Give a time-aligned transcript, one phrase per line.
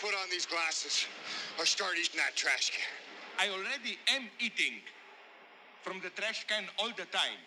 [0.00, 1.06] put on these glasses
[1.58, 2.88] or start eating that trash can.
[3.38, 4.80] I already am eating
[5.82, 7.40] from the trash can all the time.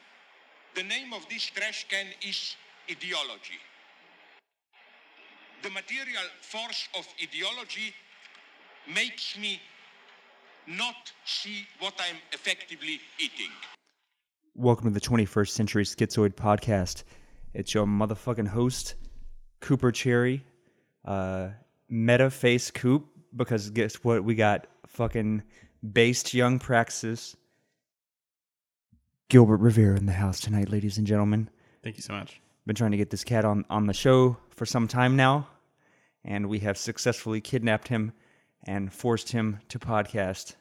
[0.75, 2.55] The name of this trash can is
[2.89, 3.59] ideology.
[5.63, 7.93] The material force of ideology
[8.93, 9.59] makes me
[10.67, 13.51] not see what I'm effectively eating.
[14.55, 17.03] Welcome to the 21st Century Schizoid Podcast.
[17.55, 18.93] It's your motherfucking host,
[19.59, 20.43] Cooper Cherry,
[21.05, 21.49] uh,
[21.93, 23.05] Meta Face Coop,
[23.35, 24.23] because guess what?
[24.23, 25.43] We got fucking
[25.93, 27.37] based young praxis.
[29.29, 31.51] Gilbert Rivera in the house tonight, ladies and gentlemen.
[31.83, 32.41] Thank you so much.
[32.65, 35.47] Been trying to get this cat on, on the show for some time now,
[36.25, 38.11] and we have successfully kidnapped him
[38.63, 40.55] and forced him to podcast.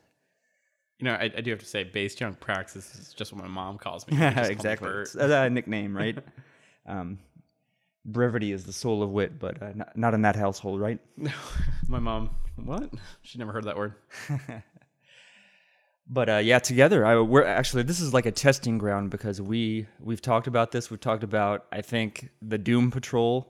[0.99, 3.49] You know, I, I do have to say, based young praxis is just what my
[3.49, 4.16] mom calls me.
[4.19, 4.87] She just me exactly.
[4.87, 5.15] Bert.
[5.15, 6.19] A nickname, right?
[6.87, 7.19] um,
[8.05, 10.98] brevity is the soul of wit, but uh, not, not in that household, right?
[11.16, 11.33] No,
[11.88, 12.30] my mom.
[12.56, 12.91] What?
[13.23, 13.95] She never heard that word.
[16.09, 19.87] But uh, yeah, together, I, we're actually this is like a testing ground because we
[20.01, 20.90] we've talked about this.
[20.90, 23.49] We've talked about I think the Doom Patrol,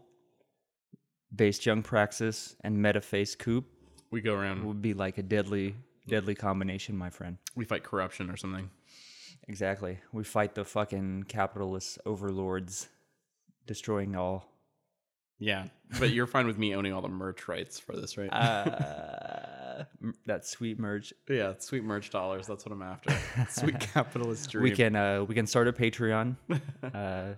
[1.34, 3.64] based Young Praxis, and Metaface Coop
[4.10, 5.74] We go around, would be like a deadly
[6.06, 7.38] deadly combination, my friend.
[7.56, 8.70] we fight corruption or something.
[9.48, 9.98] Exactly.
[10.12, 12.88] We fight the fucking capitalist overlords,
[13.66, 14.48] destroying all.
[15.38, 15.66] Yeah,
[15.98, 18.28] but you're fine with me owning all the merch rights for this, right?
[18.28, 19.84] Uh,
[20.26, 21.12] that sweet merch.
[21.28, 22.46] yeah, sweet merch dollars.
[22.46, 23.12] That's what I'm after.
[23.48, 24.64] Sweet capitalist dream.
[24.64, 26.36] We can uh we can start a Patreon.
[26.94, 27.34] uh,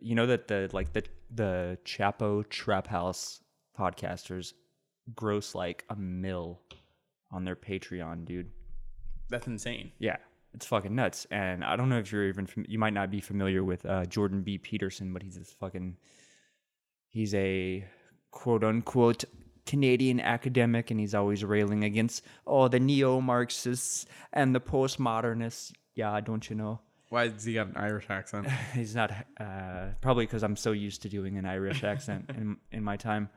[0.00, 3.40] you know that the like the the Chapo Trap House
[3.78, 4.52] podcasters
[5.14, 6.60] gross like a mill
[7.30, 8.50] on their Patreon, dude.
[9.28, 9.92] That's insane.
[9.98, 10.16] Yeah,
[10.54, 11.26] it's fucking nuts.
[11.30, 14.04] And I don't know if you're even fam- you might not be familiar with uh,
[14.06, 14.58] Jordan B.
[14.58, 15.96] Peterson, but he's this fucking
[17.08, 17.84] he's a
[18.30, 19.24] quote unquote
[19.66, 25.72] Canadian academic, and he's always railing against oh the neo Marxists and the postmodernists.
[25.94, 26.80] Yeah, don't you know?
[27.08, 28.48] Why does he got an Irish accent?
[28.72, 32.84] He's not uh, probably because I'm so used to doing an Irish accent in in
[32.84, 33.28] my time.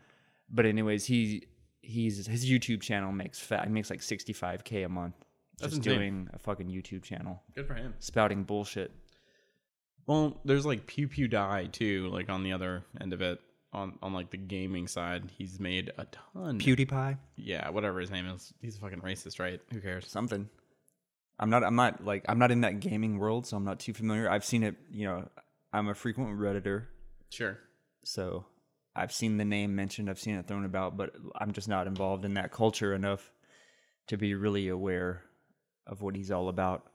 [0.48, 1.48] But anyways, he
[1.82, 3.70] he's his YouTube channel makes fat.
[3.72, 5.16] Makes like 65k a month
[5.60, 6.00] That's just insane.
[6.00, 7.94] doing a fucking YouTube channel Good for him.
[8.00, 8.92] spouting bullshit.
[10.06, 13.40] Well, there's like Pew Pew Die too, like on the other end of it,
[13.72, 15.30] on on like the gaming side.
[15.38, 16.60] He's made a ton.
[16.60, 18.54] PewDiePie, yeah, whatever his name is.
[18.62, 19.62] He's a fucking racist, right?
[19.72, 20.08] Who cares?
[20.08, 20.50] something.
[21.40, 21.64] I'm not.
[21.64, 22.26] I'm not like.
[22.28, 24.30] I'm not in that gaming world, so I'm not too familiar.
[24.30, 24.76] I've seen it.
[24.92, 25.30] You know,
[25.72, 26.86] I'm a frequent redditor,
[27.30, 27.58] Sure.
[28.04, 28.46] so
[28.96, 30.10] I've seen the name mentioned.
[30.10, 33.32] I've seen it thrown about, but I'm just not involved in that culture enough
[34.08, 35.24] to be really aware
[35.88, 36.88] of what he's all about.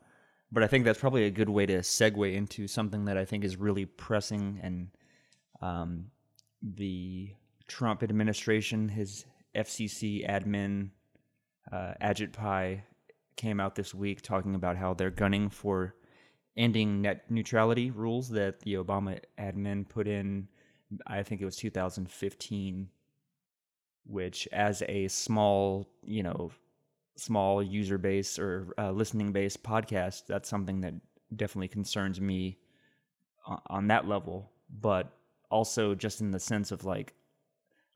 [0.50, 3.44] But I think that's probably a good way to segue into something that I think
[3.44, 4.88] is really pressing and
[5.60, 6.06] um,
[6.62, 7.34] the
[7.66, 10.90] Trump administration, his FCC admin,
[11.70, 12.82] uh, Ajit Pai,
[13.36, 15.94] came out this week talking about how they're gunning for
[16.56, 20.48] ending net neutrality rules that the Obama admin put in,
[21.06, 22.88] I think it was 2015,
[24.06, 26.50] which, as a small, you know,
[27.18, 30.94] small user base or uh, listening base podcast, that's something that
[31.34, 32.58] definitely concerns me
[33.46, 34.50] on, on that level.
[34.80, 35.12] But
[35.50, 37.14] also just in the sense of like,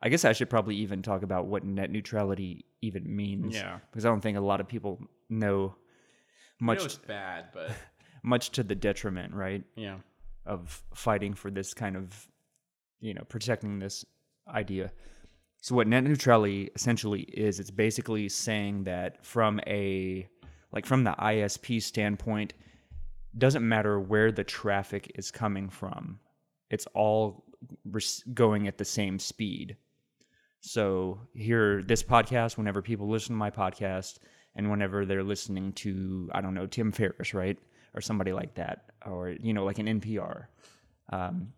[0.03, 3.55] I guess I should probably even talk about what net neutrality even means.
[3.55, 3.79] Yeah.
[3.91, 5.77] Because I don't think a lot of people know
[6.61, 7.71] much I know it's bad, but
[8.23, 9.63] much to the detriment, right?
[9.77, 9.99] yeah.
[10.45, 12.29] of fighting for this kind of,
[13.01, 14.05] you know, protecting this
[14.49, 14.91] idea.
[15.63, 20.29] So what net neutrality essentially is, it's basically saying that from a
[20.73, 22.53] like from the ISP standpoint,
[23.39, 26.19] doesn't matter where the traffic is coming from.
[26.69, 27.45] It's all
[27.85, 29.77] res- going at the same speed.
[30.63, 34.19] So here, this podcast, whenever people listen to my podcast,
[34.57, 37.59] and whenever they're listening to, I don't know, Tim Ferriss, right,
[37.95, 40.47] or somebody like that, or you know, like an NPR,
[41.11, 41.53] um,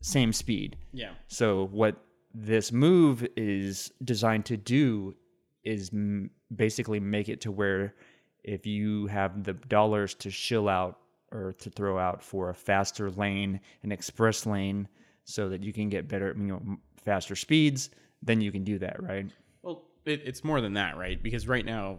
[0.00, 0.76] same speed.
[0.92, 1.12] Yeah.
[1.28, 1.96] So what
[2.38, 5.14] this move is designed to do
[5.64, 7.94] is m- basically make it to where
[8.44, 10.98] if you have the dollars to shill out
[11.32, 14.86] or to throw out for a faster lane, an express lane,
[15.24, 16.62] so that you can get better, you know,
[17.02, 17.88] faster speeds,
[18.22, 19.30] then you can do that, right?
[19.62, 21.20] Well, it, it's more than that, right?
[21.20, 21.98] Because right now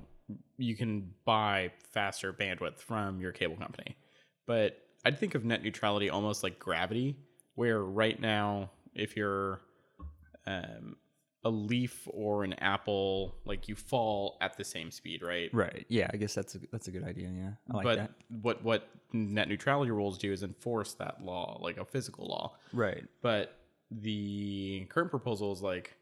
[0.57, 3.97] you can buy faster bandwidth from your cable company.
[4.45, 7.17] But I'd think of net neutrality almost like gravity,
[7.55, 9.61] where right now, if you're
[10.47, 10.95] um,
[11.43, 15.49] a leaf or an apple, like you fall at the same speed, right?
[15.53, 15.85] Right.
[15.87, 17.29] Yeah, I guess that's a that's a good idea.
[17.29, 18.11] Yeah, I like but that.
[18.41, 22.55] what what net neutrality rules do is enforce that law, like a physical law.
[22.73, 23.03] Right.
[23.21, 23.55] But
[23.91, 25.95] the current proposal is like,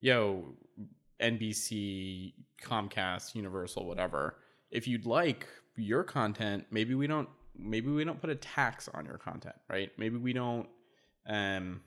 [0.00, 0.54] yo,
[1.20, 2.32] NBC,
[2.62, 4.38] Comcast, Universal, whatever.
[4.70, 5.46] If you'd like
[5.76, 7.28] your content, maybe we don't
[7.58, 9.90] maybe we don't put a tax on your content, right?
[9.98, 10.68] Maybe we don't
[11.28, 11.80] um,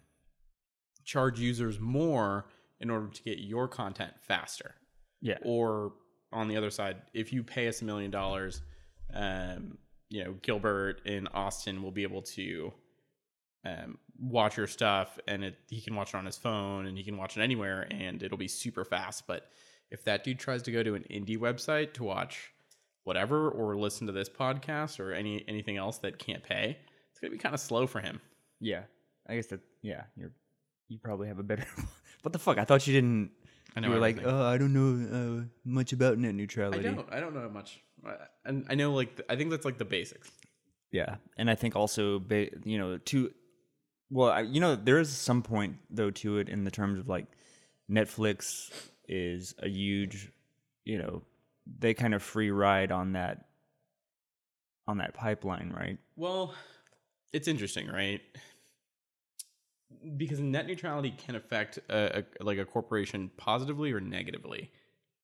[1.09, 2.45] charge users more
[2.79, 4.75] in order to get your content faster.
[5.21, 5.39] Yeah.
[5.41, 5.93] Or
[6.31, 8.61] on the other side, if you pay us a million dollars,
[9.13, 9.79] um,
[10.09, 12.71] you know, Gilbert in Austin will be able to
[13.65, 17.03] um, watch your stuff and it, he can watch it on his phone and he
[17.03, 19.25] can watch it anywhere and it'll be super fast.
[19.25, 19.49] But
[19.89, 22.51] if that dude tries to go to an indie website to watch
[23.03, 26.77] whatever or listen to this podcast or any anything else that can't pay,
[27.09, 28.21] it's gonna be kind of slow for him.
[28.59, 28.83] Yeah.
[29.27, 29.61] I guess that.
[29.81, 30.03] Yeah.
[30.15, 30.31] You're.
[30.89, 31.65] You probably have a better.
[32.23, 32.57] what the fuck?
[32.57, 33.31] I thought you didn't.
[33.75, 36.79] I know You were like, oh, I don't know uh, much about net neutrality.
[36.87, 37.13] I don't.
[37.13, 37.79] I don't know much.
[38.05, 38.15] I-
[38.45, 40.29] And I know like I think that's like the basics.
[40.91, 43.31] Yeah, and I think also, ba- you know, to
[44.09, 47.07] well, I, you know, there is some point though to it in the terms of
[47.07, 47.27] like
[47.89, 48.71] Netflix
[49.07, 50.31] is a huge,
[50.85, 51.21] you know,
[51.79, 53.45] they kind of free ride on that
[54.87, 55.99] on that pipeline, right?
[56.15, 56.55] Well,
[57.31, 58.21] it's interesting, right?
[60.17, 64.71] Because net neutrality can affect a, a, like a corporation positively or negatively.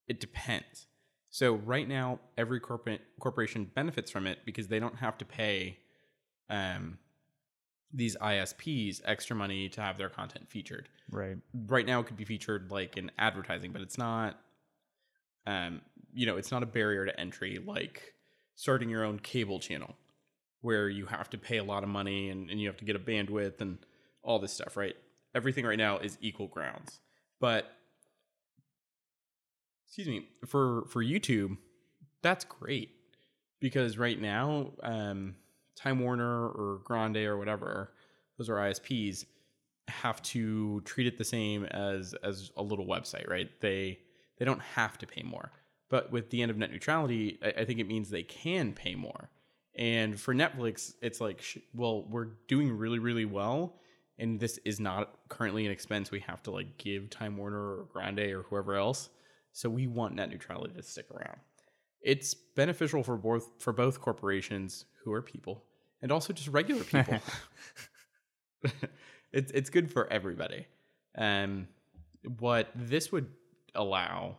[0.08, 0.88] It depends.
[1.30, 5.80] So right now, every corporate corporation benefits from it because they don't have to pay
[6.50, 6.98] um,
[7.94, 10.90] these ISPs extra money to have their content featured.
[11.12, 11.38] Right.
[11.68, 14.40] Right now, it could be featured like in advertising, but it's not.
[15.48, 15.82] Um,
[16.14, 18.14] you know, it's not a barrier to entry like
[18.56, 19.96] starting your own cable channel
[20.62, 22.96] where you have to pay a lot of money and, and you have to get
[22.96, 23.78] a bandwidth and
[24.26, 24.96] all this stuff, right?
[25.34, 27.00] Everything right now is equal grounds.
[27.40, 27.72] But
[29.88, 31.58] excuse me, for for YouTube,
[32.22, 32.90] that's great.
[33.62, 35.36] Because right now, um,
[35.76, 37.92] Time Warner or Grande or whatever,
[38.38, 39.26] those are ISPs,
[39.88, 43.50] have to treat it the same as as a little website, right?
[43.62, 44.00] They
[44.38, 45.52] they don't have to pay more.
[45.90, 48.96] But with the end of net neutrality, I, I think it means they can pay
[48.96, 49.30] more.
[49.76, 53.76] And for Netflix, it's like, sh- well, we're doing really, really well,
[54.18, 57.88] and this is not currently an expense we have to like give Time Warner or
[57.92, 59.10] Grande or whoever else.
[59.52, 61.38] So we want net neutrality to stick around.
[62.02, 65.64] It's beneficial for both for both corporations who are people
[66.02, 67.20] and also just regular people.
[69.34, 70.68] it's it's good for everybody.
[71.18, 71.68] Um,
[72.40, 73.28] what this would
[73.76, 74.38] allow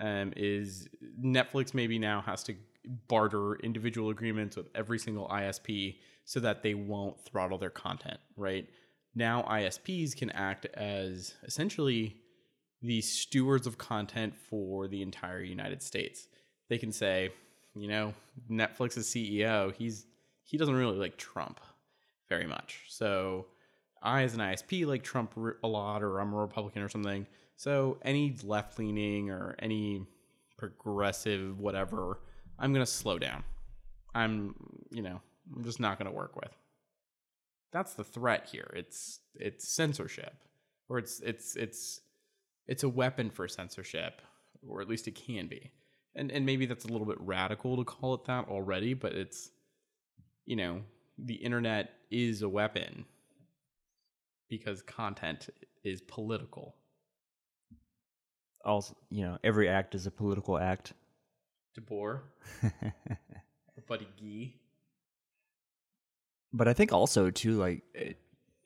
[0.00, 0.88] um, is
[1.22, 2.54] Netflix maybe now has to
[3.08, 8.68] barter individual agreements with every single ISP so that they won't throttle their content, right?
[9.14, 12.16] Now ISPs can act as essentially
[12.82, 16.28] the stewards of content for the entire United States.
[16.68, 17.30] They can say,
[17.74, 18.12] you know,
[18.50, 20.06] Netflix's CEO, he's
[20.42, 21.60] he doesn't really like Trump
[22.28, 22.82] very much.
[22.88, 23.46] So
[24.02, 27.26] I, as an ISP, like Trump a lot, or I'm a Republican or something.
[27.56, 30.06] So any left leaning or any
[30.58, 32.20] progressive whatever,
[32.58, 33.42] I'm gonna slow down.
[34.14, 34.54] I'm,
[34.90, 35.20] you know,
[35.56, 36.54] I'm just not gonna work with.
[37.74, 38.70] That's the threat here.
[38.72, 40.44] It's it's censorship,
[40.88, 42.00] or it's it's it's
[42.68, 44.22] it's a weapon for censorship,
[44.66, 45.72] or at least it can be.
[46.14, 49.50] And and maybe that's a little bit radical to call it that already, but it's
[50.46, 50.82] you know,
[51.18, 53.06] the internet is a weapon
[54.48, 55.48] because content
[55.82, 56.76] is political.
[58.64, 60.92] Also, you know, every act is a political act.
[61.76, 62.20] DeBoer,
[63.88, 64.60] Buddy Gee.
[66.56, 67.82] But I think also too, like,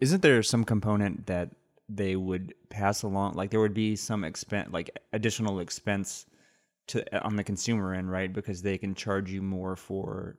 [0.00, 1.50] isn't there some component that
[1.88, 3.33] they would pass along?
[3.35, 6.26] Like, there would be some expense, like additional expense
[6.88, 8.33] to on the consumer end, right?
[8.33, 10.38] Because they can charge you more for,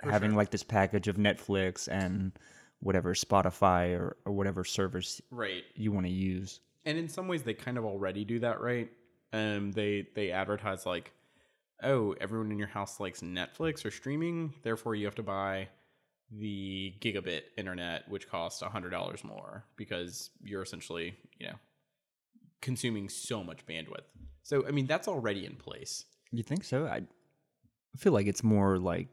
[0.00, 2.30] having like this package of Netflix and
[2.80, 5.64] whatever Spotify or, or whatever service Right.
[5.74, 6.60] you want to use.
[6.84, 8.88] and in some ways they kind of already do that right
[9.32, 11.12] um they they advertise like
[11.82, 15.66] oh everyone in your house likes netflix or streaming therefore you have to buy
[16.30, 21.54] the gigabit internet which costs a hundred dollars more because you're essentially you know
[22.60, 24.06] consuming so much bandwidth
[24.42, 26.86] so i mean that's already in place You think so?
[26.86, 29.08] I I feel like it's more like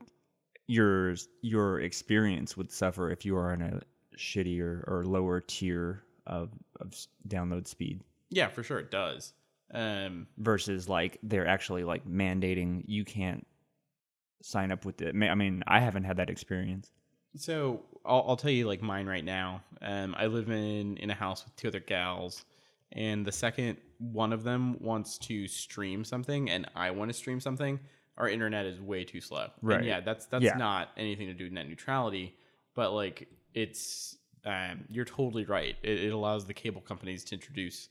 [0.67, 3.81] your your experience would suffer if you are in a
[4.17, 6.49] shittier or lower tier of
[6.81, 6.95] of
[7.27, 9.33] download speed yeah for sure it does
[9.73, 13.45] um versus like they're actually like mandating you can't
[14.41, 15.15] sign up with it.
[15.15, 16.91] I mean, I haven't had that experience.
[17.35, 19.61] So I'll, I'll tell you like mine right now.
[19.81, 22.45] Um, I live in in a house with two other gals,
[22.91, 27.39] and the second one of them wants to stream something, and I want to stream
[27.39, 27.79] something,
[28.17, 29.43] our internet is way too slow.
[29.43, 29.83] And Right.
[29.83, 30.57] yeah, that's that's Yeah.
[30.57, 32.35] not anything to do with net neutrality,
[32.75, 35.75] but like it's um, you're totally right.
[35.83, 37.89] It, it allows the cable companies to introduce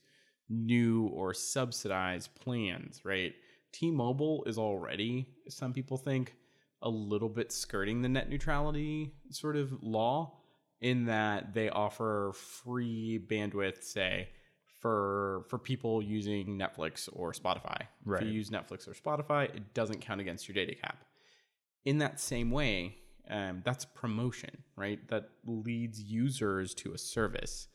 [0.50, 3.34] new or subsidized plans, right?
[3.72, 6.34] T-Mobile is already, some people think,
[6.82, 10.38] a little bit skirting the net neutrality sort of law
[10.80, 14.28] in that they offer free bandwidth, say,
[14.80, 17.82] for for people using Netflix or Spotify.
[18.04, 18.22] Right.
[18.22, 21.04] If you use Netflix or Spotify, it doesn't count against your data cap.
[21.84, 22.96] In that same way,
[23.30, 24.98] um, that's promotion, right?
[25.08, 27.68] That leads users to a service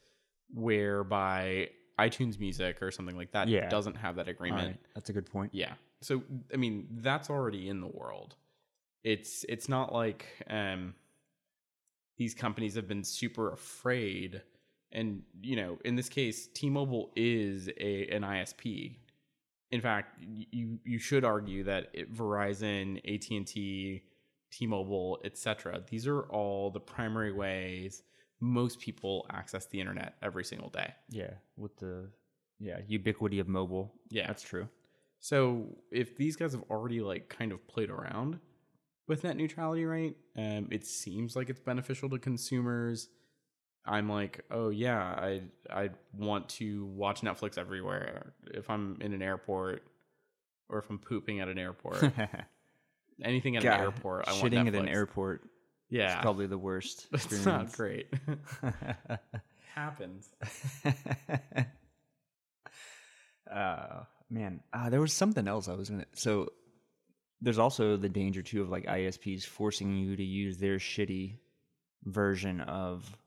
[0.53, 3.69] whereby iTunes Music or something like that Yeah.
[3.69, 4.61] doesn't have that agreement.
[4.61, 5.53] Alright, That's a good point.
[5.53, 5.73] Yeah.
[6.01, 6.23] So
[6.53, 8.35] I mean, that's already in the world.
[9.07, 10.93] It's it's not like um
[12.17, 14.41] these companies have been super afraid
[14.91, 18.97] and you know, in this case T-Mobile is a an ISP.
[19.71, 20.19] In fact,
[20.51, 24.03] you you should argue that it, Verizon, AT&T,
[24.51, 25.81] T-Mobile, etc.
[25.89, 28.03] These are all the primary ways
[28.39, 30.93] most people access the internet every single day.
[31.09, 32.09] Yeah, with the
[32.59, 33.93] yeah ubiquity of mobile.
[34.09, 34.27] Yeah.
[34.27, 34.67] that's true.
[35.19, 38.39] So if these guys have already like kind of played around
[39.07, 40.15] with net neutrality, right?
[40.37, 43.09] Um, it seems like it's beneficial to consumers.
[43.85, 48.33] I'm like, oh yeah, I I want to watch Netflix everywhere.
[48.47, 49.83] If I'm in an airport
[50.69, 52.03] or if I'm pooping at an airport,
[53.23, 55.43] anything at God, an airport, I want shitting at an airport.
[55.89, 57.07] Yeah, It's probably the worst.
[57.13, 58.07] it's not great.
[59.73, 60.27] Happens.
[63.49, 66.49] uh man uh, there was something else i was gonna so
[67.41, 71.36] there's also the danger too of like isps forcing you to use their shitty
[72.06, 73.17] version of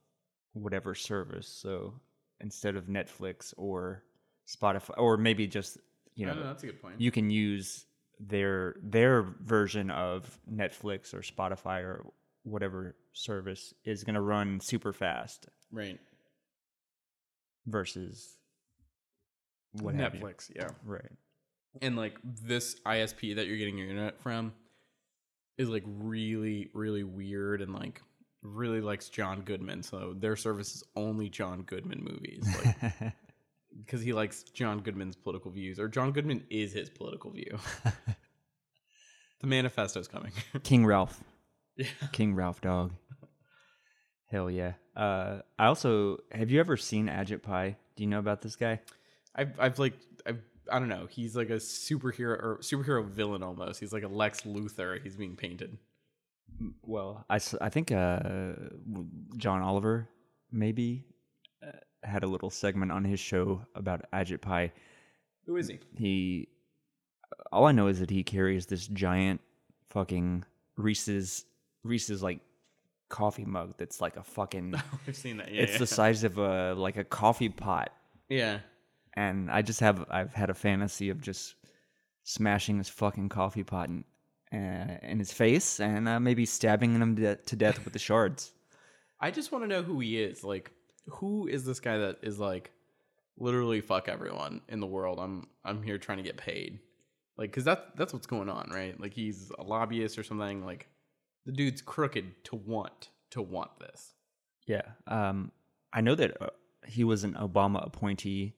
[0.52, 1.94] whatever service so
[2.40, 4.02] instead of netflix or
[4.48, 5.78] spotify or maybe just
[6.14, 7.00] you know that's a good point.
[7.00, 7.86] you can use
[8.18, 12.04] their their version of netflix or spotify or
[12.42, 15.98] whatever service is going to run super fast right.
[17.66, 18.36] versus
[19.72, 19.94] what.
[19.94, 20.68] Netflix, yeah.
[20.84, 21.12] right
[21.80, 24.52] and like this ISP that you're getting your internet from
[25.58, 28.02] is like really really weird and like
[28.42, 33.12] really likes John Goodman so their service is only John Goodman movies like
[33.84, 37.58] because he likes John Goodman's political views or John Goodman is his political view
[39.40, 41.22] the manifesto's coming King Ralph.
[41.76, 42.92] yeah King Ralph dog.
[44.30, 44.74] Hell yeah.
[44.96, 47.76] Uh, I also have you ever seen Ajit Pai?
[47.96, 48.80] Do you know about this guy?
[49.34, 49.94] I've I've like
[50.70, 54.42] I don't know he's like a superhero or superhero villain almost he's like a Lex
[54.42, 55.78] Luthor he's being painted
[56.82, 58.52] Well, I, I think uh,
[59.36, 60.08] John Oliver
[60.50, 61.04] maybe
[61.66, 61.70] uh,
[62.02, 64.72] had a little segment on his show about Ajit Pai.
[65.46, 66.48] who is he He,
[67.52, 69.40] all I know is that he carries this giant
[69.88, 70.44] fucking
[70.76, 71.44] Reese's
[71.82, 72.40] Reese's like
[73.08, 74.74] coffee mug that's like a fucking.
[75.08, 75.78] I've seen that yeah it's yeah.
[75.78, 77.90] the size of a like a coffee pot.
[78.28, 78.60] yeah
[79.14, 81.54] and I just have I've had a fantasy of just
[82.24, 84.04] smashing his fucking coffee pot in,
[84.52, 88.52] uh, in his face and uh, maybe stabbing him to, to death with the shards.
[89.20, 90.44] I just want to know who he is.
[90.44, 90.70] Like,
[91.08, 92.70] who is this guy that is like
[93.38, 95.18] literally fuck everyone in the world?
[95.18, 96.78] I'm I'm here trying to get paid.
[97.36, 98.98] Like, cause that's that's what's going on, right?
[99.00, 100.64] Like, he's a lobbyist or something.
[100.64, 100.88] Like,
[101.46, 104.14] the dude's crooked to want to want this.
[104.66, 105.52] Yeah, um,
[105.92, 106.50] I know that uh,
[106.86, 108.54] he was an Obama appointee,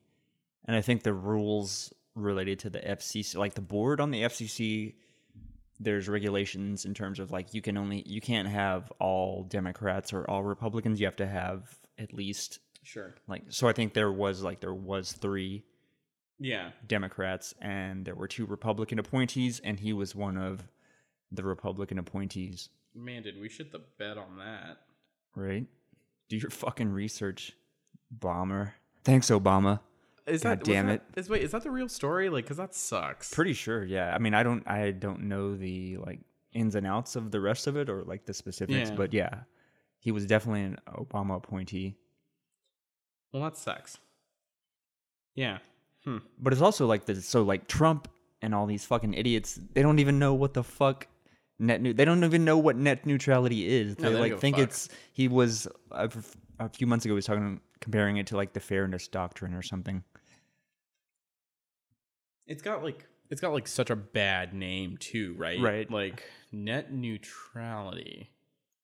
[0.67, 4.95] and I think the rules related to the FCC, like the board on the FCC,
[5.81, 10.29] there's regulations in terms of like you can only you can't have all Democrats or
[10.31, 11.01] all Republicans.
[11.01, 13.15] You have to have at least Sure.
[13.29, 13.69] like so.
[13.69, 15.65] I think there was like there was three
[16.39, 16.71] Yeah.
[16.87, 20.63] Democrats and there were two Republican appointees, and he was one of
[21.31, 24.79] the Republican appointees, Man, did we shit the bed on that?
[25.35, 25.67] right?
[26.29, 27.53] Do your fucking research,
[28.11, 28.75] bomber.
[29.05, 29.81] Thanks, Obama.
[30.27, 31.03] Is God that damn it.
[31.15, 32.29] that- Is wait, is that the real story?
[32.31, 33.33] Like, cause that sucks.
[33.35, 34.15] Pretty sure, yeah.
[34.15, 36.21] I mean, I don't, I don't know the like
[36.53, 38.95] ins and outs of the rest of it or like the specifics, Yeah.
[38.95, 39.41] but yeah,
[39.99, 41.97] he was definitely an Obama appointee.
[43.33, 43.99] well, that sucks.
[45.35, 45.59] Yeah.
[46.05, 46.19] Hmm.
[46.39, 48.09] But it's also like the so like Trump
[48.43, 49.59] and all these fucking idiots.
[49.75, 51.07] They don't even know what the fuck
[51.59, 51.81] net.
[51.81, 51.93] new.
[51.95, 53.99] they don't even know what net neutrality is.
[53.99, 54.65] No, They they like think fuck.
[54.65, 56.11] it's he was a,
[56.59, 57.13] a few months ago.
[57.15, 60.03] He was talking comparing it to like the fairness doctrine or something.
[62.47, 65.61] It's got like it's got like such a bad name too, right?
[65.61, 65.91] Right.
[65.91, 68.31] Like net neutrality.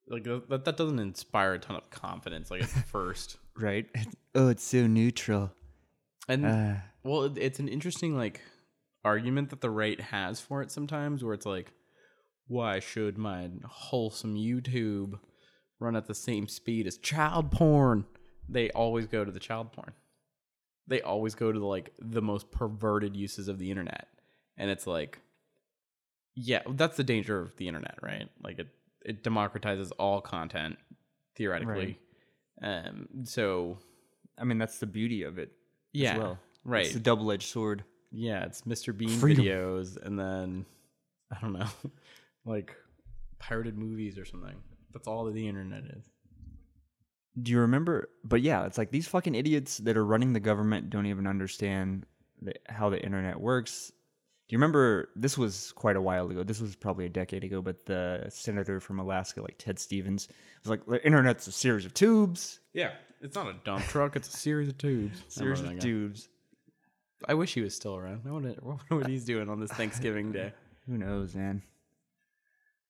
[0.08, 3.36] Like that, that doesn't inspire a ton of confidence like at first.
[3.56, 3.86] Right?
[4.34, 5.52] Oh, it's so neutral.
[6.28, 8.40] And Uh, well, it- it's an interesting like
[9.04, 11.72] argument that the right has for it sometimes where it's like
[12.46, 15.18] why should my wholesome YouTube
[15.80, 18.06] run at the same speed as child porn?
[18.48, 19.92] They always go to the child porn.
[20.88, 24.08] They always go to the, like the most perverted uses of the internet,
[24.56, 25.20] and it's like,
[26.34, 28.28] yeah, that's the danger of the internet, right?
[28.42, 28.68] Like it
[29.04, 30.78] it democratizes all content
[31.36, 31.98] theoretically.
[32.62, 33.78] Um, so
[34.38, 35.52] I mean, that's the beauty of it.
[35.92, 36.38] yeah, as well.
[36.64, 36.86] right.
[36.86, 37.84] It's a double edged sword.
[38.10, 38.96] Yeah, it's Mr.
[38.96, 39.44] Bean Freedom.
[39.44, 40.64] videos and then
[41.30, 41.68] I don't know,
[42.44, 42.74] like
[43.38, 44.56] pirated movies or something.
[44.92, 46.04] That's all that the internet is.
[47.40, 48.08] Do you remember?
[48.24, 52.06] But yeah, it's like these fucking idiots that are running the government don't even understand
[52.40, 53.92] the, how the internet works.
[54.48, 55.10] Do you remember?
[55.14, 56.42] This was quite a while ago.
[56.42, 57.60] This was probably a decade ago.
[57.60, 60.26] But the senator from Alaska, like Ted Stevens,
[60.62, 64.32] was like, "The internet's a series of tubes, Yeah, it's not a dump truck; it's
[64.32, 65.22] a series of tubes.
[65.28, 65.90] series of remember that guy.
[65.90, 66.28] tubes."
[67.26, 68.22] I wish he was still around.
[68.26, 68.54] I wonder
[68.88, 70.52] what he's doing on this Thanksgiving day.
[70.86, 71.62] Who knows, man?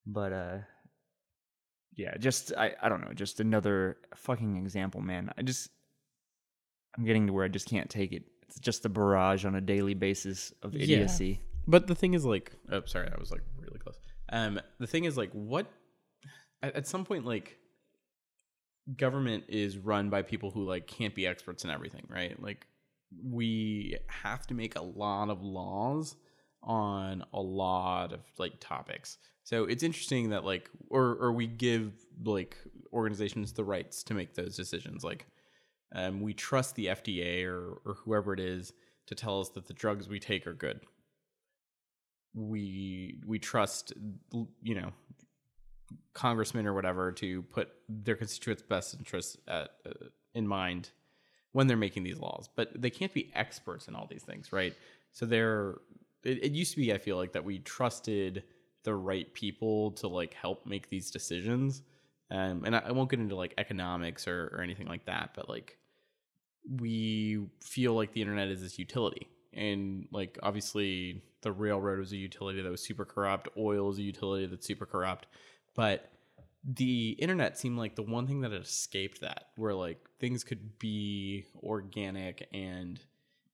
[0.06, 0.56] But uh,
[1.98, 5.30] yeah, just I I don't know, just another fucking example, man.
[5.36, 5.68] I just
[6.96, 8.22] I'm getting to where I just can't take it.
[8.42, 10.84] It's just a barrage on a daily basis of Yeah.
[10.84, 11.42] idiocy.
[11.66, 13.96] But the thing is, like, oh, sorry, I was like really close.
[14.30, 15.66] Um, the thing is, like, what
[16.62, 17.58] at, at some point, like,
[18.96, 22.40] government is run by people who like can't be experts in everything, right?
[22.42, 22.66] Like,
[23.22, 26.16] we have to make a lot of laws
[26.62, 29.18] on a lot of like topics.
[29.44, 31.92] So it's interesting that like, or or we give
[32.24, 32.56] like
[32.92, 35.04] organizations the rights to make those decisions.
[35.04, 35.26] Like,
[35.94, 38.72] um, we trust the FDA or or whoever it is
[39.06, 40.80] to tell us that the drugs we take are good
[42.34, 43.92] we we trust
[44.62, 44.90] you know
[46.12, 49.92] congressmen or whatever to put their constituents' best interests at, uh,
[50.34, 50.90] in mind
[51.52, 52.48] when they're making these laws.
[52.54, 54.74] But they can't be experts in all these things, right?
[55.12, 55.76] So they're.
[56.24, 58.44] It, it used to be, I feel like, that we trusted
[58.84, 61.82] the right people to like help make these decisions.
[62.30, 65.48] Um, and I, I won't get into like economics or, or anything like that, but
[65.48, 65.78] like
[66.80, 69.28] we feel like the internet is this utility.
[69.54, 73.48] And like obviously the railroad was a utility that was super corrupt.
[73.56, 75.26] Oil is a utility that's super corrupt.
[75.74, 76.10] But
[76.64, 80.78] the internet seemed like the one thing that had escaped that where like things could
[80.78, 83.00] be organic and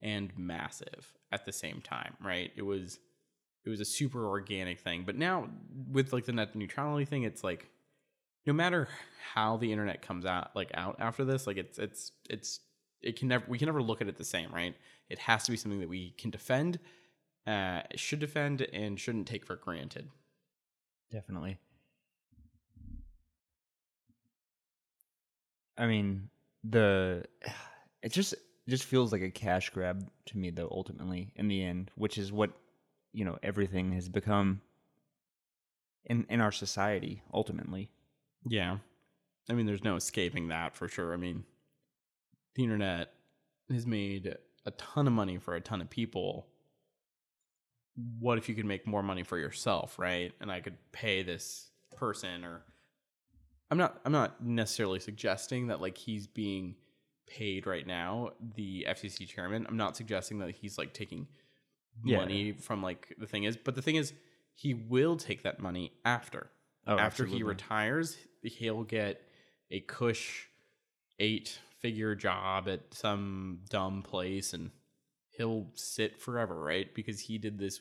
[0.04, 2.52] and massive at the same time right?
[2.54, 3.00] It was
[3.64, 5.04] it was a super organic thing.
[5.04, 5.48] But now
[5.90, 7.68] with like the net neutrality thing it's like
[8.46, 8.88] no matter
[9.32, 12.60] how the internet comes out like out after this like it's it's it's
[13.02, 14.76] it can never we can never look at it the same right?
[15.08, 16.78] It has to be something that we can defend
[17.46, 20.08] uh should defend and shouldn't take for granted.
[21.10, 21.58] Definitely.
[25.76, 26.28] I mean,
[26.62, 27.24] the
[28.02, 28.34] it just
[28.66, 32.16] it just feels like a cash grab to me though ultimately in the end, which
[32.18, 32.50] is what,
[33.12, 34.60] you know, everything has become
[36.06, 37.90] in in our society ultimately.
[38.46, 38.78] yeah.
[39.48, 41.12] I mean there's no escaping that for sure.
[41.12, 41.44] I mean
[42.54, 43.12] the internet
[43.70, 46.46] has made a ton of money for a ton of people.
[48.18, 50.32] What if you could make more money for yourself right?
[50.40, 52.62] And i could pay this person or
[53.70, 56.74] i'm not i'm not necessarily suggesting that like he's being
[57.26, 61.26] paid right now the fcc chairman i'm not suggesting that he's like taking
[62.04, 62.18] Yeah.
[62.18, 64.12] money from like the thing is but the thing is
[64.54, 66.50] he will take that money after
[66.86, 69.22] Oh, after he retires he'll get
[69.70, 70.46] a cush
[71.18, 74.70] eight figure job at some dumb place and
[75.30, 77.80] he'll sit forever right because he did this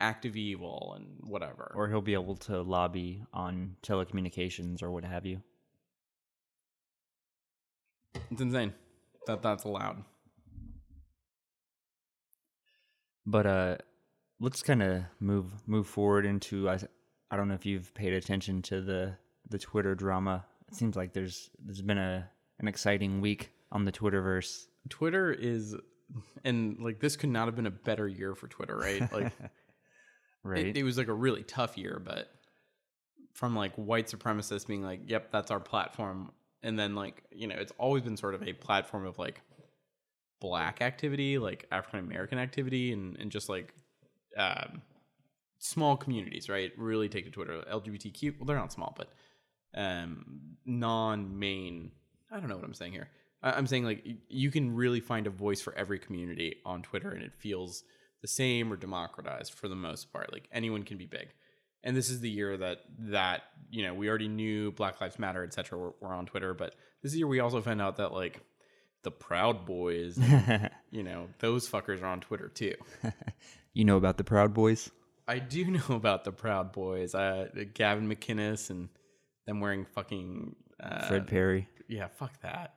[0.00, 5.04] act of evil and whatever Or he'll be able to lobby on telecommunications or what
[5.04, 5.42] have you.
[8.30, 8.72] It's insane
[9.26, 10.02] that that's allowed
[13.26, 13.76] But uh
[14.40, 16.78] let's kind of move move forward into I
[17.30, 19.16] I don't know if you've paid attention to the
[19.48, 20.44] the Twitter drama.
[20.68, 24.66] It seems like there's there's been a an exciting week on the Twitterverse.
[24.90, 25.74] twitter is
[26.44, 29.32] and like this could not have been a better year for twitter right like
[30.42, 30.66] Right.
[30.66, 32.28] it, it was like a really tough year, but
[33.32, 36.32] from like white supremacists being like, "Yep, that's our platform,"
[36.64, 39.40] and then like you know, it's always been sort of a platform of like
[40.40, 43.72] black activity, like African American activity, and and just like
[44.36, 44.82] um,
[45.58, 46.72] small communities, right?
[46.76, 47.62] Really take to Twitter.
[47.70, 49.10] LGBTQ, well, they're not small, but
[49.74, 51.90] um, non-main.
[52.30, 53.08] I don't know what I'm saying here.
[53.42, 56.82] I- I'm saying like y- you can really find a voice for every community on
[56.82, 57.84] Twitter, and it feels
[58.22, 60.32] the same or democratized for the most part.
[60.32, 61.28] Like anyone can be big,
[61.84, 65.44] and this is the year that that you know we already knew Black Lives Matter,
[65.44, 65.78] etc.
[65.78, 68.40] Were, were on Twitter, but this year we also found out that like
[69.04, 70.18] the Proud Boys,
[70.90, 72.74] you know, those fuckers are on Twitter too.
[73.74, 74.90] you know about the Proud Boys?
[75.28, 77.14] I do know about the Proud Boys.
[77.14, 78.88] Uh, Gavin McInnes and
[79.46, 81.68] them wearing fucking uh, Fred Perry.
[81.86, 82.74] Yeah, fuck that.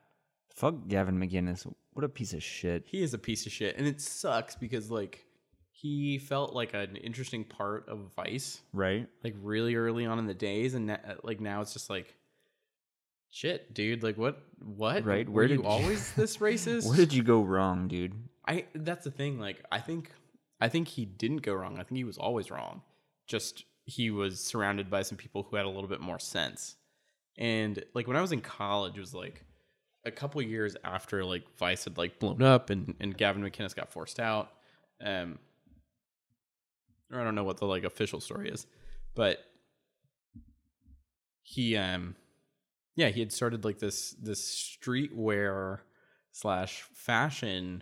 [0.54, 1.72] Fuck Gavin McGinnis.
[1.94, 2.84] What a piece of shit.
[2.86, 5.26] he is a piece of shit, and it sucks because like
[5.80, 9.08] he felt like an interesting part of Vice, Right?
[9.24, 12.16] like really early on in the days, and na- like now it's just like.
[13.30, 14.04] Shit, dude!
[14.04, 14.42] Like, what?
[14.64, 15.04] What?
[15.06, 16.88] Right, Were where you did you- always this racist?
[16.88, 18.14] Where did you go wrong, dude?
[18.48, 19.38] I that's the thing.
[19.40, 20.12] Like I think
[20.62, 21.74] I think he didn't go wrong.
[21.80, 22.82] I think he was always wrong.
[23.28, 26.78] Just he was surrounded by some people who had a little bit more sense.
[27.38, 29.44] And like when I was in college, it was like
[30.06, 33.92] a couple years after like Vice had like blown up and and Gavin McInnes got
[33.92, 34.52] forced out.
[35.04, 35.38] Um,
[37.12, 38.66] or I don't know what the like official story is,
[39.16, 39.40] but
[41.42, 42.16] he um
[42.96, 45.80] yeah he had started like this this streetwear
[46.34, 47.82] slash fashion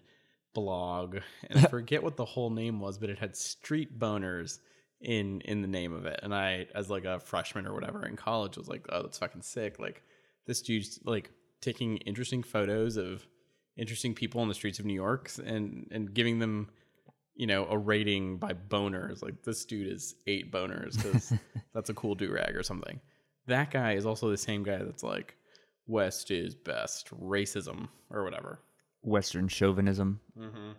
[0.53, 1.17] blog
[1.49, 4.59] and i forget what the whole name was but it had street boners
[5.01, 6.19] in in the name of it.
[6.23, 9.41] And i as like a freshman or whatever in college was like oh that's fucking
[9.41, 9.79] sick.
[9.79, 10.03] Like
[10.45, 13.25] this dude's like taking interesting photos of
[13.77, 16.69] interesting people on the streets of new york and and giving them
[17.35, 21.33] you know a rating by boners like this dude is eight boners because
[21.73, 22.99] that's a cool do-rag or something
[23.47, 25.35] that guy is also the same guy that's like
[25.87, 28.59] west is best racism or whatever
[29.05, 30.19] Western chauvinism.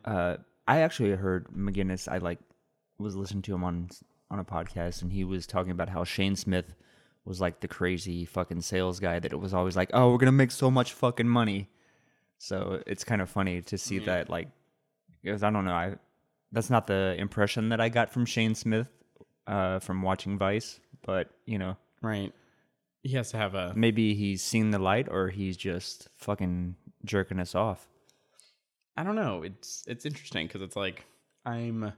[0.05, 2.11] Uh, I actually heard McGinnis.
[2.11, 2.40] I like
[2.99, 3.88] was listening to him on
[4.31, 6.75] on a podcast, and he was talking about how Shane Smith
[7.25, 10.33] was like the crazy fucking sales guy that it was always like, oh, we're gonna
[10.33, 11.71] make so much fucking money.
[12.38, 14.49] So it's kind of funny to see that, like,
[15.23, 15.95] because I don't know, I
[16.57, 18.88] that's not the impression that I got from Shane Smith
[19.47, 22.33] uh, from watching Vice, but you know, right
[23.03, 27.38] he has to have a maybe he's seen the light or he's just fucking jerking
[27.38, 27.87] us off.
[28.97, 29.42] I don't know.
[29.42, 31.05] It's it's interesting because it's like
[31.45, 31.92] I'm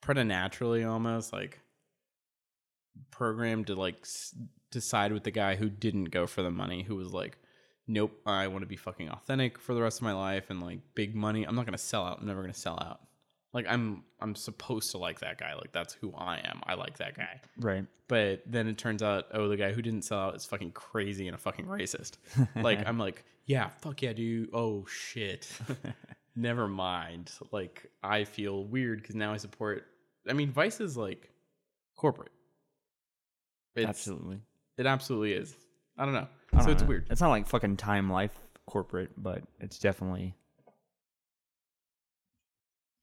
[0.00, 1.60] preternaturally almost like
[3.10, 4.34] programmed to like s-
[4.70, 7.38] decide with the guy who didn't go for the money, who was like,
[7.86, 10.80] nope, I want to be fucking authentic for the rest of my life and like
[10.94, 11.44] big money.
[11.44, 12.20] I'm not gonna sell out.
[12.20, 13.00] I'm never gonna sell out.
[13.52, 15.54] Like I'm I'm supposed to like that guy.
[15.54, 16.60] Like that's who I am.
[16.66, 17.40] I like that guy.
[17.58, 17.84] Right.
[18.08, 21.26] But then it turns out, oh, the guy who didn't sell out is fucking crazy
[21.28, 22.12] and a fucking racist.
[22.56, 24.50] like I'm like, yeah, fuck yeah, dude.
[24.52, 25.48] Oh shit.
[26.36, 27.32] Never mind.
[27.50, 29.86] Like I feel weird because now I support.
[30.28, 31.30] I mean, Vice is like
[31.96, 32.32] corporate.
[33.74, 34.38] It's, Absolutely.
[34.78, 35.54] It absolutely is.
[35.98, 36.26] I don't know.
[36.54, 36.88] I so don't it's know.
[36.88, 37.06] weird.
[37.10, 38.32] It's not like fucking Time Life
[38.66, 40.34] corporate, but it's definitely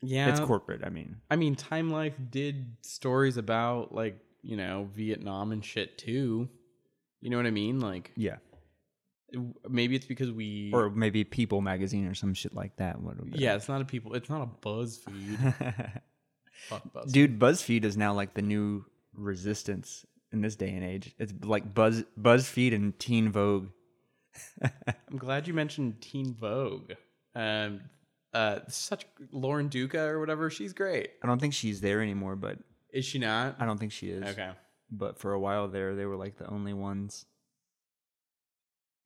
[0.01, 0.81] Yeah, it's corporate.
[0.83, 5.97] I mean, I mean, Time Life did stories about like you know Vietnam and shit
[5.97, 6.49] too.
[7.21, 7.79] You know what I mean?
[7.79, 8.38] Like yeah,
[9.67, 13.01] maybe it's because we or maybe People magazine or some shit like that.
[13.01, 14.13] What yeah, it's not a people.
[14.13, 15.53] It's not a BuzzFeed.
[16.69, 17.12] Fuck BuzzFeed.
[17.12, 21.13] dude, BuzzFeed is now like the new resistance in this day and age.
[21.17, 23.69] It's like Buzz BuzzFeed and Teen Vogue.
[24.63, 26.93] I'm glad you mentioned Teen Vogue.
[27.36, 27.81] Um,
[28.38, 30.52] uh, such Lauren Duca or whatever.
[30.52, 31.10] She's great.
[31.23, 32.60] I don't think she's there anymore, but
[32.93, 33.56] Is she not?
[33.60, 34.23] I don't think she is.
[34.23, 34.52] Okay.
[34.91, 37.26] But for a while there, they were like the only ones.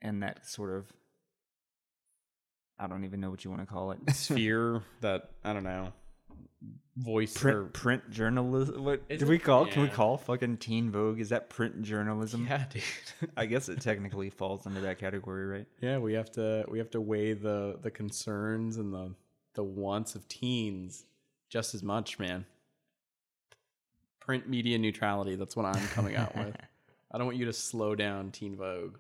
[0.01, 0.91] And that sort of,
[2.77, 3.99] I don't even know what you want to call it.
[4.13, 5.93] Sphere that I don't know.
[6.97, 8.83] Voice print or print journalism.
[8.83, 9.65] What do we call?
[9.65, 11.21] Can we call fucking Teen Vogue?
[11.21, 12.45] Is that print journalism?
[12.49, 12.83] yeah, dude.
[13.37, 15.65] I guess it technically falls under that category, right?
[15.81, 19.13] yeah, we have to we have to weigh the the concerns and the
[19.53, 21.05] the wants of teens
[21.49, 22.45] just as much, man.
[24.19, 25.35] Print media neutrality.
[25.35, 26.55] That's what I'm coming out with.
[27.11, 28.97] I don't want you to slow down Teen Vogue.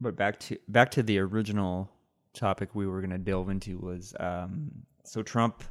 [0.00, 1.90] But back to back to the original
[2.32, 4.70] topic we were going to delve into was um
[5.04, 5.62] so Trump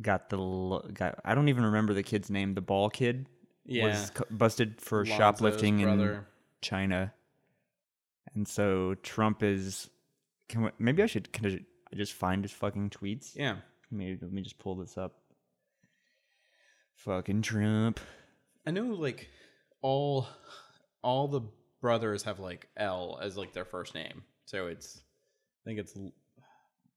[0.00, 0.36] got the
[0.92, 3.28] got I don't even remember the kid's name, the ball kid
[3.64, 3.86] Yeah.
[3.86, 6.20] was busted for Lonzo's shoplifting in.
[6.62, 7.12] China.
[8.34, 9.90] And so Trump is
[10.48, 11.46] can we, maybe I should can
[11.92, 13.34] I just find his fucking tweets?
[13.34, 13.56] Yeah.
[13.90, 15.18] Maybe let me just pull this up.
[16.94, 18.00] Fucking Trump.
[18.66, 19.28] I know like
[19.82, 20.26] all
[21.02, 21.42] all the
[21.80, 24.22] brothers have like L as like their first name.
[24.44, 25.00] So it's
[25.62, 25.96] I think it's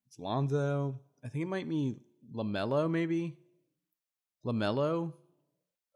[0.08, 1.00] it's Lonzo.
[1.24, 1.98] I think it might be
[2.34, 3.38] LaMelo maybe.
[4.46, 5.14] LaMelo.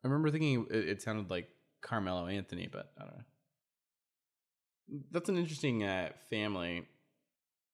[0.04, 1.50] I remember thinking it, it sounded like
[1.82, 3.24] Carmelo Anthony, but I don't know.
[5.12, 6.86] That's an interesting uh, family.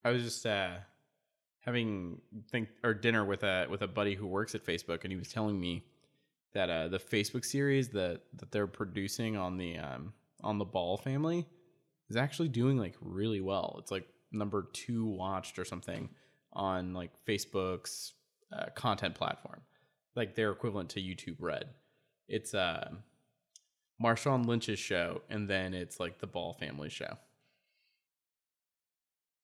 [0.03, 0.75] I was just uh,
[1.61, 5.17] having think or dinner with a with a buddy who works at Facebook, and he
[5.17, 5.85] was telling me
[6.53, 10.97] that uh, the Facebook series that that they're producing on the um, on the Ball
[10.97, 11.47] family
[12.09, 13.77] is actually doing like really well.
[13.79, 16.09] It's like number two watched or something
[16.53, 18.13] on like Facebook's
[18.51, 19.61] uh, content platform,
[20.15, 21.65] like their equivalent to YouTube Red.
[22.27, 22.89] It's uh,
[24.01, 27.17] Marshawn Lynch's show, and then it's like the Ball family show.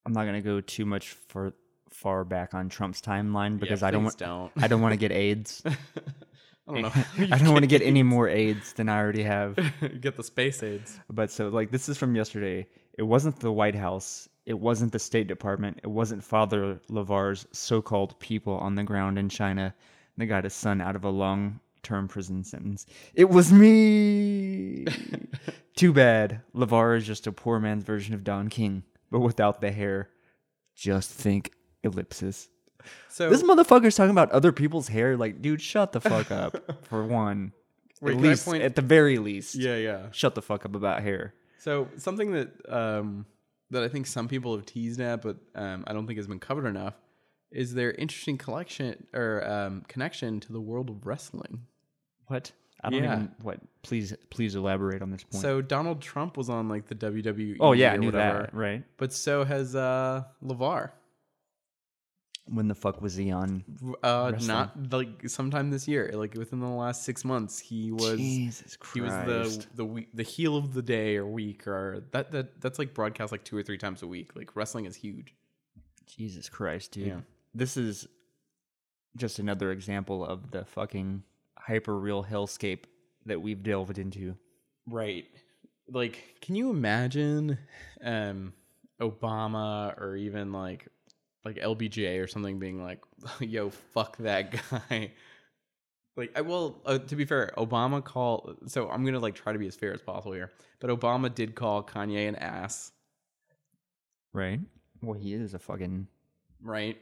[0.05, 1.53] I'm not gonna go too much for
[1.89, 4.51] far back on Trump's timeline because I don't want don't.
[4.57, 5.63] I don't want to get AIDS.
[5.65, 6.91] I don't know.
[7.31, 9.57] I don't want to get any more AIDS than I already have.
[10.01, 10.99] get the space aids.
[11.09, 12.67] But so like this is from yesterday.
[12.97, 14.29] It wasn't the White House.
[14.45, 15.79] It wasn't the State Department.
[15.83, 19.73] It wasn't Father LaVar's so-called people on the ground in China
[20.17, 22.85] that got his son out of a long-term prison sentence.
[23.15, 24.85] It was me.
[25.75, 26.41] Too bad.
[26.55, 28.83] LaVar is just a poor man's version of Don King,
[29.15, 30.09] but without the hair.
[30.75, 32.49] Just think ellipsis.
[33.07, 35.15] So This motherfucker's talking about other people's hair.
[35.15, 36.83] Like, dude, shut the fuck up.
[36.89, 37.53] For one,
[38.01, 40.07] Wait, at least, point- at the very least, yeah, yeah.
[40.11, 41.33] shut the fuck up about hair.
[41.59, 43.25] So something that um,
[43.71, 46.39] that I think some people have teased at, but um, I don't think has been
[46.39, 46.95] covered enough,
[47.51, 51.61] is their interesting collection or um, connection to the world of wrestling.
[52.27, 52.51] What?
[52.85, 53.13] I don't Yeah.
[53.15, 53.31] even.
[53.41, 53.59] What?
[53.83, 55.41] Please, please elaborate on this point.
[55.41, 57.57] So Donald Trump was on like the WWE.
[57.59, 58.53] oh yeah, I knew whatever, that.
[58.53, 58.83] Right?
[58.97, 60.91] But so has uh, LaVar.
[62.47, 63.63] When the fuck was he on?
[64.03, 64.47] Uh, Wrestling.
[64.47, 68.93] not like sometime this year, like within the last six months, he was Jesus Christ.
[68.93, 72.77] he was the the the heel of the day or week or that that that's
[72.77, 74.35] like broadcast like two or three times a week.
[74.35, 75.33] Like wrestling is huge.
[76.05, 77.07] Jesus Christ, dude.
[77.07, 77.19] Yeah.
[77.55, 78.07] This is
[79.17, 81.23] just another example of the fucking
[81.65, 82.83] hyper real hellscape
[83.25, 84.35] that we've delved into.
[84.87, 85.25] Right.
[85.89, 87.57] Like, can you imagine
[88.03, 88.53] um
[89.01, 90.87] Obama or even like
[91.43, 92.99] like LBJ or something being like,
[93.39, 94.51] "Yo, fuck that
[94.89, 95.11] guy."
[96.17, 96.81] Like, I will.
[96.85, 98.57] Uh, to be fair, Obama called.
[98.67, 100.51] So I'm gonna like try to be as fair as possible here.
[100.79, 102.91] But Obama did call Kanye an ass,
[104.33, 104.59] Right?
[105.01, 106.07] Well, he is a fucking.
[106.61, 106.97] right?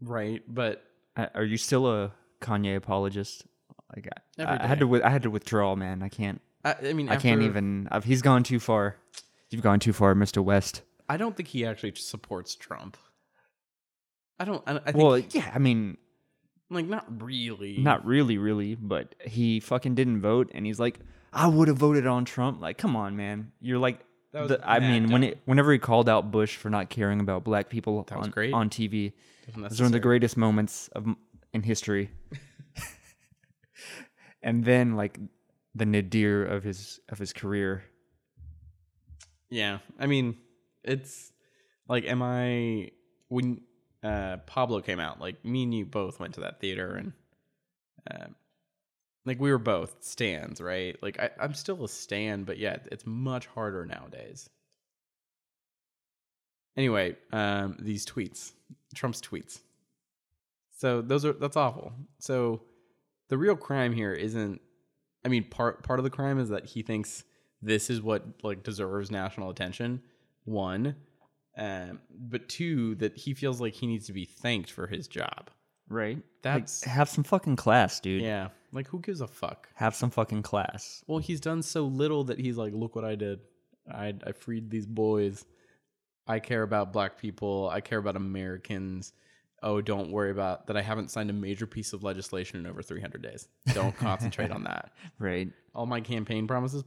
[0.00, 0.42] Right.
[0.52, 0.82] But
[1.16, 2.12] I- Are you still a
[2.46, 3.44] Kanye apologist?
[3.94, 4.80] Like I, Every I, had day.
[4.80, 4.86] to.
[4.86, 6.02] wi- I had to withdraw, man.
[6.02, 6.40] I can't.
[6.64, 7.88] I, I mean, I can't after- even.
[7.90, 8.96] I've, he's gone too far.
[9.50, 10.42] You've gone too far, Mr.
[10.42, 10.82] West.
[11.08, 12.96] I don't think he actually supports Trump.
[14.38, 14.62] I don't.
[14.66, 14.96] I, I think.
[14.96, 15.50] Well, yeah.
[15.54, 15.96] I mean,
[16.70, 17.78] like, not really.
[17.78, 20.98] not really, really, but he fucking didn't vote, and he's like,
[21.32, 22.60] I would have voted on Trump.
[22.60, 23.52] Like, come on, man.
[23.60, 24.00] You're like,
[24.32, 25.30] That was the, I mad mean, when dumb.
[25.30, 28.30] it, whenever he called out Bush for not caring about black people That was on,
[28.32, 28.52] great.
[28.52, 29.12] on TV,
[29.46, 31.16] it was one of the greatest moments of m-
[31.52, 32.10] in history.
[34.42, 35.18] and then, like,
[35.74, 37.84] the nadir of his of his career.
[39.50, 40.36] Yeah, I mean,
[40.82, 41.32] it's
[41.88, 42.90] like, am I
[43.28, 43.60] when
[44.02, 45.20] uh Pablo came out?
[45.20, 47.12] Like, me and you both went to that theater, and
[48.10, 48.26] uh,
[49.26, 50.96] like we were both stands, right?
[51.02, 54.48] Like, I, I'm still a stand, but yeah, it's much harder nowadays.
[56.76, 58.52] Anyway, um, these tweets,
[58.94, 59.60] Trump's tweets.
[60.76, 61.92] So those are that's awful.
[62.18, 62.62] So
[63.28, 64.60] the real crime here isn't.
[65.24, 67.24] I mean, part part of the crime is that he thinks
[67.62, 70.02] this is what like deserves national attention.
[70.44, 70.94] One,
[71.56, 75.50] um, but two, that he feels like he needs to be thanked for his job.
[75.88, 76.22] Right?
[76.42, 78.22] That's- like, have some fucking class, dude.
[78.22, 79.68] Yeah, like who gives a fuck?
[79.74, 81.02] Have some fucking class.
[81.06, 83.40] Well, he's done so little that he's like, look what I did.
[83.90, 85.44] I I freed these boys.
[86.28, 87.68] I care about black people.
[87.72, 89.12] I care about Americans.
[89.66, 90.76] Oh, don't worry about that.
[90.76, 93.48] I haven't signed a major piece of legislation in over 300 days.
[93.74, 94.92] Don't concentrate on that.
[95.18, 95.50] Right?
[95.74, 96.84] All my campaign promises.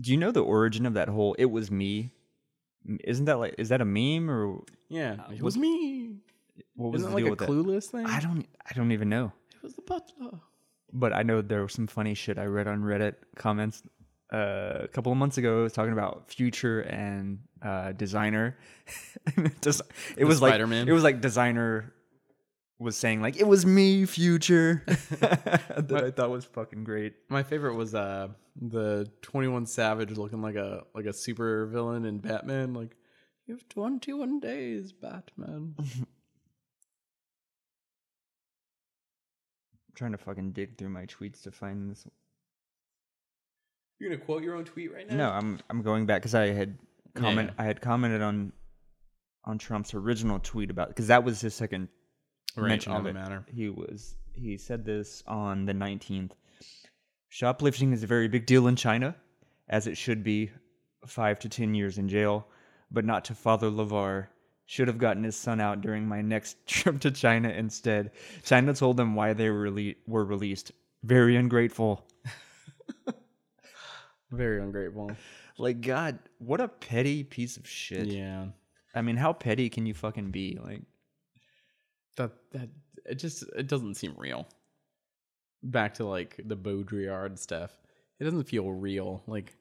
[0.00, 2.12] Do you know the origin of that whole "it was me"?
[3.02, 6.18] Isn't that like is that a meme or Yeah, uh, it was me.
[6.76, 7.48] what was Isn't it the like a with that?
[7.48, 8.06] clueless thing?
[8.06, 9.32] I don't I don't even know.
[9.54, 10.38] It was the butler.
[10.92, 13.82] But I know there was some funny shit I read on Reddit comments
[14.32, 15.68] uh, a couple of months ago.
[15.68, 18.54] Talking about Future and uh, Desiigner.
[20.16, 20.80] It was Spider-Man?
[20.80, 21.90] like it was like Desiigner
[22.78, 24.82] was saying like it was me, Future.
[24.86, 27.14] that I thought was fucking great.
[27.28, 28.28] My favorite was uh
[28.60, 32.74] the 21 Savage looking like a like a super villain in Batman.
[32.74, 32.96] Like
[33.46, 35.74] you have 21 days, Batman.
[35.78, 36.06] I'm
[39.94, 42.06] trying to fucking dig through my tweets to find this.
[43.98, 45.16] You're gonna quote your own tweet right now?
[45.16, 46.76] No, I'm I'm going back because I had
[47.14, 47.62] comment Yeah.
[47.62, 48.52] I had commented on
[49.44, 51.88] on Trump's original tweet about because that was his second
[52.56, 53.14] Right, mention on of the it.
[53.14, 53.44] matter.
[53.52, 56.32] He was he said this on the 19th.
[57.28, 59.16] Shoplifting is a very big deal in China,
[59.68, 60.50] as it should be.
[61.06, 62.48] Five to ten years in jail,
[62.90, 64.26] but not to Father LaVar.
[64.68, 68.10] Should have gotten his son out during my next trip to China instead.
[68.42, 70.72] China told them why they were, rele- were released.
[71.04, 72.04] Very ungrateful.
[74.30, 75.12] Very ungrateful.
[75.58, 78.06] Like God, what a petty piece of shit.
[78.06, 78.46] Yeah.
[78.94, 80.58] I mean, how petty can you fucking be?
[80.62, 80.82] Like,
[82.16, 82.68] That that
[83.04, 84.46] it just it doesn't seem real.
[85.62, 87.78] Back to like the Baudrillard stuff.
[88.18, 89.22] It doesn't feel real.
[89.26, 89.56] Like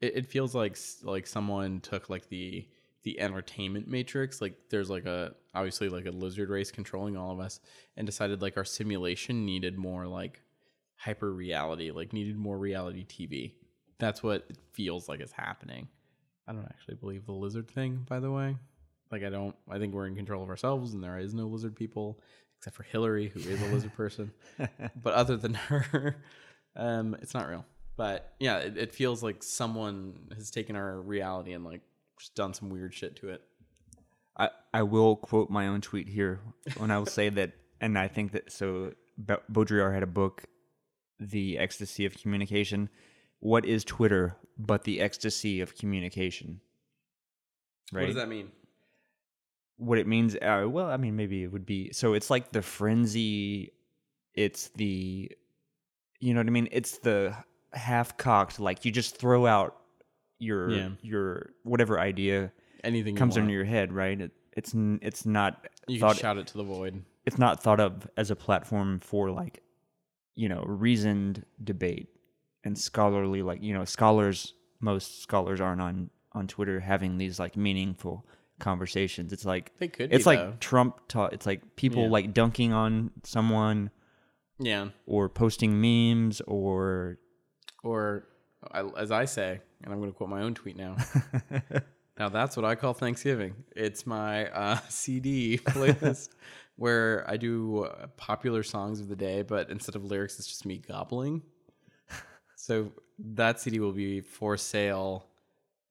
[0.00, 2.66] it, it feels like like someone took like the
[3.02, 7.38] the entertainment matrix like there's like a obviously like a lizard race controlling all of
[7.38, 7.60] us
[7.96, 10.42] and decided like our simulation needed more like
[10.96, 13.52] hyper reality like needed more reality tv
[13.98, 15.88] that's what it feels like is happening.
[16.46, 18.56] I don't actually believe the lizard thing by the way.
[19.10, 21.76] Like i don't i think we're in control of ourselves and there is no lizard
[21.76, 22.20] people
[22.58, 24.32] except for hillary who is a lizard person.
[25.02, 26.16] But other than her
[26.76, 27.64] um it's not real.
[27.96, 31.82] But yeah it, it feels like someone has taken our reality and like
[32.18, 33.42] just done some weird shit to it.
[34.38, 36.40] I, I will quote my own tweet here
[36.76, 40.44] when I will say that, and I think that so Ba- Baudrillard had a book,
[41.20, 42.88] The Ecstasy of Communication.
[43.40, 46.60] What is Twitter but the ecstasy of communication?
[47.92, 48.02] Right.
[48.02, 48.50] what does that mean
[49.76, 52.62] what it means uh, well i mean maybe it would be so it's like the
[52.62, 53.72] frenzy
[54.34, 55.30] it's the
[56.18, 57.32] you know what i mean it's the
[57.74, 59.76] half cocked like you just throw out
[60.40, 60.88] your Yeah.
[61.02, 62.50] your whatever idea
[62.82, 66.46] anything comes into your head right it, it's it's not you can thought shout it
[66.48, 69.62] to the void it's not thought of as a platform for like
[70.36, 72.08] you know reasoned debate
[72.62, 77.56] and scholarly like you know scholars most scholars aren't on on twitter having these like
[77.56, 78.24] meaningful
[78.58, 79.32] conversations.
[79.34, 80.54] It's like They could it's be, like though.
[80.60, 82.08] trump taught it's like people Yeah.
[82.10, 83.90] like dunking on someone
[84.58, 84.88] yeah.
[85.06, 87.18] or posting memes or
[87.84, 88.26] or
[88.96, 90.96] as i say and i'm going to quote my own tweet now.
[92.18, 93.64] Now that's what i call thanksgiving.
[93.76, 96.30] It's my uh, cd playlist
[96.76, 100.64] where i do uh, popular songs of the day but instead of lyrics it's just
[100.66, 101.42] me gobbling.
[102.56, 105.26] So that cd will be for sale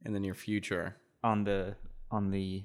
[0.06, 0.96] in the near future.
[1.24, 1.76] On the
[2.12, 2.64] on the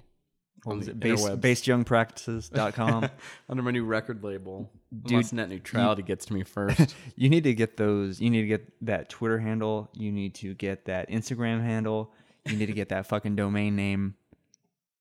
[0.64, 1.00] what On was the it?
[1.00, 3.08] Base basedyoungpractices.com
[3.48, 4.70] under my new record label.
[4.92, 6.94] Dude, unless net neutrality gets to me first.
[7.16, 10.54] You need to get those you need to get that twitter handle you need to
[10.54, 12.12] get that instagram handle
[12.46, 14.14] you need to get that fucking domain name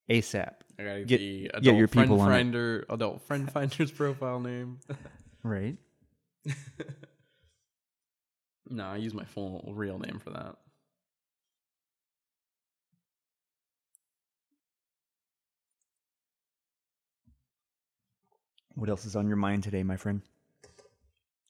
[0.08, 4.40] asap I gotta Get- the get adult your friend people finder, adult friend finder's profile
[4.40, 4.80] name.
[5.42, 5.76] right
[8.70, 10.56] no, I use my full real name for that.
[18.74, 20.22] what else is on your mind today my friend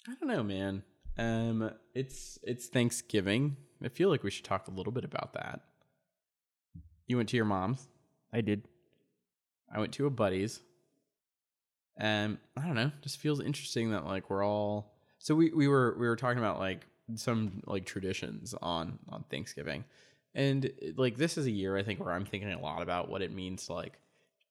[0.09, 0.83] I don't know, man.
[1.19, 3.59] Um, it's it's Thanksgiving.
[3.85, 5.61] I feel like we should talk a little bit about that.
[7.07, 7.87] You went to your mom's.
[8.33, 8.67] i did
[9.71, 10.61] I went to a buddy's.
[11.97, 12.91] And I don't know.
[13.03, 14.95] Just feels interesting that like we're all.
[15.19, 19.85] So we we were we were talking about like some like traditions on on Thanksgiving,
[20.35, 23.21] and like this is a year I think where I'm thinking a lot about what
[23.21, 23.99] it means to like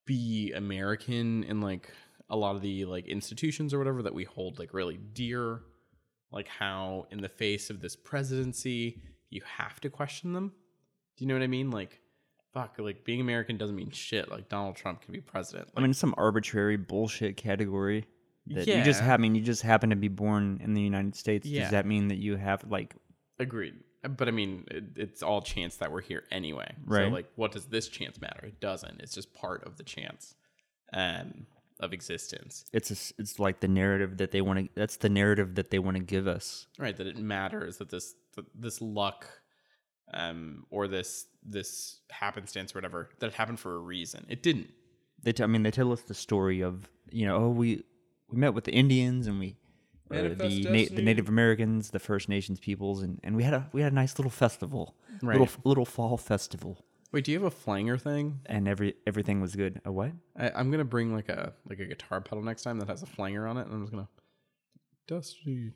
[0.06, 1.90] be American in like
[2.28, 5.62] a lot of the like institutions or whatever that we hold like really dear.
[6.30, 10.52] Like how in the face of this presidency you have to question them.
[11.16, 11.72] Do you know what I mean?
[11.72, 11.99] Like
[12.52, 14.30] fuck, like being American doesn't mean shit.
[14.30, 15.68] Like Donald Trump can be president.
[15.76, 18.06] i mean some arbitrary bullshit category
[18.46, 21.14] that you just have I mean you just happen to be born in the united
[21.14, 21.62] states Yeah.
[21.62, 22.94] does that mean that you have like
[23.38, 23.74] Agreed.
[24.02, 26.74] But I mean, it, it's all chance that we're here anyway.
[26.86, 27.06] Right.
[27.06, 28.46] So, like, what does this chance matter?
[28.46, 29.00] It doesn't.
[29.00, 30.34] It's just part of the chance
[30.92, 31.46] um,
[31.80, 35.54] of existence, it's a it's like the narrative that they want to that's the narrative
[35.54, 36.96] that they want to give us right?
[36.96, 39.26] That it matters that this that this luck,
[40.14, 44.26] um, or this this happenstance or whatever that it happened for a reason.
[44.28, 44.68] It didn't.
[45.22, 47.84] they t- I mean they tell us the story of you know oh we
[48.28, 49.56] we met with the Indians and we
[50.10, 53.68] or the na- the Native Americans the First Nations peoples and, and we had a
[53.72, 55.66] we had a nice little festival little Right.
[55.66, 58.40] little fall festival Wait, do you have a flanger thing?
[58.46, 61.86] and every everything was good a what I, I'm gonna bring like a like a
[61.86, 64.08] guitar pedal next time that has a flanger on it, and I'm just gonna
[65.08, 65.72] dusty.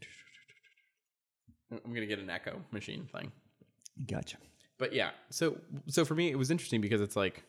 [1.72, 3.32] I'm gonna get an echo machine thing.
[4.06, 4.36] Gotcha.
[4.78, 5.56] But yeah so
[5.88, 7.44] so for me it was interesting because it's like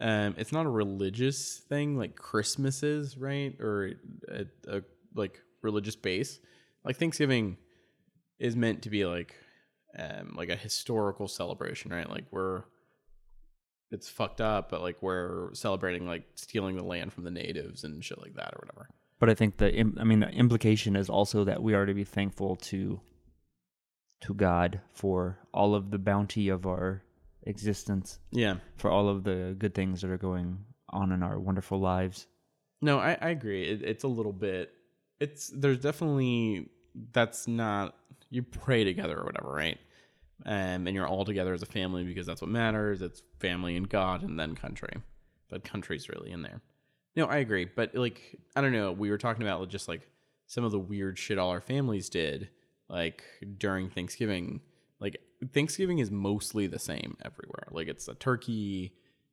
[0.00, 3.58] um it's not a religious thing like christmas is right?
[3.60, 3.92] Or
[4.28, 4.82] a, a
[5.14, 6.40] like religious base.
[6.84, 7.56] Like thanksgiving
[8.38, 9.34] is meant to be like
[9.98, 12.08] um like a historical celebration right?
[12.08, 12.64] Like we're
[13.90, 18.02] it's fucked up but like we're celebrating like stealing the land from the natives and
[18.04, 18.88] shit like that or whatever.
[19.20, 21.94] But I think the im- I mean the implication is also that we are to
[21.94, 23.00] be thankful to
[24.22, 27.02] to God for all of the bounty of our
[27.44, 30.58] existence yeah for all of the good things that are going
[30.90, 32.26] on in our wonderful lives
[32.80, 33.62] No, I, I agree.
[33.64, 34.72] It, it's a little bit.
[35.20, 36.68] It's there's definitely
[37.12, 37.94] that's not
[38.30, 39.78] you pray together or whatever, right?
[40.44, 43.00] Um, and you're all together as a family because that's what matters.
[43.00, 44.94] It's family and God, and then country.
[45.48, 46.60] But country's really in there.
[47.14, 47.66] No, I agree.
[47.66, 48.90] But like, I don't know.
[48.90, 50.08] We were talking about just like
[50.46, 52.48] some of the weird shit all our families did,
[52.92, 53.24] like
[53.58, 54.60] during Thanksgiving.
[55.00, 55.20] Like
[55.52, 57.66] Thanksgiving is mostly the same everywhere.
[57.72, 58.92] Like it's a turkey,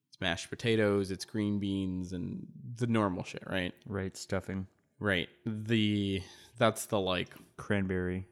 [0.09, 2.47] it's mashed potatoes, it's green beans, and
[2.77, 3.73] the normal shit, right?
[3.85, 4.65] Right, stuffing,
[4.99, 5.29] Right.
[5.45, 6.23] The
[6.57, 8.25] that's the like cranberry.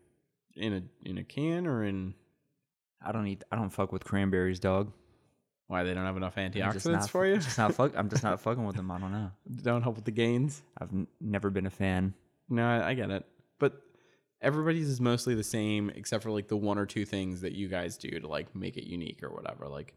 [0.56, 2.16] in a in a can or in
[3.06, 3.44] I don't eat.
[3.52, 4.92] I don't fuck with cranberries, dog.
[5.68, 7.36] why they don't have enough antioxidants not, for you.
[7.36, 7.94] Just not fuck.
[7.96, 8.90] I'm just not fucking with them.
[8.90, 9.32] I don't know.
[9.62, 10.64] don't help with the gains.
[10.82, 12.14] I've n- never been a fan.
[12.50, 13.24] No, I, I get it.
[13.60, 13.80] But
[14.42, 17.68] everybody's is mostly the same except for like the one or two things that you
[17.68, 19.68] guys do to like make it unique or whatever.
[19.68, 19.96] Like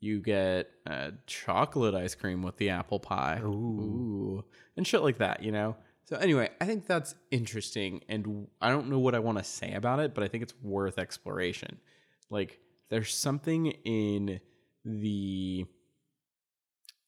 [0.00, 3.40] you get uh, chocolate ice cream with the apple pie.
[3.42, 4.44] Ooh.
[4.76, 5.76] And shit like that, you know?
[6.04, 9.74] So anyway, I think that's interesting and I don't know what I want to say
[9.74, 11.78] about it, but I think it's worth exploration.
[12.30, 14.40] Like there's something in
[14.84, 15.66] the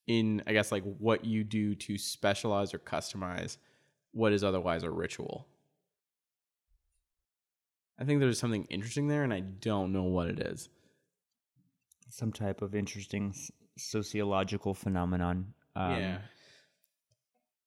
[0.07, 3.57] in I guess like what you do to specialize or customize
[4.13, 5.47] what is otherwise a ritual.
[8.03, 10.69] I think there's something interesting there, and I don't know what it is.
[12.11, 13.33] Some type of interesting
[13.79, 15.55] sociological phenomenon.
[15.77, 16.19] Um, yeah,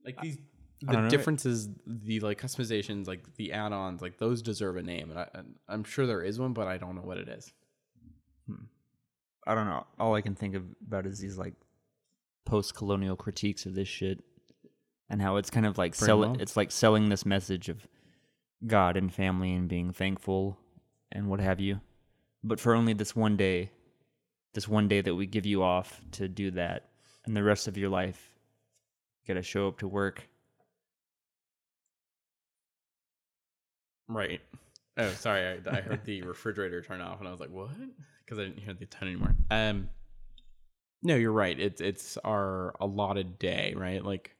[0.03, 0.37] like these
[0.81, 1.09] the know.
[1.09, 5.29] differences, the like customizations, like the add-ons, like those deserve a name, and I,
[5.69, 7.53] I'm sure there is one, but I don't know what it is.
[9.47, 9.85] I don't know.
[9.99, 11.53] All I can think of about is these like
[12.45, 14.21] post-colonial critiques of this shit,
[15.09, 16.23] and how it's kind of like Bring sell.
[16.25, 16.41] 'em on.
[16.41, 17.87] It's like selling this message of
[18.65, 20.57] God and family and being thankful
[21.11, 21.79] and what have you,
[22.43, 23.71] but for only this one day,
[24.53, 26.89] this one day that we give you off to do that,
[27.25, 28.33] and the rest of your life,
[29.23, 30.27] you gotta show up to work.
[34.07, 34.41] Right.
[34.97, 35.59] Oh, sorry.
[35.65, 37.69] I, I heard the refrigerator turn off, and I was like, "What?"
[38.23, 39.35] Because I didn't hear the tone anymore.
[39.51, 39.89] Um,
[41.03, 41.59] no, you're right.
[41.59, 44.03] It's it's our allotted day, right?
[44.03, 44.35] Like,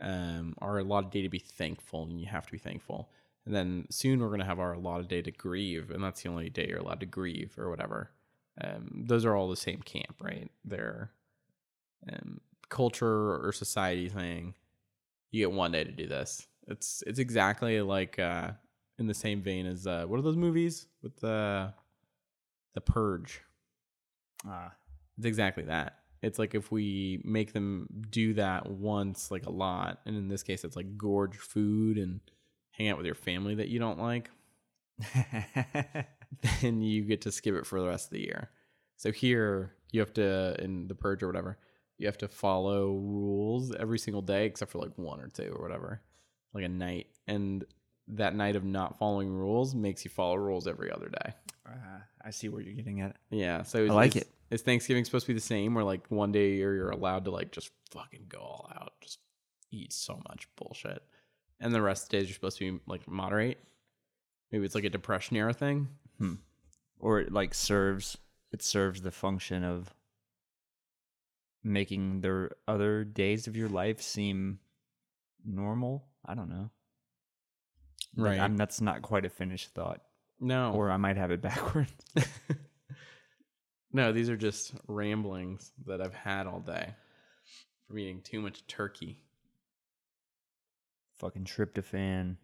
[0.00, 3.10] um, our allotted day to be thankful, and you have to be thankful.
[3.46, 6.48] And then soon we're gonna have our allotted day to grieve, and that's the only
[6.50, 8.10] day you're allowed to grieve or whatever.
[8.60, 10.50] Um, those are all the same camp, right?
[10.64, 11.10] They're
[12.10, 14.54] um, culture or society thing.
[15.30, 16.46] You get one day to do this.
[16.68, 18.52] It's it's exactly like uh,
[18.98, 21.74] in the same vein as uh, what are those movies with the
[22.74, 23.42] the purge?
[24.46, 24.72] Ah,
[25.18, 25.98] It's exactly that.
[26.22, 30.42] It's like if we make them do that once, like a lot, and in this
[30.42, 32.20] case, it's like gorge food and
[32.76, 34.30] hang out with your family that you don't like,
[36.60, 38.50] then you get to skip it for the rest of the year.
[38.96, 41.58] So here, you have to in the purge or whatever,
[41.98, 45.62] you have to follow rules every single day except for like one or two or
[45.62, 46.02] whatever,
[46.52, 47.06] like a night.
[47.26, 47.64] And
[48.08, 51.34] that night of not following rules makes you follow rules every other day.
[51.66, 53.16] Ah, I see where you're getting at.
[53.30, 54.28] Yeah, so is, like it.
[54.50, 57.30] Is Thanksgiving supposed to be the same, where like one day you're, you're allowed to
[57.30, 59.18] like just fucking go all out, just
[59.70, 61.02] eat so much bullshit,
[61.60, 63.58] and the rest of the days you're supposed to be like moderate?
[64.52, 65.88] Maybe it's like a depression era thing.
[66.18, 66.34] Hmm.
[67.00, 68.16] or it like serves
[68.52, 69.92] it serves the function of
[71.64, 74.60] making the other days of your life seem
[75.44, 76.70] normal i don't know
[78.16, 78.40] Like, Right.
[78.40, 80.02] I'm, that's not quite a finished thought
[80.38, 81.92] No, or i might have it backwards
[83.92, 86.94] no, these are just ramblings that I've had all day
[87.86, 89.20] from eating too much turkey.
[91.18, 92.36] Fucking tryptophan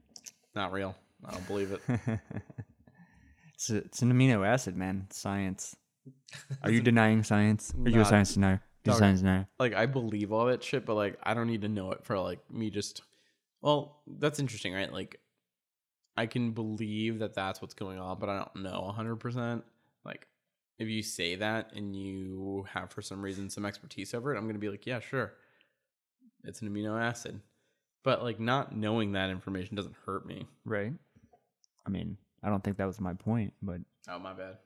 [0.55, 0.95] Not real.
[1.25, 1.81] I don't believe it.
[3.55, 5.77] it's, a, it's an amino acid man science
[6.63, 8.99] are you denying science are you a Not- science denier you a Dog.
[8.99, 11.93] science denier like I believe all that shit, but like I don't need to know
[11.93, 13.03] it for like me just.
[13.61, 14.91] Well, that's interesting, right?
[14.91, 15.21] Like,
[16.17, 19.65] I can believe that that's what's going on, but I don't know hundred percent.
[20.03, 20.27] Like,
[20.79, 24.47] if you say that and you have for some reason some expertise over it, I'm
[24.47, 25.35] gonna be like, yeah, sure,
[26.45, 27.39] it's an amino acid.
[28.03, 30.47] But like, not knowing that information doesn't hurt me.
[30.65, 30.93] right
[31.87, 34.57] i mean i don't think that was my point but Oh, my bad.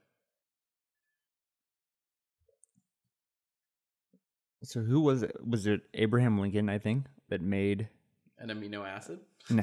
[4.63, 7.89] so who was it was it abraham lincoln i think that made
[8.39, 9.21] An amino acid.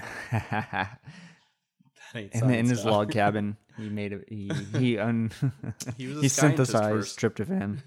[2.13, 2.91] That ain't in, in science, his dog.
[2.91, 5.31] log cabin, he made a he he un
[5.97, 7.19] He was a he scientist synthesized first.
[7.19, 7.81] tryptophan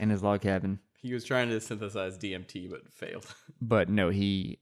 [0.00, 0.80] in his log cabin.
[1.00, 3.26] He was trying to synthesize DMT, but failed.
[3.60, 4.58] But no, he,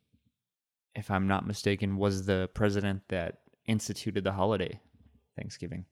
[0.94, 4.80] if I'm not mistaken, was the president that instituted the holiday,
[5.36, 5.84] Thanksgiving.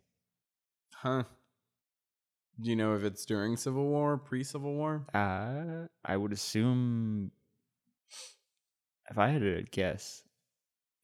[0.95, 1.25] Huh.
[2.61, 5.07] Do you know if it's during Civil War, pre Civil War?
[5.15, 7.31] Uh, I would assume,
[9.09, 10.25] if I had to guess,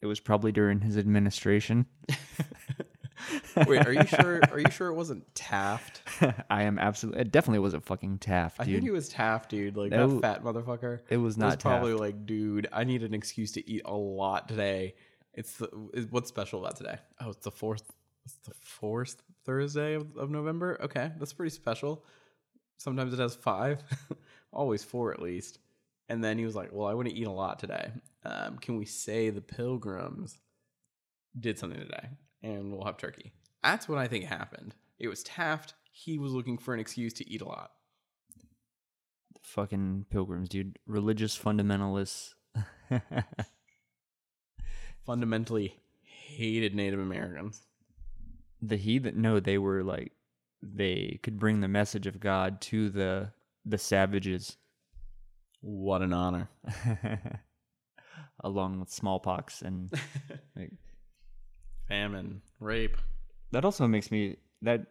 [0.03, 1.87] it was probably during his administration.
[3.67, 4.41] Wait, are you sure?
[4.51, 6.03] Are you sure it wasn't Taft?
[6.51, 7.23] I am absolutely.
[7.23, 8.69] It definitely wasn't fucking Taft, Dude.
[8.69, 9.77] I think it was Taft, dude.
[9.77, 10.21] Like No.
[10.21, 11.01] that fat motherfucker.
[11.09, 12.01] It was It not was probably Taft.
[12.01, 14.95] like, dude, I need an excuse to eat a lot today.
[15.33, 15.67] It's the,
[16.11, 16.99] what's special about today?
[17.21, 17.91] Oh, it's the fourth
[18.25, 20.79] It's the fourth Thursday of, of November.
[20.83, 22.05] Okay, that's pretty special.
[22.77, 23.83] Sometimes it has five,
[24.53, 25.59] always four at least.
[26.09, 27.91] And then he was like, "Well, I want to eat a lot today.
[28.25, 30.37] Um, can we say the Pilgrims
[31.39, 32.09] did something today,
[32.45, 33.33] and we'll have turkey?"
[33.65, 34.77] That's what I think happened.
[35.01, 35.75] It was Taft.
[35.91, 37.73] He was looking for an excuse to eat a lot.
[39.43, 40.79] Fucking pilgrims, dude.
[40.87, 42.35] Religious fundamentalists.
[45.05, 47.63] Fundamentally hated Native Americans.
[48.63, 50.13] the heathen no they were like
[50.63, 53.31] they could bring the message of god to the
[53.67, 54.57] the savages
[55.61, 56.49] What an honor.
[58.41, 59.93] along with smallpox and
[60.57, 60.73] like,
[61.89, 62.97] Famine, rape.
[63.53, 64.87] that also makes me that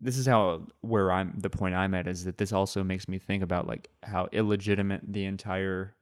[0.00, 3.18] this is how where i'm the point i'm at is that this also makes me
[3.18, 5.94] think about like how illegitimate the entire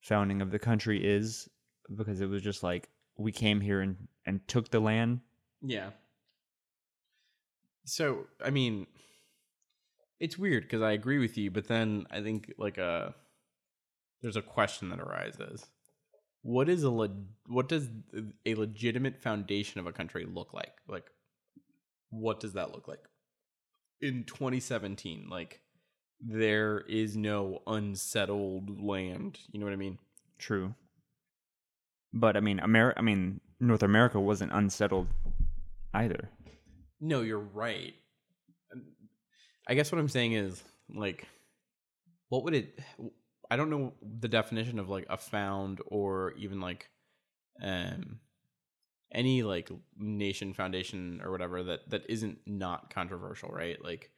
[0.00, 1.48] founding of the country is
[1.94, 2.88] because it was just like
[3.18, 5.20] we came here and and took the land
[5.62, 5.90] Yeah.
[7.84, 8.86] So, I mean,
[10.20, 13.14] it's weird because I agree with you, but then I think like a
[14.20, 15.66] there's a question that arises.
[16.42, 17.88] What is a le- what does
[18.44, 20.74] a legitimate foundation of a country look like?
[20.88, 21.06] Like
[22.10, 23.02] what does that look like?
[24.00, 25.60] In 2017, like
[26.20, 29.98] there is no unsettled land, you know what I mean?
[30.38, 30.74] True.
[32.12, 32.98] But I mean, America.
[32.98, 35.08] I mean, North America wasn't unsettled
[35.94, 36.28] either.
[37.00, 37.94] No, you're right.
[39.66, 40.62] I guess what I'm saying is
[40.94, 41.26] like,
[42.28, 42.78] what would it?
[43.52, 46.88] I don't know the definition of like a found or even like,
[47.62, 48.20] um,
[49.14, 53.82] any like nation foundation or whatever that that isn't not controversial, right?
[53.84, 54.10] Like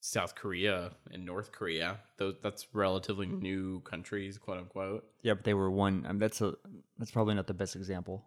[0.00, 5.04] South Korea and North Korea, those that's relatively new countries, quote unquote.
[5.22, 6.04] Yeah, but they were one.
[6.06, 6.54] I mean, that's a.
[6.98, 8.24] That's probably not the best example,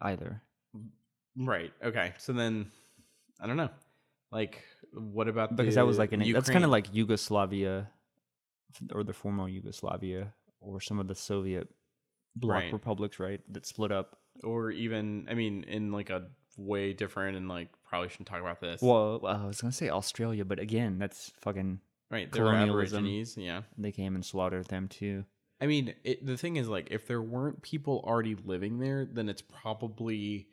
[0.00, 0.42] either.
[1.36, 1.72] Right.
[1.84, 2.14] Okay.
[2.18, 2.70] So then,
[3.40, 3.70] I don't know.
[4.30, 6.20] Like, what about Because that was like an.
[6.32, 7.90] That's kind of like Yugoslavia,
[8.92, 11.68] or the former Yugoslavia, or some of the Soviet
[12.36, 12.72] bloc Right.
[12.72, 13.40] republics, right?
[13.52, 14.18] That split up.
[14.44, 18.60] or even I mean in like a way different and like probably shouldn't talk about
[18.60, 18.80] this.
[18.82, 21.80] Well, I was gonna say Australia, but again, that's fucking.
[22.10, 22.98] right, there were colonialism.
[23.04, 23.62] Aborigines, yeah.
[23.76, 25.24] They came and slaughtered them too.
[25.60, 29.28] I mean, it, the thing is like if there weren't people already living there, then
[29.28, 30.46] it's probably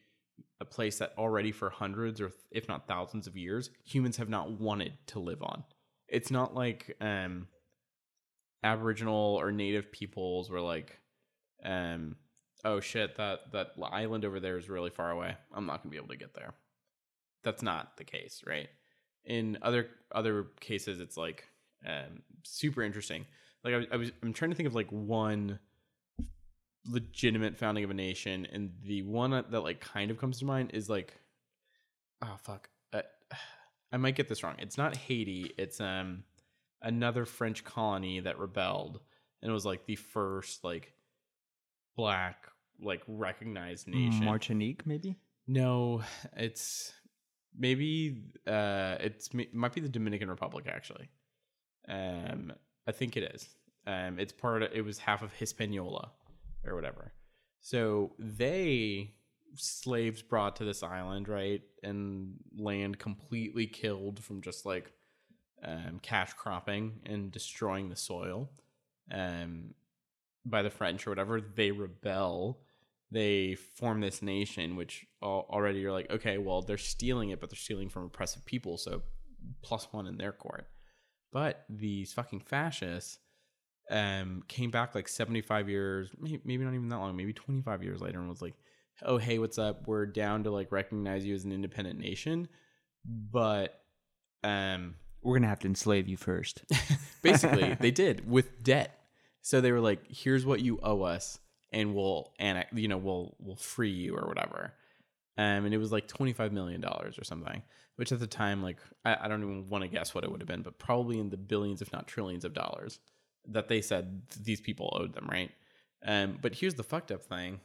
[0.60, 4.50] a place that already for hundreds or if not thousands of years humans have not
[4.60, 5.64] wanted to live on.
[6.08, 7.48] It's not like um
[8.64, 11.00] aboriginal or native peoples were like
[11.64, 12.16] um
[12.64, 15.36] oh shit that that island over there is really far away.
[15.54, 16.54] I'm not to be able to get there.
[17.44, 18.68] That's not the case, right?
[19.26, 21.46] In other other cases it's like
[21.86, 23.26] um super interesting.
[23.64, 25.60] Like I, I was I'm trying to think of like one
[26.88, 30.46] legitimate founding of a nation and the one that, that like kind of comes to
[30.46, 31.14] mind is like
[32.22, 33.02] oh fuck uh,
[33.92, 36.24] i might get this wrong it's not haiti it's um
[36.82, 39.00] another french colony that rebelled
[39.42, 40.94] and it was like the first like
[41.96, 42.48] black
[42.82, 44.26] like recognized nation.
[44.26, 45.18] Martinique, maybe.
[45.48, 46.02] no
[46.36, 46.94] it's
[47.58, 51.10] maybe uh it's it might be the dominican republic actually.
[51.88, 52.54] Um
[52.88, 53.48] i think it is.
[53.88, 56.12] Um it's part of it was half of hispaniola
[56.66, 57.14] or whatever.
[57.62, 59.14] So they
[59.56, 64.92] slaves brought to this island right and land completely killed from just like
[65.64, 68.50] um cash cropping and destroying the soil
[69.12, 69.74] um
[70.46, 72.60] by the french or whatever they rebel.
[73.12, 77.50] They form this nation which al- already you're like okay well they're stealing it but
[77.50, 79.02] they're stealing from oppressive people so
[79.62, 80.68] plus one in their court.
[81.32, 83.20] But these fucking fascists
[83.92, 88.02] um came back like 75 years may- maybe not even that long maybe 25 years
[88.02, 88.56] later and was like
[89.04, 89.88] oh hey what's up?
[89.88, 92.48] We're down to like recognize you as an independent nation
[93.06, 93.82] but
[94.44, 94.96] um
[95.26, 96.64] We're gonna have to enslave you first.
[97.24, 99.00] basically they did with debt.
[99.42, 101.40] So they were like here's what you owe us
[101.72, 104.74] and we'll annex you know we'll we'll free you or whatever.
[105.38, 107.64] Um and it was like 25 million dollars or something
[107.96, 110.42] which at the time like I, I don't even want to guess what it would
[110.42, 113.00] have been but probably in the billions if not trillions of dollars
[113.48, 115.50] that they said these people owed them right?
[116.06, 117.62] Um but here's the fucked up thing.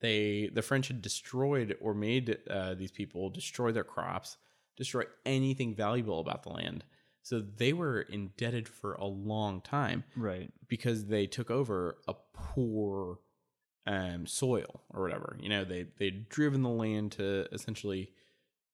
[0.00, 4.36] They the french had destroyed or made uh, these people destroy their crops
[4.76, 6.84] destroy anything valuable about the land
[7.22, 10.50] so they were indebted for a long time right.
[10.68, 13.18] because they took over a poor
[13.86, 15.36] um, soil or whatever.
[15.40, 18.10] You know, they they'd driven the land to essentially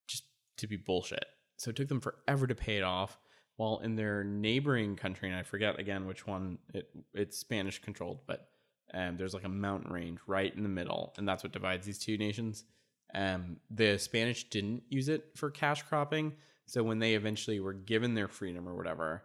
[0.07, 0.25] just
[0.59, 1.25] to be bullshit.
[1.57, 3.19] So it took them forever to pay it off.
[3.57, 8.21] While in their neighboring country, and I forget again which one it it's Spanish controlled,
[8.27, 8.51] but
[8.93, 11.99] um, there's like a mountain range right in the middle, and that's what divides these
[11.99, 12.65] two nations.
[13.15, 16.35] Um, the Spanish didn't use it for cash cropping,
[16.67, 19.23] so when they eventually were given their freedom or whatever,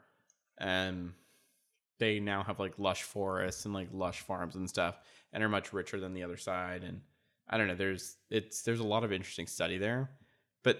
[0.59, 1.15] um,
[1.97, 4.99] they now have like lush forests and like lush farms and stuff,
[5.33, 6.83] and are much richer than the other side.
[6.83, 7.01] And
[7.49, 10.11] I don't know, there's it's there's a lot of interesting study there.
[10.63, 10.79] But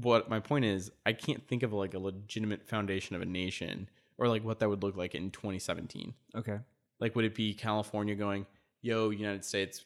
[0.00, 3.88] what my point is, I can't think of like a legitimate foundation of a nation
[4.18, 6.12] or like what that would look like in 2017.
[6.36, 6.58] Okay.
[7.00, 8.46] Like, would it be California going,
[8.82, 9.84] "Yo, United States,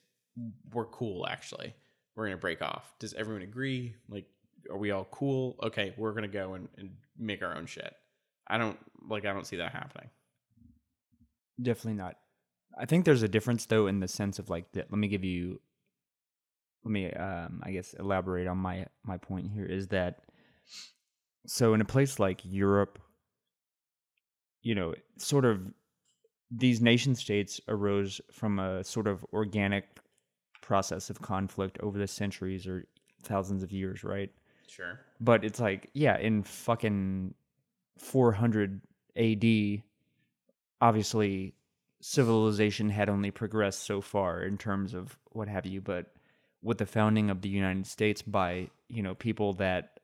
[0.72, 1.26] we're cool.
[1.26, 1.74] Actually,
[2.16, 3.94] we're gonna break off." Does everyone agree?
[4.08, 4.26] Like,
[4.70, 5.56] are we all cool?
[5.62, 7.94] Okay, we're gonna go and, and make our own shit.
[8.48, 9.24] I don't like.
[9.24, 10.10] I don't see that happening.
[11.60, 12.16] Definitely not.
[12.78, 14.90] I think there's a difference though in the sense of like that.
[14.90, 15.60] Let me give you.
[16.84, 19.66] Let me, um, I guess, elaborate on my my point here.
[19.66, 20.20] Is that
[21.46, 22.98] so in a place like Europe,
[24.62, 25.60] you know, sort of
[26.50, 29.84] these nation states arose from a sort of organic
[30.66, 32.84] process of conflict over the centuries or
[33.22, 34.30] thousands of years, right?
[34.66, 34.98] Sure.
[35.20, 37.34] But it's like, yeah, in fucking
[37.98, 38.80] 400
[39.16, 39.82] AD,
[40.80, 41.54] obviously
[42.00, 46.06] civilization had only progressed so far in terms of what have you, but
[46.62, 50.00] with the founding of the United States by, you know, people that,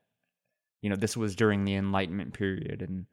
[0.81, 3.07] you know, this was during the Enlightenment period and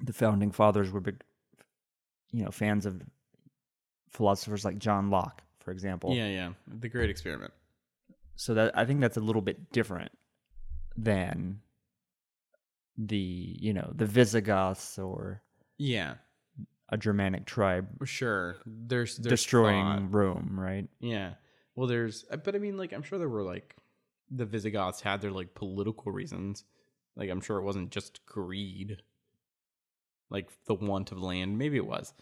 [0.00, 1.22] the founding fathers were big,
[2.30, 3.02] you know, fans of
[4.10, 6.14] philosophers like John Locke, for example.
[6.14, 6.52] Yeah, yeah.
[6.66, 7.52] The Great Experiment.
[8.36, 10.12] So that I think that's a little bit different
[10.96, 11.60] than
[12.96, 15.42] the, you know, the Visigoths or
[15.78, 16.14] Yeah,
[16.88, 18.56] a Germanic tribe sure.
[18.66, 20.14] There's, there's destroying thought.
[20.14, 20.88] Rome, right?
[21.00, 21.34] Yeah.
[21.74, 23.76] Well, there's, uh, but I mean, like, I'm sure there were like
[24.30, 26.64] the Visigoths had their like political reasons.
[27.16, 29.02] Like, I'm sure it wasn't just greed,
[30.30, 31.58] like the want of land.
[31.58, 32.12] Maybe it was.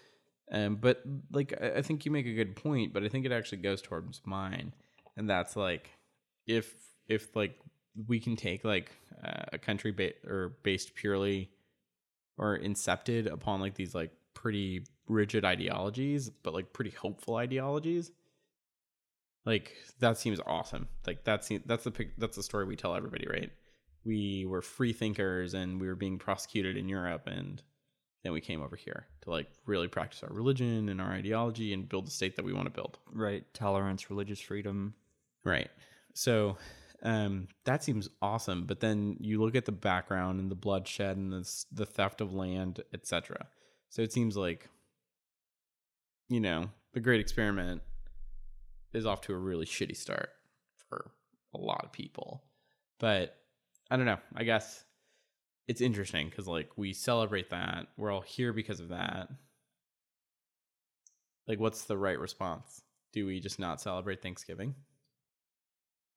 [0.50, 3.32] Um, but like, I, I think you make a good point, but I think it
[3.32, 4.72] actually goes towards mine.
[5.16, 5.90] And that's like,
[6.46, 6.74] if,
[7.08, 7.58] if like
[8.06, 8.92] we can take like
[9.24, 11.50] uh, a country ba- or based purely
[12.38, 18.12] or incepted upon like these like pretty rigid ideologies, but like pretty hopeful ideologies.
[19.44, 20.88] Like that seems awesome.
[21.06, 23.50] Like that's that's the pic- that's the story we tell everybody, right?
[24.04, 27.62] We were free thinkers and we were being prosecuted in Europe, and
[28.22, 31.88] then we came over here to like really practice our religion and our ideology and
[31.88, 32.98] build the state that we want to build.
[33.12, 33.44] Right.
[33.54, 34.94] Tolerance, religious freedom.
[35.44, 35.70] Right.
[36.14, 36.56] So
[37.02, 38.64] um, that seems awesome.
[38.64, 42.34] But then you look at the background and the bloodshed and the, the theft of
[42.34, 43.46] land, etc.
[43.88, 44.68] So it seems like,
[46.28, 47.82] you know, the great experiment
[48.92, 50.30] is off to a really shitty start
[50.88, 51.12] for
[51.54, 52.42] a lot of people.
[52.98, 53.36] But
[53.90, 54.18] I don't know.
[54.34, 54.84] I guess
[55.68, 57.86] it's interesting because, like, we celebrate that.
[57.96, 59.28] We're all here because of that.
[61.46, 62.82] Like, what's the right response?
[63.12, 64.74] Do we just not celebrate Thanksgiving?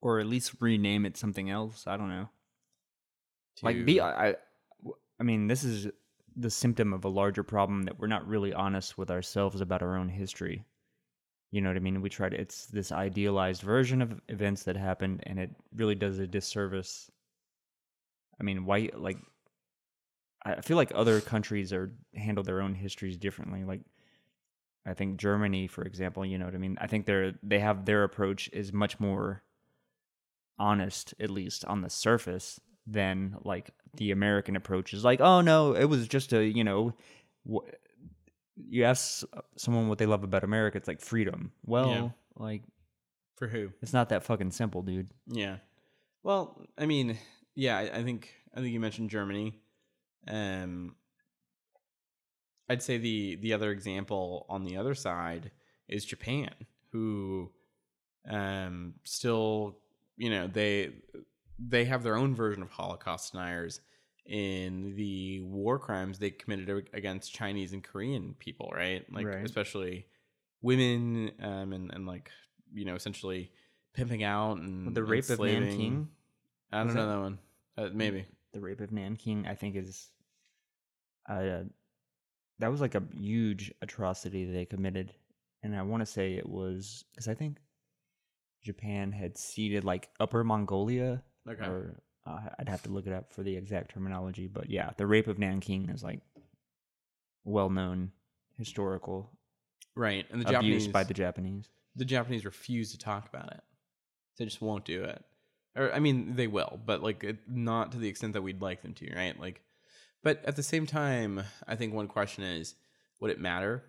[0.02, 1.86] Or at least rename it something else.
[1.86, 2.30] I don't know.
[3.62, 4.36] Like be I I-
[5.20, 5.88] I mean, this is
[6.36, 9.96] the symptom of a larger problem that we're not really honest with ourselves about our
[9.96, 10.66] own history.
[11.52, 12.02] You know what I mean?
[12.02, 16.18] We try to it's this idealized version of events that happened and it really does
[16.18, 17.12] a disservice.
[18.40, 19.18] I mean, why like
[20.44, 23.64] I feel like other countries are handle their own histories differently.
[23.64, 23.82] Like
[24.86, 26.78] I think Germany, for example, you know what I mean?
[26.82, 29.44] I think they're they have their approach is much more
[30.58, 35.74] honest, at least on the surface, than like the American approach is like, oh no,
[35.76, 36.94] it was just a, you know,
[37.52, 37.68] wh-
[38.56, 39.24] you ask
[39.58, 41.52] someone what they love about America, it's like freedom.
[41.66, 42.10] Well, Yeah.
[42.36, 42.64] like
[43.38, 43.72] for who?
[43.82, 45.10] it's not that fucking simple, dude.
[45.28, 45.58] Yeah.
[46.24, 47.18] Well, I mean,
[47.56, 49.56] yeah, I, I think I think you mentioned Germany.
[50.28, 50.96] Um,
[52.70, 55.52] I'd say the the other example on the other side
[55.88, 56.54] is Japan,
[56.92, 57.52] who
[58.30, 59.78] um still,
[60.18, 60.92] you know, they
[61.60, 63.82] they have their own version of Holocaust deniers
[64.26, 69.06] in the war crimes they committed against Chinese and Korean people, right?
[69.12, 69.44] Like Right.
[69.46, 70.06] especially
[70.62, 72.30] women um and, and like
[72.74, 73.52] you know essentially
[73.94, 75.64] pimping out and The rape of enslaving.
[75.68, 76.08] Nanking,
[76.72, 77.40] I don't was know that- that one.
[77.78, 78.26] Uh, maybe.
[78.54, 80.10] The rape of Nanking, I think is,
[81.30, 81.64] uh,
[82.60, 85.14] that was like a huge atrocity they committed,
[85.64, 87.58] and I want to say it was because I think
[88.64, 91.66] Japan had ceded like Upper Mongolia Okay.
[91.66, 95.08] or uh, I'd have to look it up for the exact terminology, but yeah, the
[95.08, 96.20] rape of Nanking is like
[97.44, 98.12] well known
[98.58, 99.32] historical
[99.96, 100.26] Right.
[100.32, 101.68] And the abuse Japanese by the Japanese.
[101.96, 103.62] the Japanese refuse to talk about it.
[104.38, 105.22] They just won't do it.
[105.76, 108.82] Or I mean, they will, but like it, not to the extent that we'd like
[108.82, 109.40] them to, right?
[109.40, 109.62] Like
[110.24, 112.76] but at the same time, I think one question is
[113.20, 113.84] would it matter?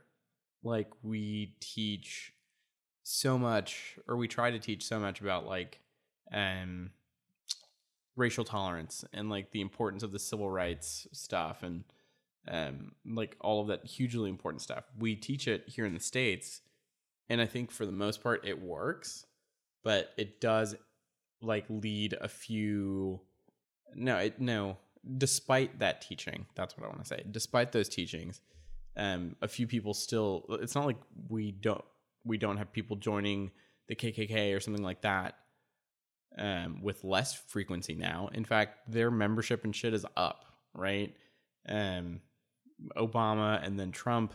[0.63, 2.33] Like we teach
[3.03, 5.81] so much or we try to teach so much about like
[6.33, 6.91] um
[8.15, 11.83] racial tolerance and like the importance of the civil rights stuff and
[12.49, 14.85] um like all of that hugely important stuff.
[14.99, 16.61] We teach it here in the states
[17.29, 19.27] and I think for the most part it works,
[19.83, 20.77] but it does
[21.43, 23.21] like lead a few
[23.95, 24.79] no, it no,
[25.19, 27.23] despite that teaching, that's what I want to say.
[27.31, 28.41] Despite those teachings,
[28.97, 31.85] um a few people still it's not like we don't
[32.25, 33.51] we don't have people joining
[33.89, 35.35] the KKK or something like that
[36.39, 38.29] um, with less frequency now.
[38.33, 41.15] In fact, their membership and shit is up, right?
[41.69, 42.21] Um,
[42.97, 44.33] Obama and then Trump,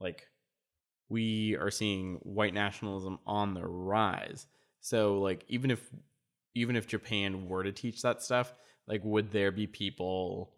[0.00, 0.28] like
[1.08, 4.46] we are seeing white nationalism on the rise.
[4.80, 5.88] So, like, even if
[6.54, 8.52] even if Japan were to teach that stuff,
[8.86, 10.52] like, would there be people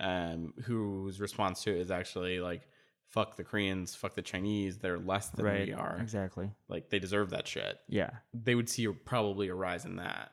[0.00, 2.68] um, whose response to it is actually like,
[3.10, 5.66] "Fuck the Koreans, fuck the Chinese, they're less than right.
[5.68, 6.50] we are." Exactly.
[6.68, 8.10] Like, they deserve that shit Yeah.
[8.32, 10.30] they would see probably a rise in that.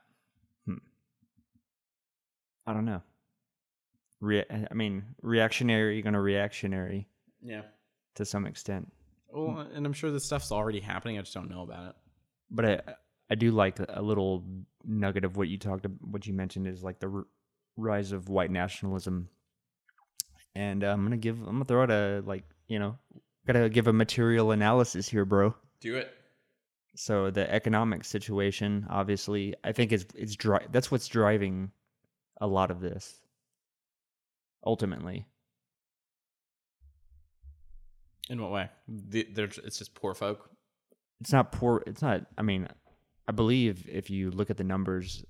[2.65, 3.01] I don't know.
[4.19, 7.07] Re- I mean, reactionary, gonna reactionary
[7.41, 7.63] Yeah.
[8.15, 8.91] to some extent.
[9.29, 11.17] Well, and I'm sure this stuff's already happening.
[11.17, 11.95] I just don't know about it.
[12.51, 12.95] But I,
[13.31, 14.43] I do like a little
[14.85, 17.27] nugget of what you talked, what you mentioned is like the r-
[17.77, 19.29] rise of white nationalism.
[20.53, 22.97] And uh, I'm gonna give, I'm gonna throw out a like, you know,
[23.47, 25.55] gotta give a material analysis here, bro.
[25.79, 26.11] Do it.
[26.97, 31.71] So the economic situation, obviously, I think is is dri- That's what's driving
[32.41, 33.15] a lot of this.
[34.65, 35.25] Ultimately,
[38.29, 38.69] In what way?
[38.87, 39.25] The,
[39.63, 40.49] it's just poor folk.
[41.21, 41.81] it's not poor.
[41.87, 42.25] It's not.
[42.37, 42.67] I mean,
[43.27, 45.23] I believe if you look at the numbers,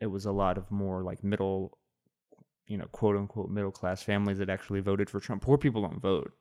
[0.00, 1.76] it was a lot of more like middle,
[2.66, 5.42] you know, quote unquote middle class families that actually voted for Trump.
[5.42, 6.32] Poor people don't vote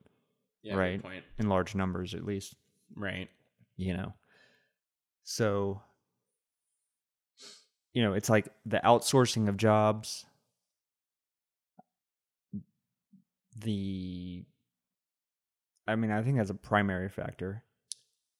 [0.62, 1.02] Yeah, Right.
[1.40, 2.56] in large numbers, at least.
[2.96, 3.30] Right.
[3.76, 4.14] you know
[5.24, 5.82] so
[7.94, 10.26] you know it's like the outsourcing of jobs
[13.60, 14.46] the
[15.88, 17.62] i mean i think that's a primary factor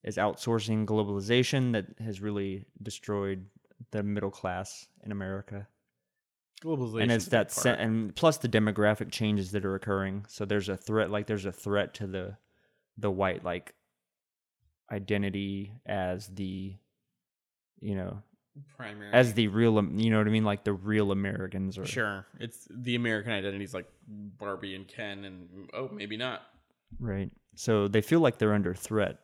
[0.08, 3.46] is outsourcing globalization that has really destroyed
[3.92, 5.68] the middle class in america
[6.64, 7.04] Globalization.
[7.04, 10.78] and it's that se- and plus the demographic changes that are occurring so there's a
[10.78, 12.38] threat like there's a threat to the
[12.98, 13.74] the white like
[14.92, 16.76] identity as the
[17.80, 18.24] you know
[18.76, 19.12] primary.
[19.14, 22.68] as the real you know what i mean like the real americans or sure, it's
[22.72, 26.42] the American identity's like Barbie and Ken, and oh, maybe not.
[27.00, 29.20] right so they feel like they're under threat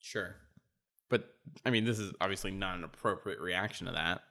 [0.00, 0.36] Sure,
[1.08, 1.34] but
[1.64, 4.22] I mean, this is obviously not an appropriate reaction to that.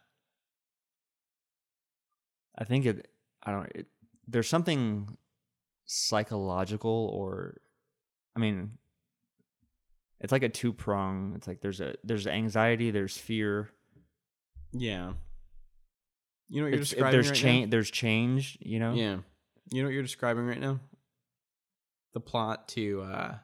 [2.57, 3.07] i think it
[3.43, 3.87] i don't it,
[4.27, 5.17] there's something
[5.85, 7.57] psychological or
[8.35, 8.71] i mean
[10.21, 13.69] it's like a two prong it's like there's a there's anxiety there's fear
[14.71, 15.13] Yeah.
[16.47, 18.93] You know what you're It's- describing there's right change there's change you know?
[18.93, 19.17] Yeah.
[19.71, 20.79] You know what you're describing right now?
[22.13, 23.37] The plot to uh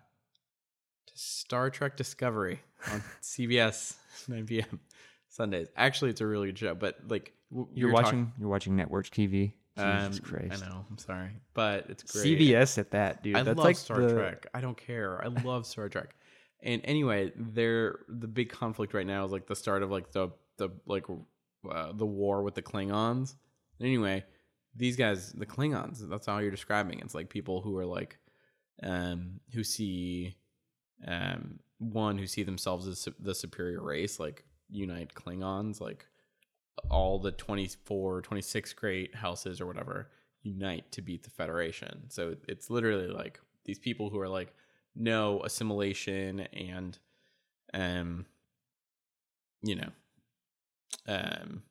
[1.14, 2.60] Star Trek Discovery
[2.92, 3.96] on CBS
[4.28, 4.80] 9 p.m.
[5.30, 5.68] Sundays.
[5.76, 9.08] Actually, it's a really good show, but like w- you're, talk- watching you're watching network
[9.10, 10.86] tv jesus Um, christ I know.
[10.90, 12.38] I'm sorry, but it's great.
[12.40, 14.48] cbs at that dude I that's love like Star the, Trek.
[14.54, 15.24] I don't care.
[15.24, 16.16] I love Star Trek.
[16.64, 20.30] And anyway, there the big conflict right now is like the start of like the
[20.58, 21.06] the like
[21.70, 23.36] uh, the war with the Klingons.
[23.80, 24.24] Anyway,
[24.76, 27.00] these guys, the Klingons, that's how you're describing.
[27.00, 28.18] It's like people who are like
[28.84, 30.36] um who see
[31.08, 36.06] um one who see themselves as the superior race like unite Klingons like
[36.90, 40.10] all the 24 26 great houses or whatever
[40.44, 44.54] unite to beat the federation so it's literally like these people who are like
[44.96, 46.98] no assimilation and
[47.74, 48.26] um
[49.64, 49.90] you know
[51.08, 51.62] um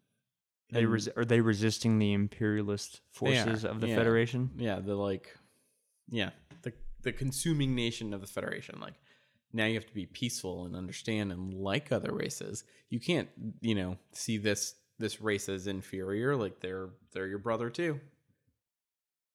[0.73, 3.97] they res- are they resisting the imperialist forces of the yeah.
[3.97, 5.37] federation yeah the like
[6.09, 6.31] yeah
[6.63, 6.73] the
[7.03, 8.95] the consuming nation of the federation like
[9.53, 12.65] now you have to be peaceful and understand and like other races.
[12.89, 13.29] You can't
[13.61, 17.99] you know see this this race as inferior like they're they're your brother too.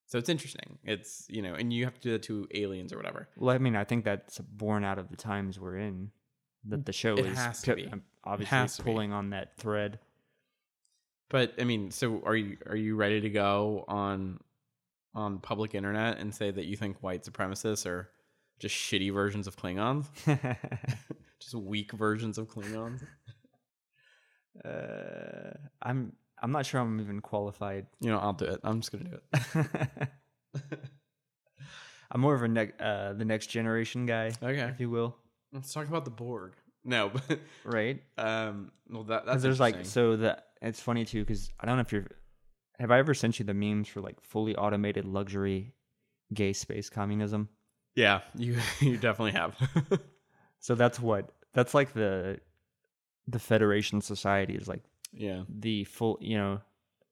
[0.08, 0.78] So it's interesting.
[0.84, 3.28] It's you know and you have to do that to aliens or whatever.
[3.38, 6.12] Well i mean i think that's born out of the times we're in
[6.68, 7.88] that the show It is has to pi- be.
[7.88, 10.00] um, obviously has pulling on that thread.
[11.30, 14.40] But i mean so are you are you ready to go on
[15.16, 18.10] on public internet and say that you think white supremacists are
[18.60, 20.06] just shitty versions of klingons
[21.40, 23.02] just weak versions of klingons
[24.64, 25.52] uh,
[25.82, 28.60] i'm i'm not sure i'm even qualified You know, I'll do it.
[28.64, 30.10] I'm just gonna do it.
[32.12, 34.60] i'm more of a ne- uh, the next generation guy Okay.
[34.74, 35.16] if you will
[35.52, 36.54] Let's talk about the Borg.
[36.84, 38.02] no, but right?
[38.18, 41.82] um, well, that that's there's like so that it's funny too because I don't know
[41.82, 42.08] if you're
[42.78, 45.74] have I ever sent you the memes for like fully automated luxury
[46.34, 47.48] gay space communism?
[47.96, 49.56] Yeah, you you definitely have.
[50.66, 52.40] So that's what that's like the
[53.28, 54.82] the Federation Society is like
[55.14, 55.44] yeah.
[55.48, 56.60] the full you know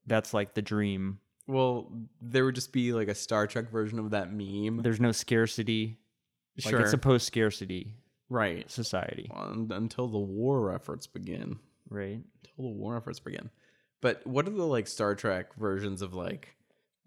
[0.08, 1.20] that's like the dream.
[1.46, 4.82] Well, there would just be like a Star Trek version of that meme.
[4.82, 6.00] There's no scarcity.
[6.66, 7.94] Like sure, it's a post scarcity
[8.30, 8.70] right.
[8.72, 11.60] society, Well, until the war efforts begin.
[11.90, 12.22] right?
[12.44, 13.52] Until the war efforts begin.
[14.02, 16.56] But what are the like Star Trek versions of like,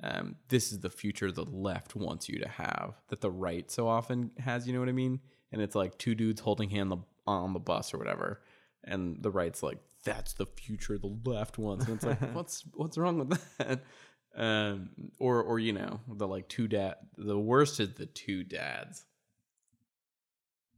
[0.02, 3.88] um, this is the future the left wants you to have that the right so
[3.88, 4.66] often has?
[4.66, 5.20] You know what I mean?
[5.52, 8.42] And it's like two dudes holding hand the, on the bus or whatever,
[8.84, 12.98] and the right's like, that's the future the left wants, and it's like, what's what's
[12.98, 13.82] wrong with that?
[14.38, 16.96] Um, or or you know the like two dad.
[17.16, 19.02] The worst is the two dads.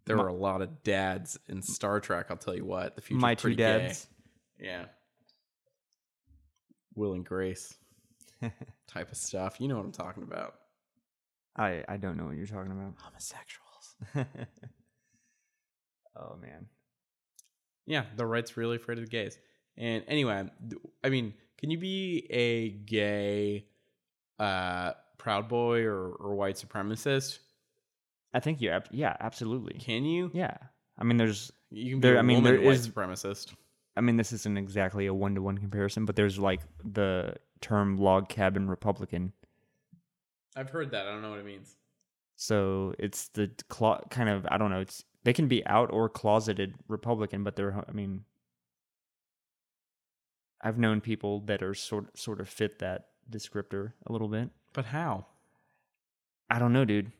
[0.04, 2.26] There My- were a lot of dads in Star Trek.
[2.30, 2.94] I'll tell you what.
[2.94, 4.06] The future My two dads.
[4.60, 4.84] yeah.
[6.94, 7.74] Will and Grace
[8.88, 9.60] type of stuff.
[9.60, 10.54] You know what I'm talking about.
[11.56, 12.94] I I don't know what you're talking about.
[12.98, 13.96] Homosexuals.
[16.16, 16.66] oh man.
[17.86, 19.38] Yeah, the right's really afraid of the gays.
[19.76, 20.44] And anyway,
[21.04, 23.66] I mean, can you be a gay
[24.38, 27.38] uh proud boy or, or white supremacist?
[28.34, 29.78] I think you ab- yeah, absolutely.
[29.78, 30.30] Can you?
[30.34, 30.56] Yeah.
[30.98, 33.54] I mean there's You can be There- a I mean, woman there white is- supremacist.
[33.96, 37.96] I mean this isn't exactly a one to one comparison, but there's like the term
[37.96, 39.32] log cabin Republican.
[40.56, 41.06] I've heard that.
[41.06, 41.76] I don't know what it means.
[42.36, 44.80] So it's the clo- kind of I don't know.
[44.80, 48.24] It's they can be out or closeted Republican, but they're I mean,
[50.60, 54.50] I've known people that are sort sort of fit that descriptor a little bit.
[54.72, 55.26] But how?
[56.50, 57.12] I don't know, dude.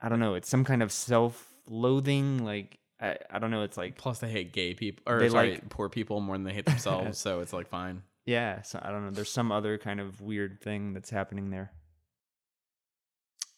[0.00, 0.34] I don't know.
[0.34, 2.44] It's some kind of self-loathing.
[2.44, 3.62] Like I, I don't know.
[3.62, 6.44] It's like Plus, they hate gay people or They sorry, like- poor people more than
[6.44, 7.18] they hate themselves.
[7.24, 8.02] so it's like fine.
[8.26, 8.62] Yeah.
[8.62, 9.10] So I don't know.
[9.10, 11.72] There's some other kind of weird thing that's happening there.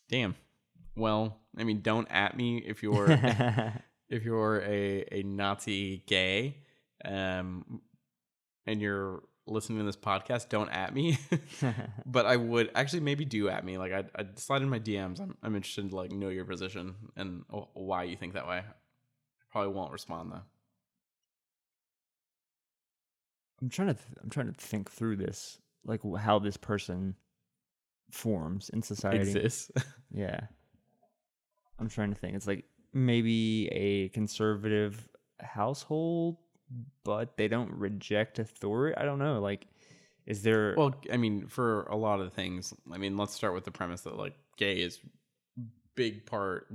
[0.08, 0.36] Damn.
[0.96, 3.10] Well, I mean, don't at me if you're
[4.08, 6.58] if you're a, a Nazi gay,
[7.04, 7.80] um,
[8.66, 11.18] and you're listening to this podcast, don't at me.
[12.06, 13.78] but I would actually maybe do at me.
[13.78, 15.20] Like I'd, I'd slide in my DMs.
[15.20, 17.44] I'm, I'm interested to like know your position and
[17.74, 18.62] why you think that way.
[19.50, 20.42] Probably won't respond though.
[23.60, 27.14] I'm trying to th- I'm trying to think through this, like how this person
[28.10, 29.18] forms in society.
[29.18, 29.70] Exists.
[30.14, 30.40] Yeah.
[31.78, 32.36] I'm trying to think.
[32.36, 35.06] It's like maybe a conservative
[35.40, 36.38] household,
[37.04, 38.96] but they don't reject authority.
[38.96, 39.40] I don't know.
[39.40, 39.66] Like,
[40.24, 40.74] is there?
[40.78, 44.02] well, I mean, for a lot of things, I mean, let's start with the premise
[44.02, 45.00] that like gay is
[45.96, 46.72] big part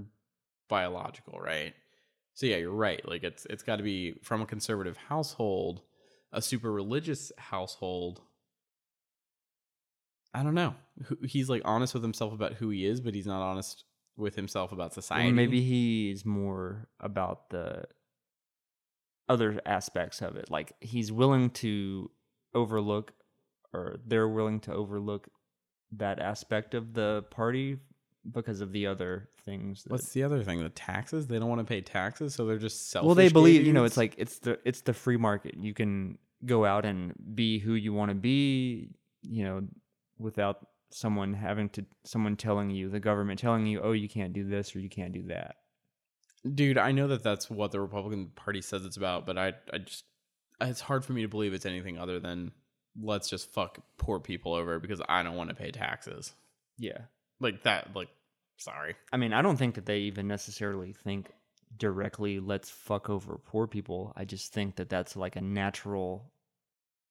[0.67, 1.73] biological, right?
[2.34, 3.05] So yeah, you're right.
[3.07, 5.82] Like it's it's got to be from a conservative household,
[6.32, 8.21] a super religious household.
[10.34, 10.75] I don't know.
[11.25, 13.84] He's like honest with himself about who he is, but he's not honest
[14.17, 15.32] with himself about well, society.
[15.32, 17.86] maybe he's more about the
[19.27, 20.49] other aspects of it.
[20.49, 22.11] Like he's willing to
[22.53, 23.13] overlook,
[23.73, 25.27] or they're willing to overlook
[25.93, 27.77] that aspect of the party
[28.30, 29.84] because of the other things.
[29.84, 30.61] That, What's the other thing?
[30.61, 31.28] The taxes?
[31.28, 33.05] They don't want to pay taxes, so they're just selfish.
[33.05, 36.17] well they believe you know it's like it's the it's the free market you can
[36.45, 38.89] go out and be who you want to be
[39.24, 39.61] you know
[40.17, 44.43] without someone having to someone telling you the government telling you oh you can't do
[44.47, 45.55] this or you can't do that
[46.55, 49.78] Dude, I know that that's what the Republican Party says it's about, but I, I
[49.78, 50.05] just,
[50.59, 52.51] it's hard for me to believe it's anything other than
[52.99, 56.34] let's just fuck poor people over because I don't want to pay taxes.
[56.80, 56.97] yeah
[57.41, 58.09] Like that, like,
[58.57, 58.95] sorry.
[59.11, 61.31] i mean i don't think that they even necessarily think
[61.77, 66.31] directly let's fuck over poor people i just think that that's like a natural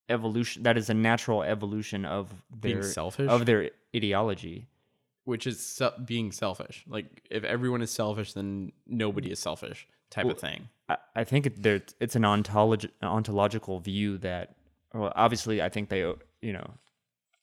[0.08, 3.28] evolution that is a natural evolution of Being their selfish?
[3.28, 4.68] of their ideology
[5.24, 6.84] Which is se- being selfish.
[6.88, 10.68] Like, if everyone is selfish, then nobody is selfish type Well, of thing.
[10.88, 14.56] I, I think it, there, it's an ontolog- ontological view that,
[14.94, 16.00] well, obviously, I think they,
[16.42, 16.68] you know,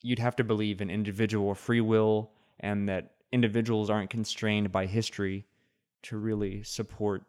[0.01, 5.45] you'd have to believe in individual free will and that individuals aren't constrained by history
[6.03, 7.23] to really support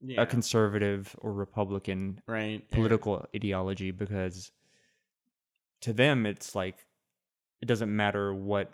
[0.00, 0.22] Yeah.
[0.22, 2.68] a conservative or Republican right.
[2.70, 4.52] political ideology because
[5.80, 6.86] to them, it's like
[7.60, 8.72] it doesn't matter what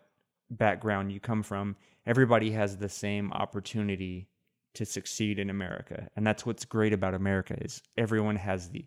[0.51, 1.77] background you come from,
[2.07, 4.29] everybody has the same opportunity
[4.75, 6.09] to succeed in America.
[6.17, 8.85] And that's what's great about America is everyone has the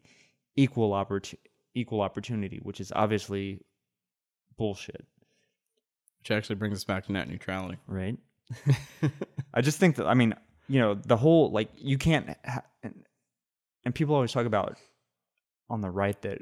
[0.56, 1.36] equal oppor-
[1.74, 3.62] equal opportunity, which is obviously
[4.58, 5.06] bullshit,
[6.26, 7.78] Which actually brings us back to net neutrality.
[7.86, 8.18] right?
[9.54, 10.34] I just think that I mean,
[10.68, 12.64] you know, the whole like you can't ha-
[13.86, 14.76] and people always talk about
[15.70, 16.42] on the right that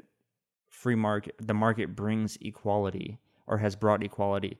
[0.70, 4.58] free market the market brings equality or has brought equality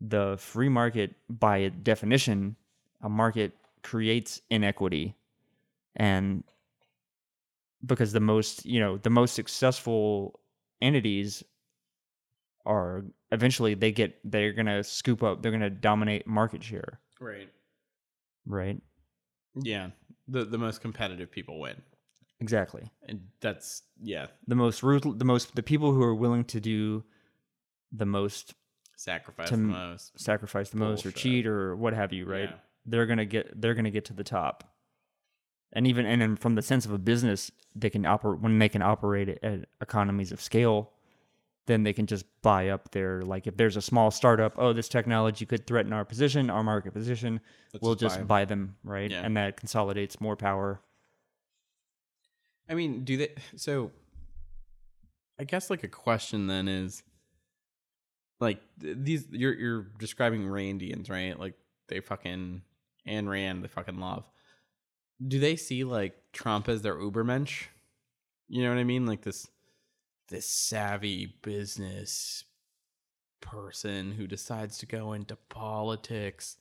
[0.00, 2.54] the free market by definition
[3.02, 3.52] a market
[3.82, 5.16] creates inequity
[5.96, 6.44] and
[7.84, 10.38] because the most you know the most successful
[10.80, 11.42] entities
[12.66, 17.48] are eventually they get they're gonna scoop up they're gonna dominate market share Right.
[18.46, 18.80] right
[19.62, 19.90] Yeah.
[20.28, 21.82] The the most competitive people win.
[22.40, 26.60] exactly And that's yeah, the most ruthless the most the people who are willing to
[26.60, 27.04] do
[27.92, 28.54] the most
[28.96, 30.18] sacrifice the most.
[30.18, 32.56] sacrifice the most or cheat or what have you right Yeah.
[32.86, 34.72] they're gonna get they're gonna get to the top
[35.72, 38.68] and even and then from the sense of a business they can operate when they
[38.68, 40.91] can operate at economies of scale
[41.66, 44.88] then they can just buy up their like if there's a small startup oh this
[44.88, 47.40] technology could threaten our position our market position
[47.72, 49.22] Let's we'll just buy buy, them right Yeah.
[49.24, 50.80] and that consolidates more power
[52.68, 53.90] I mean, do they so
[55.38, 57.02] I guess like a question then is
[58.40, 61.38] like these you're you're describing Randians, right?
[61.38, 61.54] Like
[61.88, 62.62] they fucking
[63.04, 64.24] and Rand, they fucking love.
[65.26, 67.64] Do they see like Trump as their Ubermensch?
[68.48, 69.06] You know what I mean?
[69.06, 69.48] Like this
[70.32, 72.44] this savvy business
[73.40, 76.56] person who decides to go into politics.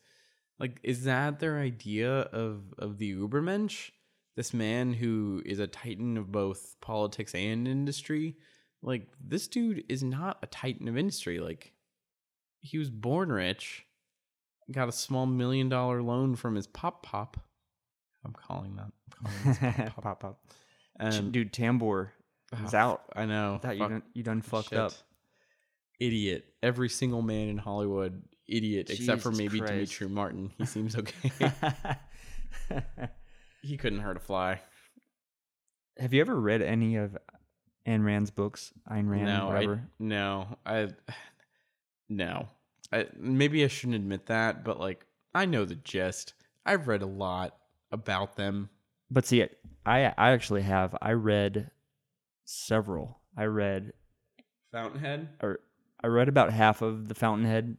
[0.59, 3.91] Like is that their idea of of the Ubermensch?
[4.36, 8.36] This man who is a titan of both politics and industry?
[8.82, 11.39] Like this dude is not a titan of industry.
[11.39, 11.74] Like
[12.59, 13.86] he was born rich,
[14.72, 17.38] got a small million dollar loan from his pop pop.
[18.26, 18.91] I'm calling that.
[19.26, 20.19] I'm calling pop pop.
[20.19, 20.39] pop
[20.99, 22.09] Um, dude tambor
[22.66, 23.60] is oh, out I know.
[23.64, 24.80] that you done you done fucked shit.
[24.80, 24.93] up
[26.02, 26.45] Idiot.
[26.64, 29.74] Every single man in Hollywood, idiot, except for maybe Christ.
[29.74, 30.52] Demetri Martin.
[30.58, 31.32] He seems okay.
[33.62, 34.62] he couldn't hurt a fly.
[35.99, 37.16] Have you ever read any of
[37.88, 38.74] Ayn Rand's books?
[38.89, 40.88] Ayn Rand, no, I no, I
[42.10, 42.47] no.
[42.91, 46.34] I maybe I shouldn't admit that, but like I know the gist.
[46.66, 47.56] I've read a lot
[47.91, 48.72] about them.
[49.12, 49.43] But see,
[49.86, 50.95] I I actually have.
[50.99, 51.70] I read
[52.46, 53.20] several.
[53.38, 53.94] I read
[54.72, 55.30] Fountainhead.
[55.42, 55.60] or
[56.04, 57.78] I read about half of the Fountainhead.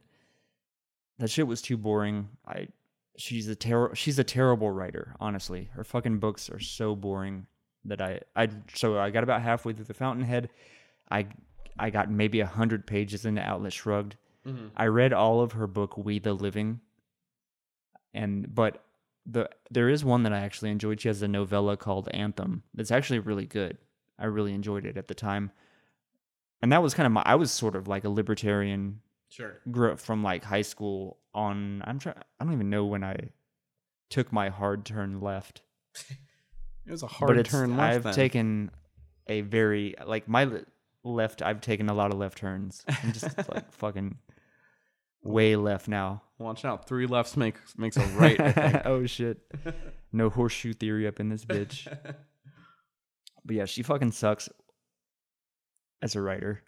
[1.19, 2.29] That shit was too boring.
[2.47, 2.67] I
[3.17, 5.15] she's a ter- she's a terrible writer.
[5.19, 7.45] Honestly, her fucking books are so boring
[7.85, 10.49] that I I so I got about halfway through the Fountainhead.
[11.11, 11.27] I
[11.77, 14.15] I got maybe a hundred pages into Atlas Shrugged.
[14.45, 14.67] Mm-hmm.
[14.75, 16.81] I read all of her book We the Living.
[18.13, 18.83] And but
[19.25, 21.01] the there is one that I actually enjoyed.
[21.01, 22.63] She has a novella called Anthem.
[22.73, 23.77] That's actually really good.
[24.19, 25.51] I really enjoyed it at the time.
[26.61, 29.59] And that was kind of my I was sort of like a libertarian Sure.
[29.71, 33.15] grew up from like high school on I'm trying I don't even know when I
[34.09, 35.61] took my hard turn left.
[36.85, 37.95] It was a hard turn left.
[37.95, 38.13] I've then.
[38.13, 38.71] taken
[39.27, 40.49] a very like my
[41.05, 42.83] left I've taken a lot of left turns.
[42.89, 44.17] I'm just like fucking
[45.23, 46.23] way left now.
[46.39, 48.37] Watch out, three lefts makes makes a right.
[48.85, 49.39] Oh shit.
[50.11, 51.87] No horseshoe theory up in this bitch.
[53.45, 54.49] But yeah, she fucking sucks
[56.01, 56.63] as a writer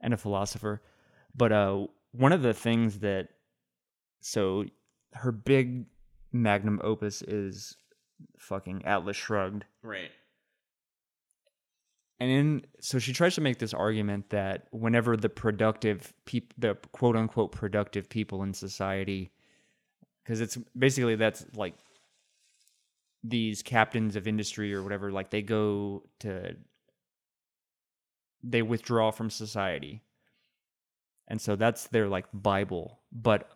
[0.00, 0.82] and a philosopher.
[1.34, 3.28] But uh one of the things that
[4.20, 4.64] so
[5.12, 5.86] her big
[6.32, 7.76] magnum opus is
[8.38, 9.64] fucking Atlas Shrugged.
[9.82, 10.10] right.
[12.18, 16.74] And in so she tries to make this argument that whenever the productive people, the
[16.92, 19.32] quote unquote productive people in society
[20.24, 21.74] because it's basically that's like
[23.28, 26.54] these captains of industry or whatever like they go to
[28.42, 30.02] they withdraw from society
[31.28, 33.50] and so that's their like bible but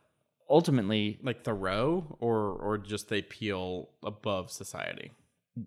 [0.48, 5.12] ultimately Like Thoreau, or or just they peel above society.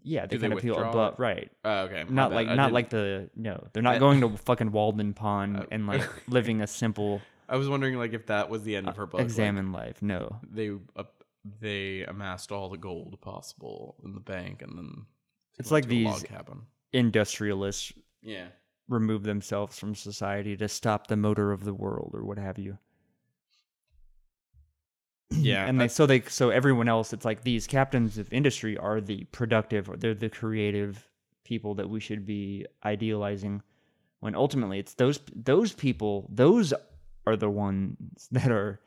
[0.04, 0.90] yeah they Do they kind of withdraw?
[0.90, 2.04] above right Oh, okay.
[2.10, 5.58] not like I not didn't- like the no they're not going to fucking walden pond
[5.62, 5.66] Oh.
[5.72, 8.98] and like living a simple I was wondering like if that was the end of
[8.98, 9.20] her book.
[9.20, 11.04] like, examine life no they uh,
[11.60, 15.06] they amassed all the gold possible in the bank, and then
[15.60, 16.26] It's like these-
[16.94, 17.92] industrialists
[18.22, 18.50] Yeah.
[18.88, 22.78] remove themselves from society to stop the motor of the world or what have you
[25.32, 29.02] Yeah, and they so they so everyone else it's like these captains of industry are
[29.02, 31.08] the productive or they're the creative
[31.44, 33.62] people that we should be idealizing
[34.20, 36.74] when ultimately it's those those people those
[37.26, 38.80] are the ones that are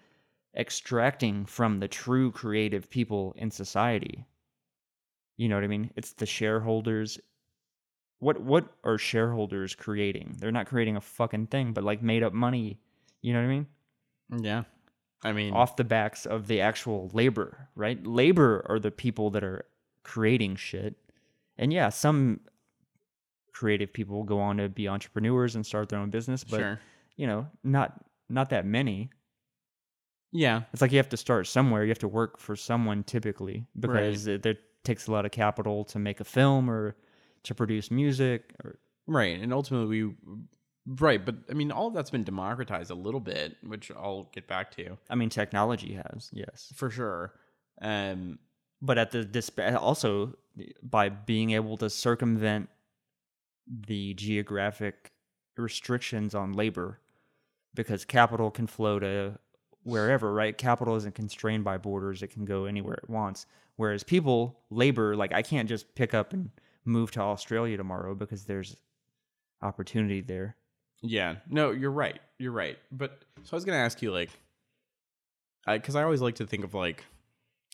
[0.56, 4.26] extracting from the true creative people in society
[5.36, 7.18] you know what i mean it's the shareholders
[8.18, 12.32] what what are shareholders creating they're not creating a fucking thing but like made up
[12.32, 12.78] money
[13.22, 13.66] you know what i mean
[14.42, 14.64] Yeah.
[15.24, 18.04] I mean, off the backs of the actual labor, right?
[18.06, 19.64] Labor are the people that are
[20.04, 20.94] creating shit,
[21.58, 22.40] and yeah, some
[23.52, 26.80] creative people go on to be entrepreneurs and start their own business, but sure.
[27.16, 29.10] you know, not not that many.
[30.32, 30.62] Yeah.
[30.72, 31.82] It's like you have to start somewhere.
[31.84, 35.84] You have to work for someone typically because it, there takes a lot of capital
[35.84, 36.96] to make a film or
[37.44, 38.54] to produce music.
[38.64, 39.40] Or Right.
[39.40, 40.14] And ultimately, we,
[40.86, 41.24] right.
[41.24, 44.70] But I mean, all of that's been democratized a little bit, which I'll get back
[44.76, 47.32] to I mean, technology has yes, for sure.
[47.80, 48.38] Um,
[48.82, 50.36] but at the disp- also
[50.82, 52.68] by being able to circumvent
[53.66, 55.12] the geographic
[55.56, 57.00] restrictions on labor
[57.74, 59.38] because capital can flow to
[59.86, 64.58] wherever right capital isn't constrained by borders it can go anywhere it wants whereas people
[64.70, 66.50] labor like i can't just pick up and
[66.84, 68.76] move to australia tomorrow because there's
[69.62, 70.56] opportunity there
[71.02, 71.36] yeah.
[71.48, 72.18] No, you're right.
[72.38, 72.78] You're right.
[72.92, 74.30] But so I was going to ask you, like,
[75.66, 77.04] because I, always like to think of, like,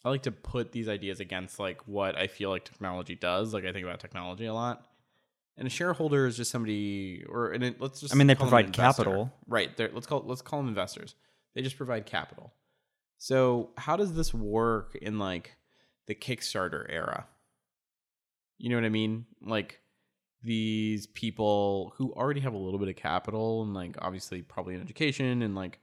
[0.04, 3.54] I like to put these ideas against, like, what I feel like technology does.
[3.54, 4.86] Like, I think about technology a lot.
[5.56, 8.14] And a shareholder is just somebody, or and it, let's just.
[8.14, 9.30] I mean, they call them an provide capital.
[9.46, 9.76] right?
[9.76, 11.14] They're, let's call let's call them investors.
[11.54, 12.52] They just provide capital.
[13.18, 15.56] So how does this work in like
[16.06, 17.26] the Kickstarter era?
[18.58, 19.26] You know what I mean?
[19.40, 19.80] Like
[20.42, 24.80] these people who already have a little bit of capital and like obviously probably an
[24.80, 25.78] education and like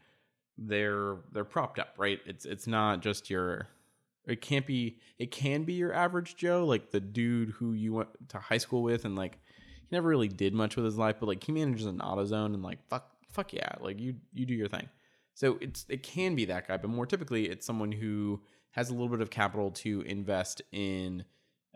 [0.58, 2.20] they're they're propped up, right?
[2.26, 3.68] It's it's not just your
[4.26, 8.10] it can't be it can be your average Joe, like the dude who you went
[8.30, 9.40] to high school with and like
[9.90, 12.64] he never really did much with his life, but like he manages an AutoZone and
[12.64, 14.90] like fuck fuck yeah, like you you do your thing.
[15.40, 18.94] So it's it can be that guy, but more typically it's someone who has a
[18.94, 21.24] little bit of capital to invest in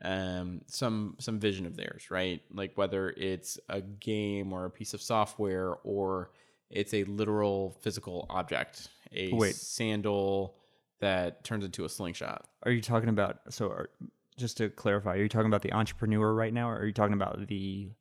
[0.03, 2.41] um some some vision of theirs, right?
[2.53, 6.31] Like whether it's a game or a piece of software or
[6.69, 9.55] it's a literal physical object, a Wait.
[9.55, 10.57] sandal
[10.99, 12.45] that turns into a slingshot.
[12.63, 13.89] are you talking about so are,
[14.37, 17.13] just to clarify are you talking about the entrepreneur right now or are you talking
[17.13, 17.91] about the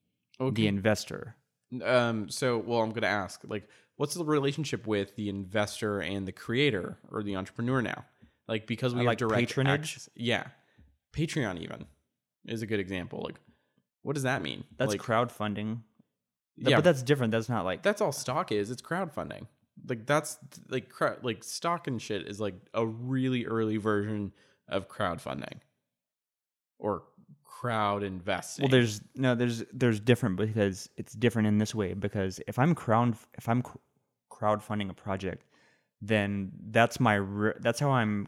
[0.54, 1.36] the investor
[1.84, 6.26] Um, so, well, I'm going to ask, like, what's the relationship with the investor and
[6.26, 8.04] the creator or the entrepreneur now?
[8.48, 9.80] Like, because we Uh, have like direct patronage?
[9.96, 10.48] access- Yeah,
[11.12, 11.86] Patreon even
[12.46, 13.22] is a good example.
[13.22, 13.36] Like,
[14.02, 14.64] what does that mean?
[14.76, 15.82] that's like, crowdfunding
[16.56, 18.70] yeah, but that's different that's not like that's all stock is.
[18.70, 19.46] It's crowdfunding.
[19.88, 20.36] Like that's
[20.68, 24.32] like crowd, like stock and shit is like a really early version
[24.68, 25.60] of crowdfunding
[26.78, 27.04] or
[27.62, 28.64] crowd investing.
[28.64, 32.74] Well, there's no, there's there's different because it's different in this way because if I'm
[32.74, 33.62] crowd if I'm
[34.36, 35.42] crowdfunding a project,
[36.10, 37.16] then that's my
[37.60, 38.26] that's how I'm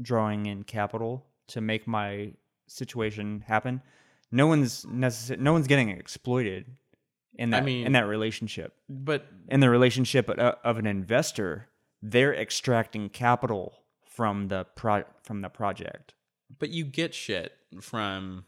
[0.00, 2.32] drawing in capital to make my
[2.66, 3.82] situation happen.
[4.30, 6.66] No one's necessar- no one's getting exploited
[7.34, 8.74] in that mean- in that relationship.
[8.88, 11.68] but In the relationship of, of an investor,
[12.00, 16.14] they're extracting capital from the pro- from the project.
[16.58, 18.44] But you get shit from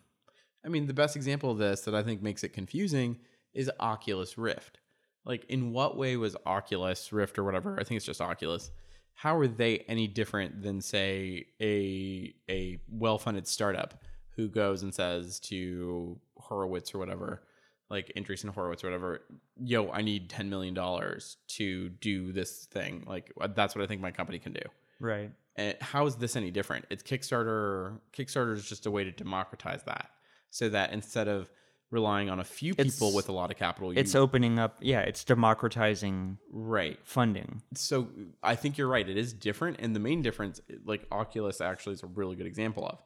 [0.64, 3.18] I mean the best example of this that I think makes it confusing
[3.54, 4.78] is Oculus Rift.
[5.24, 8.70] Like in what way was Oculus Rift or whatever, I think it's just Oculus.
[9.14, 14.02] How are they any different than say a a well-funded startup
[14.36, 17.42] who goes and says to Horowitz or whatever,
[17.90, 19.20] like Andreessen Horowitz or whatever,
[19.62, 23.04] yo, I need 10 million dollars to do this thing.
[23.06, 24.62] Like that's what I think my company can do.
[24.98, 25.30] Right.
[25.56, 26.86] And how is this any different?
[26.90, 27.98] It's Kickstarter.
[28.16, 30.10] Kickstarter is just a way to democratize that,
[30.50, 31.50] so that instead of
[31.90, 34.78] relying on a few people It's- with a lot of capital, you, It's opening up.
[34.80, 36.98] Yeah, it's democratizing right.
[37.04, 37.62] funding.
[37.74, 38.08] So
[38.42, 39.06] I think you're right.
[39.06, 42.86] It is different, and the main difference, like Oculus, actually is a really good example
[42.86, 42.98] of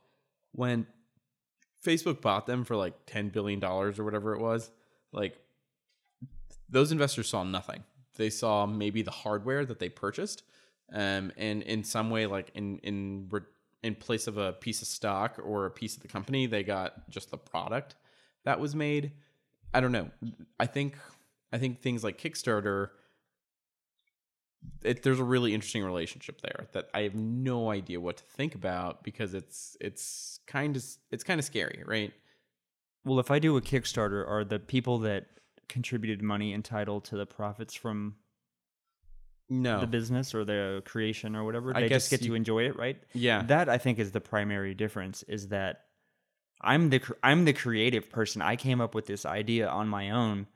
[0.53, 0.87] when
[1.85, 4.71] Facebook bought them for like ten billion dollars or whatever it was.
[5.13, 5.37] Like
[6.69, 7.83] those investors saw nothing.
[8.17, 10.43] They saw maybe the hardware that they purchased,
[10.93, 13.31] um, and in some way, like in in
[13.83, 17.09] in place of a piece of stock or a piece of the company, they got
[17.11, 17.95] just the product
[18.45, 19.13] that was made.
[19.75, 20.11] I don't know.
[20.59, 20.97] I think
[21.53, 22.91] I think things like Kickstarter.
[24.83, 28.55] It, there's a really interesting relationship there that I have no idea what to think
[28.55, 32.13] about because it's it's kind of it's kind of scary, right?
[33.05, 35.27] Well, if I do a Kickstarter, are the people that
[35.69, 38.17] contributed money entitled to the profits from
[39.49, 41.77] No, the business or the creation or whatever?
[41.77, 42.97] I They guess just get you- to enjoy it, right?
[43.15, 45.23] yeah, That I think is the primary difference.
[45.25, 45.83] Is that
[46.61, 48.43] I'm the I'm the creative person.
[48.43, 50.47] I came up with this idea on my own,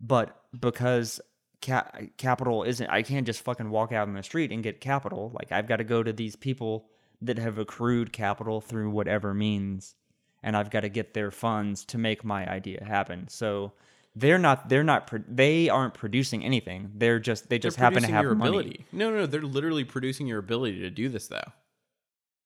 [0.00, 1.20] but because
[1.62, 5.30] ca- capital isn't, I can't just fucking walk out in the street and get capital.
[5.34, 6.88] Like I've got to go to these people
[7.22, 9.94] that have accrued capital through whatever means,
[10.42, 13.28] and I've got to get their funds to make my idea happen.
[13.28, 13.72] So
[14.20, 16.90] they're not they're not pro- they aren't producing anything.
[16.94, 18.48] They're just they just They're happen to have your money.
[18.50, 18.86] ability.
[18.92, 21.50] No, no, they're literally producing your ability to do this though.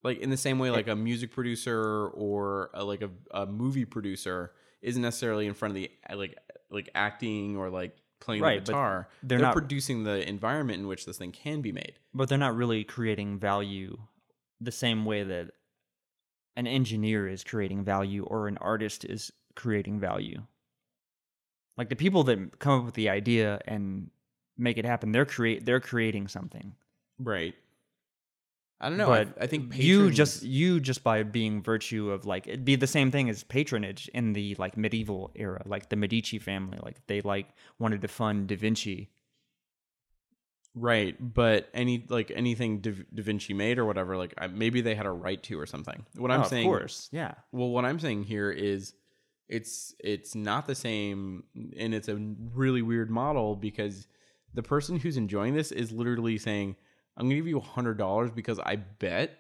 [0.03, 3.85] like in the same way like a music producer or a, like a, a movie
[3.85, 6.37] producer isn't necessarily in front of the like
[6.71, 10.87] like acting or like playing Right, the guitar they're they're, not- producing the environment in
[10.89, 13.97] which this thing can be made but they're not really creating value
[14.61, 15.51] the same way that
[16.57, 20.41] an engineer is creating value or an artist is creating value.
[21.77, 24.11] Like the people that come up with the idea and
[24.59, 26.75] make it happen, they're create they're creating something.
[27.19, 27.55] right
[28.81, 32.27] i don't know I- but I, think you just you just by being virtue of
[32.27, 35.95] like it'd be the same thing as patronage in the like medieval era, like the
[35.97, 37.47] Medici family, like they like
[37.79, 39.09] wanted to fund Da Vinci.
[40.75, 44.95] Right, but any like anything da, da Vinci made or whatever, like I, maybe they
[44.95, 46.07] had a right to or something.
[46.17, 47.35] What I'm Oh, saying, of course, yeah.
[47.53, 48.95] well, what I'm saying here is,
[49.53, 51.45] it's it's not the same,
[51.77, 52.17] and it's a
[52.55, 54.07] really weird model because
[54.55, 56.77] the person who's enjoying this is literally saying,
[57.17, 59.39] "I'm going to give you a hundred dollars because I bet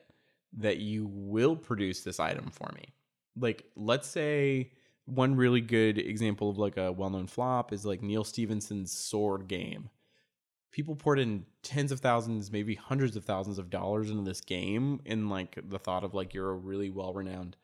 [0.59, 2.94] that you will produce this item for me."
[3.36, 4.72] Like, let's say
[5.06, 9.89] one really good example of like a well-known flop is like Neal Stephenson's Sword game
[10.72, 15.01] people poured in tens of thousands, maybe hundreds of thousands of dollars into this game
[15.05, 17.56] in like the thought of like you're a really well renowned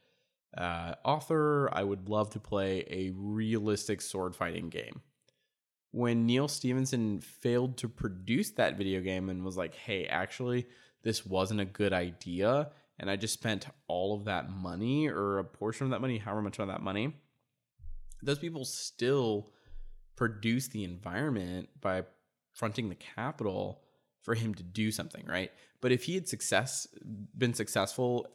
[0.56, 1.68] uh, author.
[1.72, 5.02] I would love to play a realistic sword fighting game.
[5.90, 10.66] When Neal Stephenson failed to produce that video game and was like, hey, actually,
[11.02, 15.44] this wasn't a good idea, and I just spent all of that money or a
[15.44, 17.14] portion of that money, however much of that money,
[18.22, 19.50] those people still
[20.16, 22.02] produce the environment by
[22.52, 23.82] fronting the capital
[24.22, 25.52] for him to do something, right?
[25.80, 26.88] But if he had success
[27.36, 28.26] been successful,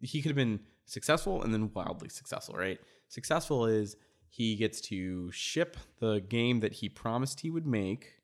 [0.00, 2.78] he could have been successful and then wildly successful, right?
[3.08, 3.96] Successful is
[4.28, 8.14] he gets to ship the game that he promised he would make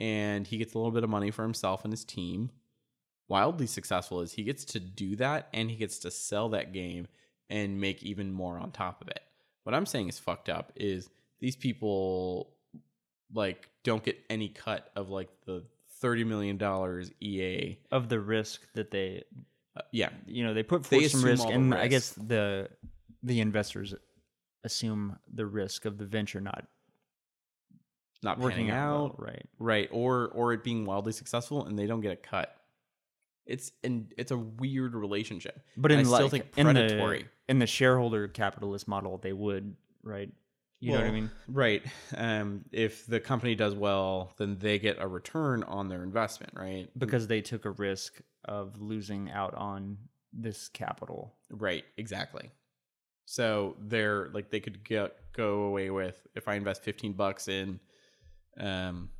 [0.00, 2.50] and he gets a little bit of money for himself and his team.
[3.28, 7.06] Wildly successful is he gets to do that and he gets to sell that game
[7.50, 9.20] and make even more on top of it.
[9.64, 11.08] What I'm saying is fucked up is
[11.40, 12.54] these people
[13.32, 15.64] like don't get any cut of like the
[16.00, 17.78] 30 million dollars EA.
[17.90, 19.24] Of the risk that they
[19.78, 22.68] Uh, yeah, you know they put They forth some risk and i guess the
[23.22, 23.94] the investors
[24.64, 26.64] assume the risk of the venture not
[28.22, 29.88] not working working out, well, right right?
[29.92, 32.54] Or or it being wildly successful and they don't get a cut.
[33.46, 35.60] It's and it's a weird relationship.
[35.76, 37.22] but in I like still think in predatory.
[37.22, 40.30] the in the shareholder capitalist model they would right
[40.80, 41.82] you know what i mean Right.
[42.16, 46.88] Um, if the company does well, then they get a return on their investment, right?
[46.98, 49.98] because they took a risk of losing out on
[50.32, 52.50] this capital Right, exactly.
[53.24, 57.78] So they're like they could get go away with if I invest fifteen bucks in,
[58.58, 59.10] um,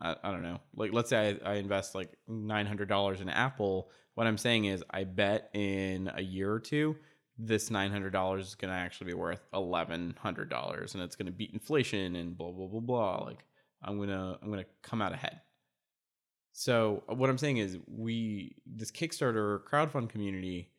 [0.00, 3.28] I, I don't know, like let's say I, I invest like nine hundred dollars in
[3.28, 3.90] Apple.
[4.14, 6.96] What I'm saying is I bet in a year or two
[7.38, 11.30] this nine hundred dollars is gonna actually be worth eleven hundred dollars, and it's gonna
[11.30, 13.24] beat inflation and blah blah blah blah.
[13.24, 13.44] Like
[13.82, 15.40] I'm gonna I'm gonna come out ahead.
[16.52, 20.70] So what I'm saying is we this Kickstarter crowdfund community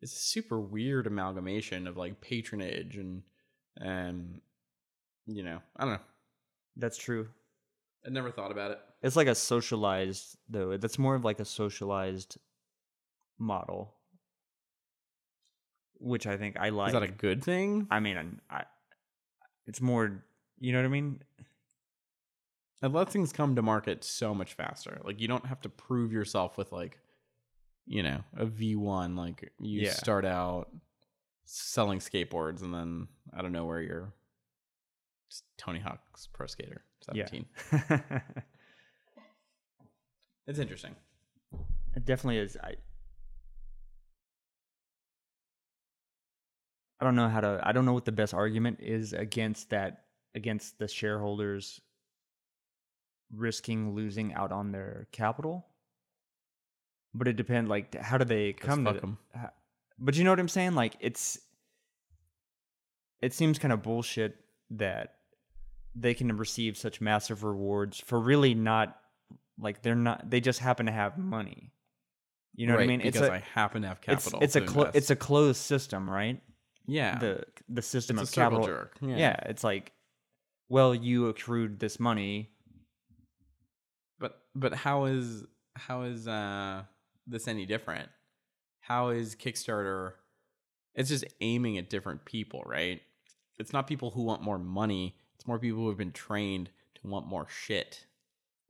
[0.00, 3.22] is a super weird amalgamation of like patronage and
[3.80, 4.40] um
[5.26, 6.00] you know, I don't know.
[6.76, 7.28] that's true
[8.06, 8.78] I never thought about it.
[9.02, 12.38] it's like a socialized though that's more of like a socialized
[13.38, 13.94] model
[15.98, 17.86] which i think i like Is that a good thing?
[17.90, 18.64] I mean, I,
[19.66, 20.22] it's more,
[20.60, 21.20] you know what I mean?
[22.82, 25.00] It lets things come to market so much faster.
[25.04, 26.98] Like you don't have to prove yourself with like,
[27.86, 29.16] you know, a V one.
[29.16, 29.92] Like you Yeah.
[29.92, 30.68] start out
[31.46, 34.12] selling skateboards, and then I don't know where you're.
[35.30, 37.46] Just Tony Hawk's Pro Skater seventeen.
[37.72, 38.20] Yeah.
[40.48, 40.94] It's interesting.
[41.96, 42.56] it definitely is.
[42.62, 42.74] I,
[47.00, 47.60] I don't know how to.
[47.62, 50.02] I don't know what the best argument is against that.
[50.34, 51.80] Against the shareholders
[53.34, 55.66] risking losing out on their capital.
[57.14, 57.68] But it depends.
[57.70, 58.90] Like, how do they come to?
[59.02, 59.18] 'em.
[59.34, 59.52] ha-
[59.98, 60.74] But you know what I'm saying?
[60.74, 61.38] Like, it's.
[63.22, 64.36] It seems kind of bullshit
[64.70, 65.14] that
[65.94, 68.98] they can receive such massive rewards for really not
[69.58, 71.72] like they're not they just happen to have money
[72.54, 74.40] you know what i mean Because it's a I happen to have capital.
[74.42, 76.42] it's a to clo- it's a closed system right
[76.86, 77.18] yeah.
[77.18, 78.98] the the system it's of capital jerk.
[79.00, 79.36] yeah.
[79.46, 79.92] it's like
[80.68, 82.50] well you accrued this money
[84.58, 86.82] But how is how is uh
[87.26, 88.08] this any different?
[88.80, 90.12] How is Kickstarter
[90.94, 93.02] it's just aiming at different people, right?
[93.58, 97.06] It's not people who want more money, it's more people who have been trained to
[97.06, 98.06] want more shit.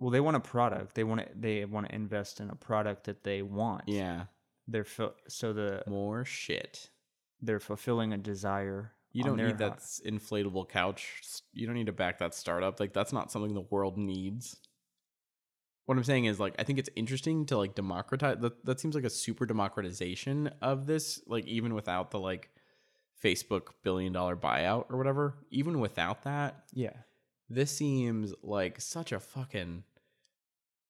[0.00, 3.04] well they want a product they want to they want to invest in a product
[3.04, 4.24] that they want Yeah.
[4.68, 4.86] They're
[5.28, 6.90] so the More shit.
[7.40, 8.92] they're fulfilling a desire.
[9.12, 11.22] You don't need that ho- inflatable couch.
[11.52, 12.80] You don't need to back that startup.
[12.80, 14.56] Like that's not something the world needs.
[15.86, 18.94] What I'm saying is like I think it's interesting to like democratize that that seems
[18.94, 22.50] like a super democratization of this like even without the like
[23.22, 25.34] Facebook billion dollar buyout or whatever.
[25.50, 26.92] Even without that, Yeah.
[27.48, 29.84] this seems like such a fucking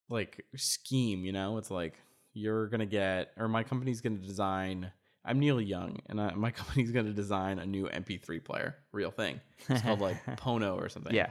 [0.08, 1.58] like scheme, you know?
[1.58, 1.94] It's like
[2.32, 4.90] you're gonna get, or my company's gonna design.
[5.24, 9.40] I'm Neil Young, and I, my company's gonna design a new MP3 player, real thing.
[9.68, 11.14] It's called like Pono or something.
[11.14, 11.30] Yeah.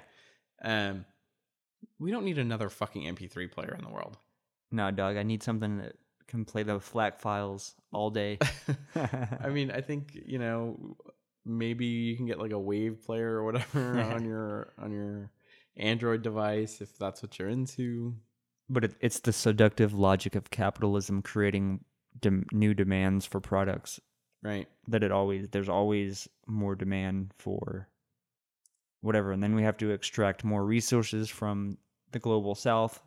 [0.62, 1.06] Um,
[2.00, 4.18] we don't need another fucking MP3 player in the world.
[4.72, 5.18] No, dog.
[5.18, 5.94] I need something that
[6.28, 8.40] can play the FLAC files all day.
[8.96, 10.98] I mean, I think you know
[11.46, 15.32] maybe you can get like a wave player or whatever on your on your
[15.78, 18.16] Android device if that's what you're into.
[18.70, 21.84] but it, it's the seductive logic of capitalism creating
[22.20, 24.00] dem- new demands for products
[24.42, 24.68] Right.
[24.88, 27.90] that it always there's always more demand for
[29.06, 31.78] whatever and then we have to extract more resources from
[32.12, 33.02] the global south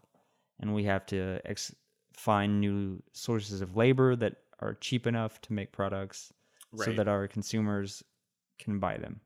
[0.61, 1.75] and we have to ex-
[2.13, 6.33] find new sources of labor that are cheap enough to make products
[6.77, 8.03] so that our consumers
[8.59, 9.21] can buy them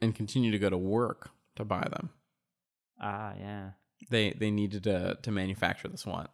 [0.00, 2.10] and continue to go to work to buy them.
[3.00, 3.70] ah yeah
[4.10, 6.28] They they needed to to manufacture this one.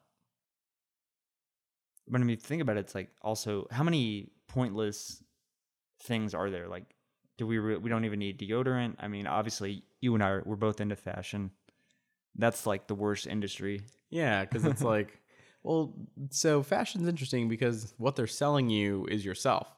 [2.08, 5.22] but I mean, think about it, it's like also how many pointless
[6.02, 6.68] things are there?
[6.68, 6.84] Like,
[7.36, 8.96] do we re- we don't even need deodorant?
[8.98, 11.50] I mean, obviously, you and I are, we're both into fashion.
[12.36, 13.82] That's like the worst industry.
[14.10, 15.20] Yeah, because it's like,
[15.62, 15.94] well,
[16.30, 19.68] so fashion's interesting because what they're selling you is yourself.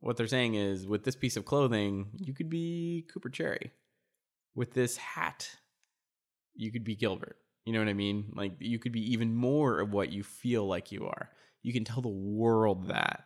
[0.00, 3.72] What they're saying is, with this piece of clothing, you could be Cooper Cherry.
[4.54, 5.48] With this hat,
[6.54, 7.36] you could be Gilbert.
[7.64, 8.32] You know what I mean?
[8.34, 11.30] Like you could be even more of what you feel like you are.
[11.62, 13.24] You can tell the world that.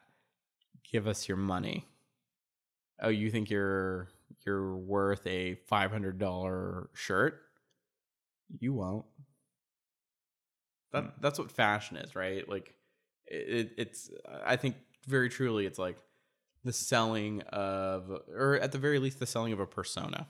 [0.92, 1.86] Give us your money.
[3.00, 4.08] Oh, you think you're
[4.44, 7.42] you're worth a five hundred dollar shirt?
[8.58, 9.04] You won't.
[10.92, 12.48] That that's what fashion is, right?
[12.48, 12.74] Like
[13.26, 14.10] it, it's
[14.44, 15.98] I think very truly it's like
[16.64, 20.26] the selling of or at the very least the selling of a persona.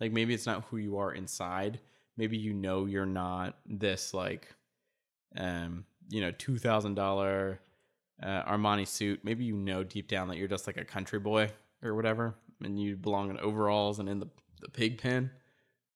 [0.00, 1.80] Like maybe it's not who you are inside.
[2.16, 4.54] Maybe you know you're not this like
[5.36, 7.58] um you know $2000
[8.22, 9.20] uh, Armani suit.
[9.22, 11.50] Maybe you know deep down that you're just like a country boy
[11.82, 14.28] or whatever and you belong in overalls and in the
[14.60, 15.30] the pig pen.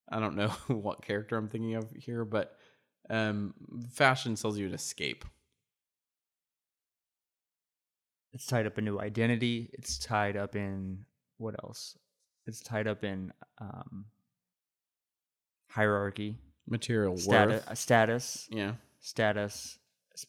[0.09, 2.56] I don't know what character I'm thinking of here, but
[3.10, 3.54] um,
[3.92, 5.24] fashion sells you an escape.
[8.32, 9.70] It's tied up in new identity.
[9.74, 11.04] It's tied up in
[11.36, 11.98] what else?
[12.46, 14.06] It's tied up in um,
[15.68, 16.38] hierarchy,
[16.68, 19.78] Material status, worth, status, yeah, status.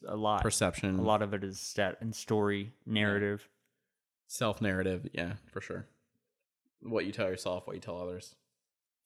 [0.07, 0.41] A lot.
[0.41, 3.47] perception, A lot of it is stat and story narrative.
[4.33, 5.85] Self narrative, yeah, for sure.
[6.81, 8.35] What you tell yourself, what you tell others.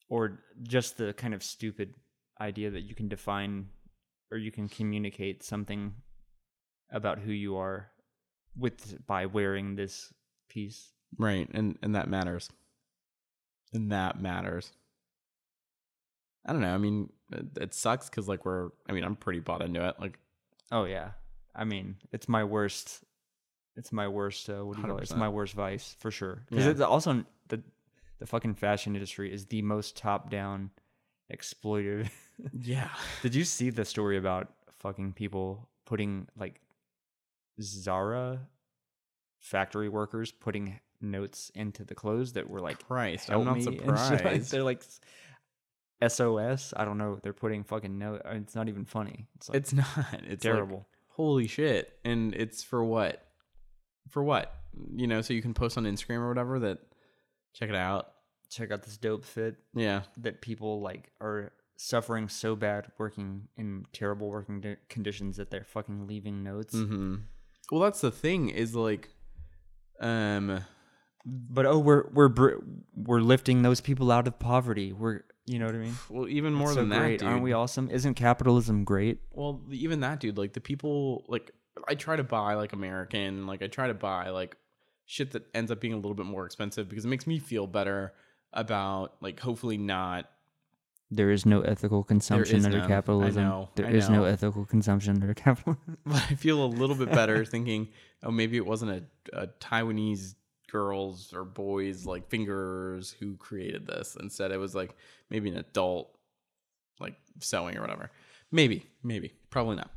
[0.09, 1.93] or just the kind of stupid
[2.39, 3.67] idea that you can define
[4.31, 5.93] or you can communicate something
[6.91, 7.89] about who you are
[8.57, 10.13] with by wearing this
[10.49, 10.93] piece.
[11.17, 12.49] Right, and and that matters.
[13.73, 14.71] And that matters.
[16.45, 16.73] I don't know.
[16.73, 18.69] I mean, it, it sucks because like we're.
[18.89, 19.95] I mean, I'm pretty bought into it.
[19.99, 20.17] Like,
[20.71, 21.11] Oh yeah.
[21.53, 23.03] I mean, it's my worst
[23.77, 25.03] it's my worst uh, what do you call it?
[25.03, 25.17] It's 100%.
[25.17, 26.43] my worst vice for sure.
[26.49, 26.69] Yeah.
[26.69, 27.61] it's also the
[28.19, 30.71] the fucking fashion industry is the most top-down
[31.31, 32.09] exploitive.
[32.61, 32.89] yeah,
[33.21, 34.49] Did you see the story about
[34.79, 36.59] fucking people putting like
[37.61, 38.39] Zara
[39.39, 43.75] factory workers putting notes into the clothes that were like Christ, I'm not me," and
[43.77, 44.23] shit surprised.
[44.25, 44.83] like- they're like
[46.07, 46.73] SOS.
[46.75, 47.19] I don't know.
[47.21, 48.21] They're putting fucking note.
[48.25, 49.27] It's not even funny.
[49.35, 49.87] It's like it's not.
[50.13, 50.87] It's like, terrible.
[51.07, 53.26] holy shit and it's for what
[54.09, 54.53] for what
[54.95, 56.79] you know so you can post on instagram or whatever that
[57.53, 58.11] check it out
[58.49, 63.85] Check out this dope fit yeah that people like are suffering so bad working in
[63.91, 66.73] terrible working di- conditions that they're fucking leaving notes.
[66.73, 67.15] mm-hmm.
[67.71, 69.09] well that's the thing is like
[69.99, 70.61] um
[71.25, 72.61] But oh, we're we're br-
[72.95, 74.93] we're lifting those people out of poverty.
[74.93, 75.95] We're you know what I mean.
[76.09, 77.19] well even more than so that great.
[77.19, 77.89] dude Aren't we awesome?
[77.89, 79.19] Isn't capitalism great?
[79.31, 81.51] well even that dude like the people like
[81.87, 84.55] i try to buy like american like i try to buy like
[85.05, 87.65] shit that ends up being a little bit more expensive because it makes me feel
[87.67, 88.13] better
[88.53, 90.29] about like hopefully not
[91.09, 92.85] There is no ethical consumption under none.
[92.85, 93.43] I capitalism.
[93.43, 95.97] know, There I is no ethical consumption under capitalism.
[96.05, 97.87] but I feel a little bit better thinking,
[98.23, 99.03] oh, maybe it wasn't a,
[99.43, 100.35] a Taiwanese
[100.69, 104.17] girls or boys like fingers who created this.
[104.19, 104.95] Instead, it was like
[105.29, 106.13] maybe an adult
[106.99, 108.11] like sewing or whatever.
[108.51, 109.91] Maybe, maybe, probably not.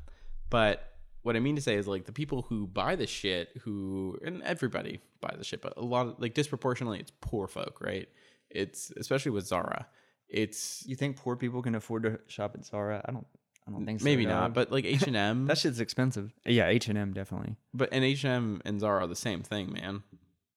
[0.49, 0.90] But
[1.23, 4.43] what I mean to say is like the people who buy the shit, who and
[4.43, 8.09] everybody buys the shit, but a lot of like disproportionately, it's poor folk, right?
[8.51, 9.87] It's especially with Zara.
[10.29, 13.03] It's You think poor people can afford to shop at Zara?
[13.05, 13.27] I don't.
[13.69, 14.05] I don't think so.
[14.05, 16.33] maybe not, but like H and M, that shit's expensive.
[16.45, 17.57] Yeah, H and M definitely.
[17.75, 20.03] but and H and M and Zara are the same thing, man.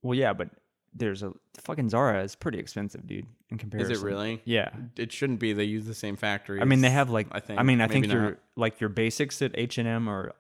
[0.02, 0.50] Well, yeah, but
[0.96, 3.26] there's a fucking Zara is pretty expensive, dude.
[3.50, 4.42] In comparison, Is it really?
[4.46, 4.70] Yeah.
[4.98, 5.54] It shouldn't be.
[5.54, 6.62] They use the same factory.
[6.62, 7.28] I mean, they have like.
[7.32, 7.60] I think.
[7.60, 10.34] I mean, I think your like your basics at H and M are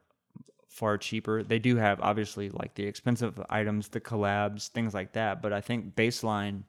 [0.74, 1.44] far cheaper.
[1.44, 5.42] They do have obviously like the expensive items, the collabs, things like that.
[5.42, 6.64] But I think baseline,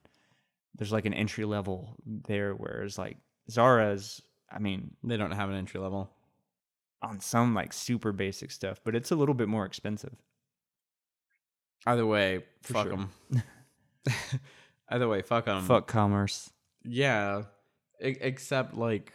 [0.76, 3.16] there's like an entry level there, whereas like
[3.51, 4.20] Zara's.
[4.52, 6.10] I mean, they don't have an entry level.
[7.02, 10.14] on some like super basic stuff, but it's a little bit more expensive.
[11.86, 12.97] Either way, For fuck sure.
[12.97, 13.43] them.
[14.89, 15.62] Either way, fuck them.
[15.64, 16.51] Fuck commerce.
[16.85, 17.43] Yeah,
[18.02, 19.12] e- except like,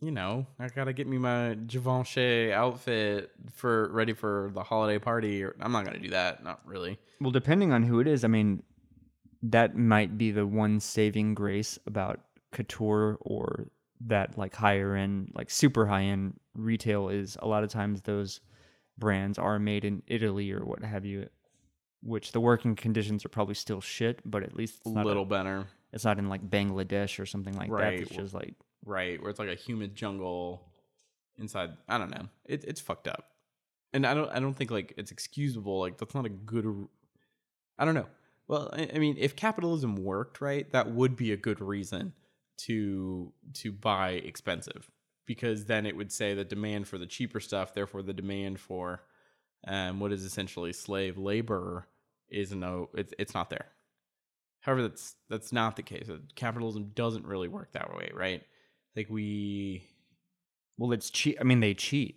[0.00, 5.44] you know, I gotta get me my Givenchy outfit for ready for the holiday party.
[5.60, 6.42] I'm not gonna do that.
[6.44, 6.98] Not really.
[7.20, 8.62] Well, depending on who it is, I mean,
[9.42, 12.20] that might be the one saving grace about
[12.52, 13.68] couture or
[14.06, 18.40] that like higher end, like super high end retail is a lot of times those
[18.96, 21.28] brands are made in Italy or what have you,
[22.02, 25.24] which the working conditions are probably still shit, but at least A it's not, little
[25.24, 27.98] better, it's not in like Bangladesh or something like Right.
[27.98, 28.02] that.
[28.02, 28.54] It's just like,
[28.84, 29.20] right?
[29.20, 30.62] Where it's like a humid jungle
[31.36, 31.70] inside.
[31.88, 32.28] I don't know.
[32.44, 33.30] It, it's fucked up,
[33.92, 34.30] and I don't.
[34.30, 35.80] I don't think like it's excusable.
[35.80, 36.88] Like that's not a good.
[37.78, 38.08] I don't know.
[38.48, 42.12] Well, I, I mean, if capitalism worked right, that would be a good reason
[42.58, 44.90] to to buy expensive
[45.26, 49.02] because then it would say the demand for the cheaper stuff, therefore the demand for
[49.66, 51.86] um, what is essentially slave labor
[52.30, 53.66] is no, it's it's not there.
[54.60, 56.08] However, that's that's not the case.
[56.34, 58.42] Capitalism doesn't really work that way, right?
[58.98, 59.84] Like we,
[60.76, 61.36] well, it's cheat.
[61.40, 62.16] I mean, they cheat,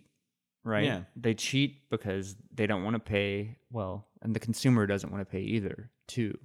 [0.64, 0.84] right?
[0.84, 1.02] Yeah.
[1.14, 3.56] They cheat because they don't want to pay.
[3.70, 6.36] Well, and the consumer doesn't want to pay either, too.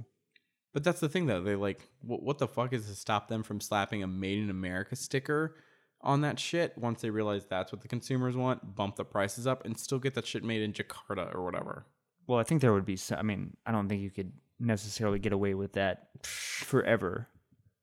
[0.73, 1.41] but that's the thing though.
[1.41, 4.51] They like, what, what the fuck is to stop them from slapping a "Made in
[4.51, 5.55] America" sticker
[6.01, 8.76] on that shit once they realize that's what the consumers want?
[8.76, 11.88] Bump the prices up and still get that shit made in Jakarta or whatever.
[12.27, 12.95] Well, I think there would be.
[12.95, 17.27] Some, I mean, I don't think you could necessarily get away with that forever.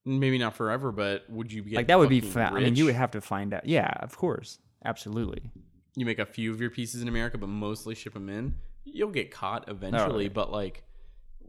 [0.07, 2.21] Maybe not forever, but would you get like that would be.
[2.21, 3.67] Fa- I mean, you would have to find out.
[3.67, 5.43] Yeah, of course, absolutely.
[5.97, 8.55] you make a few of your pieces in America, but mostly ship them in,
[8.85, 10.25] you'll get caught oh, eventually.
[10.25, 10.35] right.
[10.35, 10.85] But like,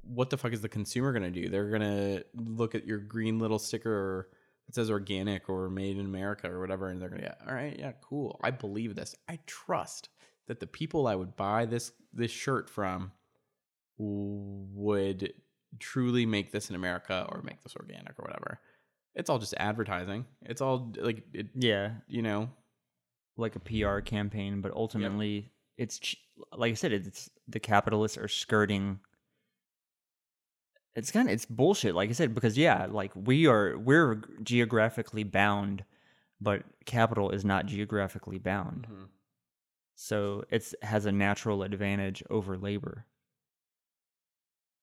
[0.03, 1.49] what the fuck is the consumer gonna do?
[1.49, 4.29] They're gonna look at your green little sticker
[4.67, 7.75] that says organic or made in America or whatever, and they're gonna get, all right,
[7.77, 8.39] yeah, cool.
[8.43, 9.15] I believe this.
[9.27, 10.09] I trust
[10.47, 13.11] that the people I would buy this this shirt from
[13.97, 15.33] would
[15.79, 18.59] truly make this in America or make this organic or whatever.
[19.15, 20.25] It's all just advertising.
[20.41, 22.49] It's all like it, Yeah, you know,
[23.37, 26.15] like a PR campaign, but ultimately, it's
[26.51, 28.99] like I said, it's the capitalists are skirting.
[30.95, 35.23] It's kind of it's bullshit, like I said, because yeah, like we are we're geographically
[35.23, 35.83] bound,
[36.41, 39.05] but capital is not geographically bound, mm-hmm.
[39.95, 43.05] so it's has a natural advantage over labor.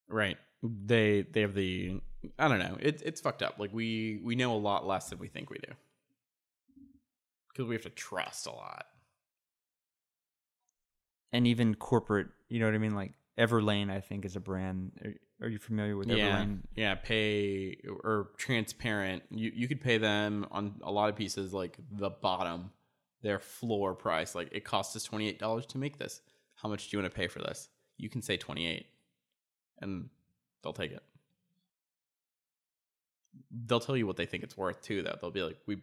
[0.09, 0.37] Right.
[0.63, 2.01] They they have the
[2.39, 2.77] I don't know.
[2.81, 3.59] It, it's fucked up.
[3.59, 5.73] Like we we know a lot less than we think we do.
[7.49, 8.87] Because we have to trust a lot.
[11.33, 14.93] and even corporate you know what i mean like everlane i think is a brand
[15.05, 16.17] are, are you familiar with Yeah.
[16.45, 16.95] everlane Yeah.
[16.95, 19.23] Pay or transparent.
[19.31, 22.71] You you could pay them on a lot of pieces like the bottom,
[23.23, 24.35] their floor price.
[24.35, 26.21] Like it costs us twenty eight dollars to make this.
[26.55, 27.69] How much do you want to pay for this?
[27.99, 28.87] You can say twenty eight,
[29.81, 30.11] and
[30.63, 31.03] they'll take it.
[33.67, 35.03] They'll tell you what they think it's worth too.
[35.03, 35.79] Though they'll be like, we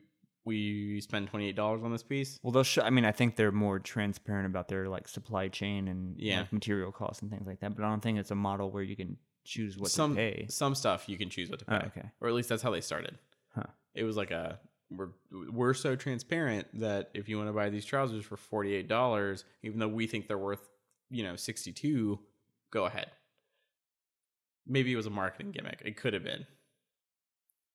[0.45, 2.39] we spend twenty eight dollars on this piece.
[2.41, 5.87] well they'll show i mean i think they're more transparent about their like supply chain
[5.89, 6.39] and Yeah.
[6.39, 8.81] like, material costs and things like that but i don't think it's a model where
[8.81, 11.77] you can choose what some to pay some stuff you can choose what to oh,
[11.79, 11.83] pay.
[11.83, 12.09] Oh, okay.
[12.21, 13.17] Or at least that's how they started.
[13.53, 13.63] Huh.
[13.93, 15.09] It was like a we're
[15.51, 19.43] we're so transparent that if you want to buy these trousers for forty eight dollars,
[19.61, 20.67] even though we think they're worth
[21.09, 22.19] you know sixty two,
[22.71, 23.11] go ahead.
[24.67, 25.55] Maybe it was a marketing mm.
[25.55, 25.81] gimmick.
[25.85, 26.45] It could have been.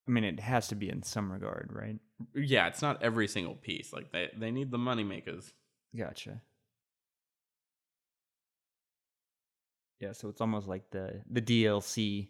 [0.06, 1.98] i mean it has to be in some regard right
[2.34, 3.92] Yeah, it's not every single piece.
[3.92, 5.52] Like they they need the money makers.
[5.96, 6.40] gotcha
[10.00, 12.28] yeah so it's almost like the the dlc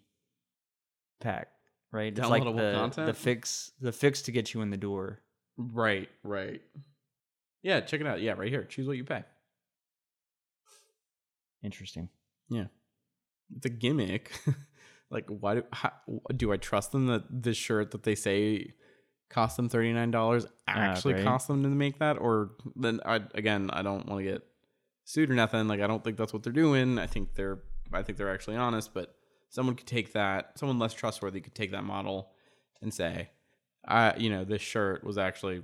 [1.21, 1.49] pack
[1.93, 3.17] right it's like Downloadable the, the content?
[3.17, 5.21] fix the fix to get you in the door
[5.57, 6.61] Right, right.
[7.63, 8.21] Yeah, check it out.
[8.21, 8.65] Yeah, right here.
[8.65, 9.23] Choose what you pay.
[11.63, 12.09] interesting
[12.51, 12.65] Yeah.
[13.57, 14.33] It's a gimmick.
[15.11, 15.93] like, why do, how,
[16.37, 18.75] do I trust them that this shirt that they say
[19.31, 21.25] cost them thirty nine dollars ah, actually right.
[21.25, 24.43] cost them to make that, or then I again I don't want to get
[25.05, 25.69] sued or nothing.
[25.69, 26.99] Like I don't think that's what they're doing.
[26.99, 27.61] I think they're
[27.93, 29.15] I think they're actually honest, but
[29.49, 32.31] someone could take that, someone less trustworthy could take that model
[32.83, 33.31] and say,
[33.87, 35.63] I you know this shirt was actually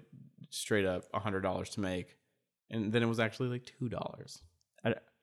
[0.50, 2.16] straight up a hundred dollars to make,
[2.70, 4.42] and then it was actually like two dollars.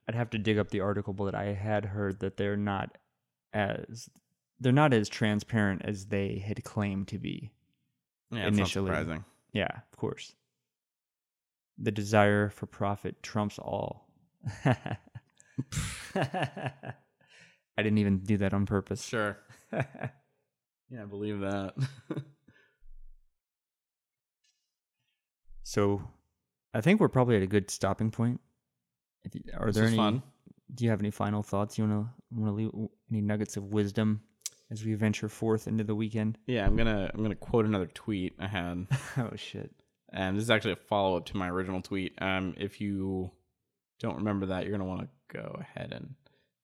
[0.07, 2.97] I'd, have to dig up the article, but I had heard that they're not
[3.53, 4.09] as
[4.59, 7.51] they're not as transparent as they had claimed to be.
[8.31, 8.89] Yeah, Initially.
[8.89, 9.25] surprising.
[9.53, 10.33] Yeah, of course.
[11.77, 14.09] The desire for profit trumps all.
[14.65, 14.97] I
[17.77, 19.05] didn't even do that on purpose.
[19.05, 19.37] Sure.
[19.71, 21.75] yeah, I believe that.
[25.67, 26.01] So,
[26.73, 28.39] I think we're probably at a good stopping point.
[29.57, 29.97] Are there any?
[29.97, 30.23] fun.
[30.73, 31.77] Do you have any final thoughts?
[31.77, 32.71] You wanna wanna leave
[33.11, 34.21] any nuggets of wisdom
[34.69, 36.37] as we venture forth into the weekend?
[36.45, 38.87] yeah, I'm gonna I'm gonna quote another tweet I had.
[39.17, 39.71] oh shit!
[40.11, 42.13] And this is actually a follow up to my original tweet.
[42.21, 43.31] Um, if you
[43.99, 45.07] don't remember that, you're gonna want to
[45.37, 46.15] go ahead and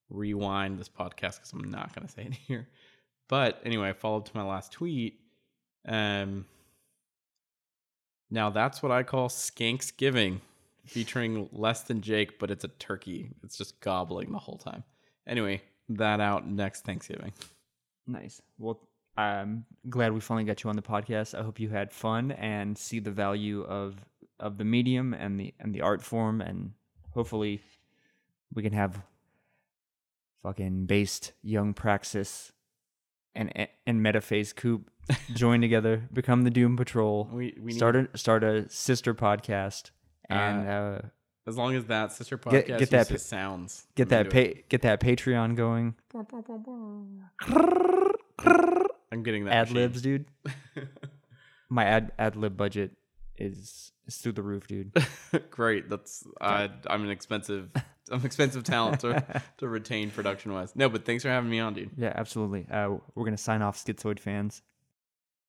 [0.09, 2.67] rewind this podcast because I'm not gonna say it here.
[3.29, 5.19] But anyway, follow up to my last tweet.
[5.87, 6.45] Um,
[8.29, 10.41] now that's what I call Skanksgiving,
[10.85, 13.31] featuring less than Jake, but it's a turkey.
[13.43, 14.83] It's just gobbling the whole time.
[15.27, 17.33] Anyway, that out next Thanksgiving.
[18.07, 18.41] Nice.
[18.57, 18.81] Well,
[19.15, 21.37] I'm glad we finally got you on the podcast.
[21.37, 23.95] I hope you had fun and see the value of
[24.39, 26.71] of the medium and the and the art form, and
[27.11, 27.61] hopefully
[28.53, 29.01] we can have
[30.41, 32.51] fucking based young Praxis
[33.35, 33.51] and
[33.85, 34.89] and Metaphase Coop
[35.33, 37.29] join together, become the Doom Patrol.
[37.31, 39.91] We we need, start a start a sister podcast
[40.29, 40.99] and uh,
[41.47, 43.85] as long as that sister podcast Get- get that uses sounds.
[43.95, 45.95] get that pa- get that Patreon going.
[49.11, 50.25] I'm getting that Ad libs, dude.
[51.69, 52.91] My ad ad lib budget
[53.37, 54.91] is, is through the roof, dude.
[55.49, 55.89] Great.
[55.89, 57.69] That's uh, I'm an expensive
[58.11, 59.23] I'm expensive talent to
[59.57, 60.75] to retain production wise.
[60.75, 61.91] No, but thanks for having me on, dude.
[61.97, 62.67] Yeah, absolutely.
[62.69, 64.61] Uh, we're gonna sign off, Schizoid fans.